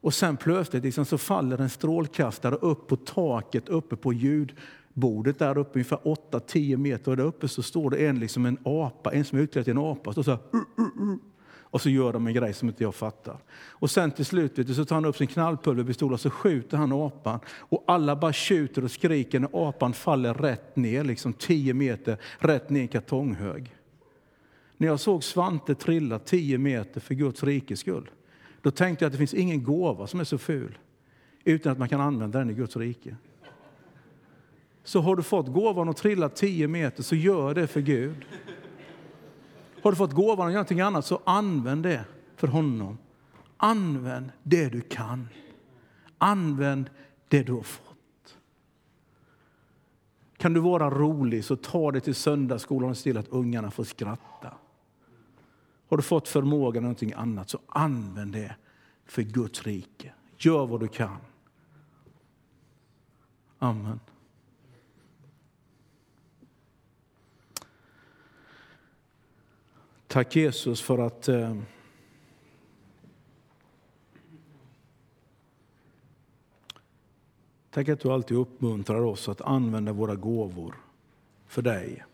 Och 0.00 0.14
sen 0.14 0.36
plötsligt 0.36 0.84
liksom 0.84 1.04
så 1.04 1.18
faller 1.18 1.60
en 1.60 1.70
strålkastare 1.70 2.54
upp 2.54 2.86
på 2.86 2.96
taket 2.96 3.68
uppe 3.68 3.96
på 3.96 4.12
ljudbordet 4.12 5.38
där 5.38 5.58
uppe 5.58 5.78
ungefär 5.78 5.98
8-10 5.98 6.76
meter. 6.76 7.10
Och 7.10 7.16
där 7.16 7.24
uppe 7.24 7.48
så 7.48 7.62
står 7.62 7.90
det 7.90 8.06
en, 8.06 8.20
liksom 8.20 8.46
en 8.46 8.58
apa, 8.64 9.12
en 9.12 9.24
som 9.24 9.38
är 9.38 9.42
utklädd 9.42 9.64
till 9.64 9.72
en 9.76 9.78
apa. 9.78 10.12
Står 10.12 10.22
så 10.22 10.30
här, 10.30 10.40
uh, 10.54 10.60
uh, 10.78 11.10
uh. 11.10 11.16
Och 11.70 11.80
så 11.80 11.90
gör 11.90 12.12
de 12.12 12.26
en 12.26 12.34
grej 12.34 12.52
som 12.52 12.68
inte 12.68 12.82
jag 12.82 12.94
fattar. 12.94 13.36
Och 13.68 13.90
sen 13.90 14.10
till 14.10 14.24
slut 14.24 14.58
vet 14.58 14.66
du, 14.66 14.74
så 14.74 14.84
tar 14.84 14.94
han 14.94 15.04
upp 15.04 15.16
sin 15.16 15.26
knallpulverpistol 15.26 16.12
och 16.12 16.20
så 16.20 16.30
skjuter 16.30 16.76
han 16.76 16.92
apan. 16.92 17.40
Och 17.48 17.84
alla 17.86 18.16
bara 18.16 18.32
tjuter 18.32 18.84
och 18.84 18.90
skriker 18.90 19.40
när 19.40 19.68
apan 19.68 19.92
faller 19.92 20.34
rätt 20.34 20.76
ner, 20.76 21.04
liksom 21.04 21.32
10 21.32 21.74
meter, 21.74 22.16
rätt 22.38 22.70
ner 22.70 22.80
i 22.80 22.82
en 22.82 22.88
kartonghög. 22.88 23.74
När 24.76 24.88
jag 24.88 25.00
såg 25.00 25.24
Svante 25.24 25.74
trilla 25.74 26.18
10 26.18 26.58
meter 26.58 27.00
för 27.00 27.14
Guds 27.14 27.42
rikes 27.42 27.80
skull, 27.80 28.10
då 28.62 28.70
tänkte 28.70 29.04
jag 29.04 29.06
att 29.08 29.12
det 29.12 29.18
finns 29.18 29.34
ingen 29.34 29.64
gåva 29.64 30.06
som 30.06 30.20
är 30.20 30.24
så 30.24 30.38
ful 30.38 30.78
utan 31.44 31.72
att 31.72 31.78
man 31.78 31.88
kan 31.88 32.00
använda 32.00 32.38
den 32.38 32.50
i 32.50 32.54
Guds 32.54 32.76
rike. 32.76 33.16
Så 34.84 35.00
har 35.00 35.16
du 35.16 35.22
fått 35.22 35.46
gåvan 35.46 35.88
att 35.88 35.96
trilla 35.96 36.28
10 36.28 36.68
meter, 36.68 37.02
så 37.02 37.14
gör 37.14 37.54
det 37.54 37.66
för 37.66 37.80
Gud. 37.80 38.24
Har 39.82 39.90
du 39.90 39.96
fått 39.96 40.12
gåvan 40.12 40.46
att 40.46 40.52
göra 40.52 40.60
någonting 40.60 40.80
annat, 40.80 41.06
så 41.06 41.20
använd 41.24 41.82
det 41.82 42.04
för 42.36 42.48
honom. 42.48 42.98
Använd 43.56 44.32
det 44.42 44.68
du 44.68 44.80
kan. 44.80 45.28
Använd 46.18 46.90
det 47.28 47.42
du 47.42 47.52
har 47.52 47.62
fått. 47.62 48.38
Kan 50.36 50.54
du 50.54 50.60
vara 50.60 50.90
rolig, 50.90 51.44
så 51.44 51.56
ta 51.56 51.92
dig 51.92 52.00
till 52.00 52.14
söndagsskolan 52.14 52.90
och 52.90 52.96
se 52.96 53.02
till 53.02 53.18
att 53.18 53.28
ungarna 53.28 53.70
får 53.70 53.84
skratta. 53.84 54.54
Har 55.88 55.96
du 55.96 56.02
fått 56.02 56.28
förmågan 56.28 56.82
någonting 56.82 57.12
annat, 57.12 57.50
så 57.50 57.58
använd 57.66 58.32
det 58.32 58.56
för 59.06 59.22
Guds 59.22 59.62
rike. 59.62 60.12
Gör 60.36 60.66
vad 60.66 60.80
du 60.80 60.88
kan. 60.88 61.16
Amen. 63.58 64.00
Tack 70.08 70.36
Jesus 70.36 70.80
för 70.80 70.98
att 70.98 71.28
eh, 71.28 71.56
Tack 77.70 77.88
att 77.88 78.00
du 78.00 78.12
alltid 78.12 78.36
uppmuntrar 78.36 79.00
oss 79.00 79.28
att 79.28 79.40
använda 79.40 79.92
våra 79.92 80.14
gåvor 80.14 80.74
för 81.46 81.62
dig. 81.62 82.04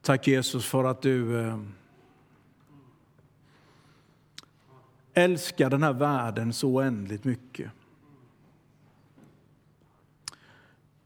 Tack 0.00 0.26
Jesus 0.28 0.66
för 0.66 0.84
att 0.84 1.02
du 1.02 1.40
eh, 1.40 1.60
älskar 5.14 5.70
den 5.70 5.82
här 5.82 5.92
världen 5.92 6.52
så 6.52 6.68
oändligt 6.68 7.24
mycket. 7.24 7.70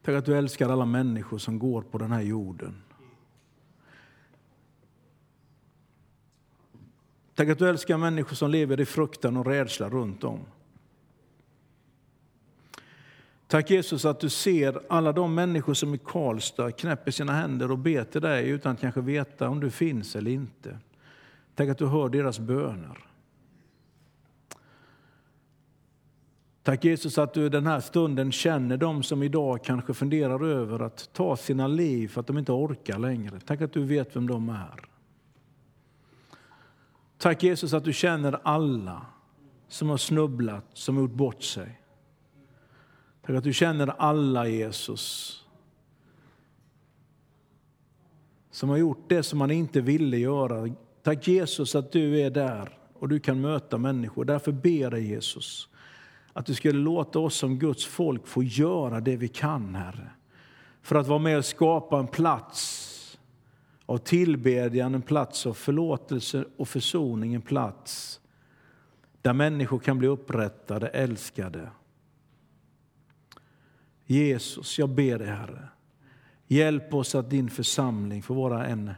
Tack 0.03 0.15
att 0.15 0.25
du 0.25 0.39
älskar 0.39 0.69
alla 0.69 0.85
människor 0.85 1.39
som 1.39 1.59
går 1.59 1.83
på 1.83 1.99
den 1.99 2.13
här 2.13 2.23
jorden. 2.23 2.83
Tack 7.37 7.49
att 7.49 7.59
du 7.59 7.69
älskar 7.69 7.99
människor 7.99 8.37
som 8.37 8.51
lever 8.51 8.81
i 8.81 8.85
fruktan 8.85 9.37
och 9.37 9.47
rädsla 9.47 9.89
runt 9.89 10.25
om. 10.25 10.41
Tack 13.47 13.71
Jesus 13.71 14.05
att 14.05 14.21
du 14.21 14.31
ser 14.31 14.81
alla 14.89 15.13
de 15.13 15.35
människor 15.35 15.75
som 15.75 15.95
i 15.95 15.99
Karlstad 15.99 16.73
knäpper 16.73 17.11
sina 17.11 17.33
händer 17.33 17.71
och 17.71 17.79
ber 17.79 18.05
till 18.05 18.21
dig 18.21 18.49
utan 18.49 18.73
att 18.73 18.81
kanske 18.81 19.01
veta 19.01 19.49
om 19.49 19.61
du 19.61 19.71
finns 19.71 20.17
eller 20.17 20.31
inte. 20.31 20.79
Tack 21.55 21.69
att 21.69 21.79
du 21.79 21.87
hör 21.87 22.09
deras 22.09 22.39
böner. 22.39 22.99
Tack 26.63 26.85
Jesus 26.85 27.19
att 27.19 27.35
du 27.35 27.49
den 27.49 27.67
här 27.67 27.81
stunden 27.81 28.33
känner 28.33 28.77
dem 28.77 29.03
som 29.03 29.23
idag 29.23 29.65
kanske 29.65 29.95
funderar 29.95 30.45
över 30.45 30.79
att 30.79 31.11
ta 31.13 31.37
sina 31.37 31.67
liv 31.67 32.09
för 32.09 32.21
att 32.21 32.27
de 32.27 32.39
inte 32.39 32.53
orkar 32.53 32.99
längre. 32.99 33.41
Tack 33.41 33.61
att 33.61 33.73
du 33.73 33.85
vet 33.85 34.17
vem 34.17 34.27
de 34.27 34.49
är. 34.49 34.96
Tack 37.19 37.43
Jesus 37.43 37.73
att 37.73 37.85
du 37.85 37.93
känner 37.93 38.41
alla 38.43 39.07
som 39.69 39.89
har 39.89 39.97
snubblat, 39.97 40.65
som 40.73 40.97
har 40.97 41.03
gjort 41.03 41.13
bort 41.13 41.43
sig. 41.43 41.81
Tack 43.27 43.37
att 43.37 43.45
du 43.45 43.53
känner 43.53 43.87
alla 43.87 44.49
Jesus 44.49 45.33
som 48.51 48.69
har 48.69 48.77
gjort 48.77 49.05
det 49.09 49.23
som 49.23 49.39
man 49.39 49.51
inte 49.51 49.81
ville 49.81 50.17
göra. 50.17 50.75
Tack 51.03 51.29
Jesus 51.29 51.75
att 51.75 51.93
du 51.93 52.21
är 52.21 52.31
där 52.31 52.79
och 52.95 53.09
du 53.09 53.21
kan 53.21 53.41
möta 53.41 53.79
människor. 53.79 54.25
Därför 54.25 54.53
ber 54.53 54.91
jag 54.91 55.01
Jesus 55.01 55.69
att 56.33 56.47
du 56.47 56.55
skulle 56.55 56.79
låta 56.79 57.19
oss 57.19 57.37
som 57.37 57.59
Guds 57.59 57.85
folk 57.85 58.27
få 58.27 58.43
göra 58.43 59.01
det 59.01 59.17
vi 59.17 59.29
kan, 59.29 59.75
Herre. 59.75 60.11
För 60.83 60.97
att 60.97 61.07
vara 61.07 61.19
med 61.19 61.39
och 61.39 61.45
skapa 61.45 61.99
en 61.99 62.07
plats 62.07 62.86
av 63.87 63.99
tillbedjan, 63.99 64.95
en 64.95 65.03
plats 65.03 65.47
av 65.47 65.55
förlåtelse 65.55 66.45
och 66.57 66.69
försoning, 66.69 67.35
en 67.35 67.43
plats 67.43 68.21
där 69.23 69.33
människor 69.33 69.79
kan 69.79 69.99
bli 69.99 70.09
upprättade, 70.09 70.89
älskade. 70.89 71.71
Jesus, 74.05 74.79
jag 74.79 74.89
ber 74.89 75.19
dig 75.19 75.29
Herre, 75.29 75.69
hjälp 76.47 76.95
oss 76.95 77.15
att 77.15 77.31
din 77.31 77.51
församling 77.51 78.23
får 78.23 78.35
vara 78.35 78.67
en, 78.67 78.95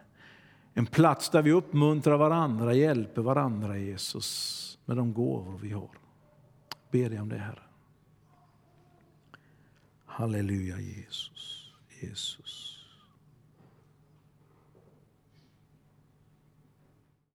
en 0.75 0.87
plats 0.87 1.31
där 1.31 1.43
vi 1.43 1.53
uppmuntrar 1.53 2.17
varandra, 2.17 2.75
hjälper 2.75 3.23
varandra 3.23 3.79
Jesus 3.79 4.79
med 4.85 4.97
de 4.97 5.13
gåvor 5.13 5.59
vi 5.59 5.71
har. 5.71 5.91
Ber 6.91 7.11
dig 7.11 7.21
om 7.21 7.29
det 7.29 7.39
Herre. 7.39 7.63
Halleluja 10.05 10.81
Jesus. 10.81 11.73
Jesus. 12.01 12.68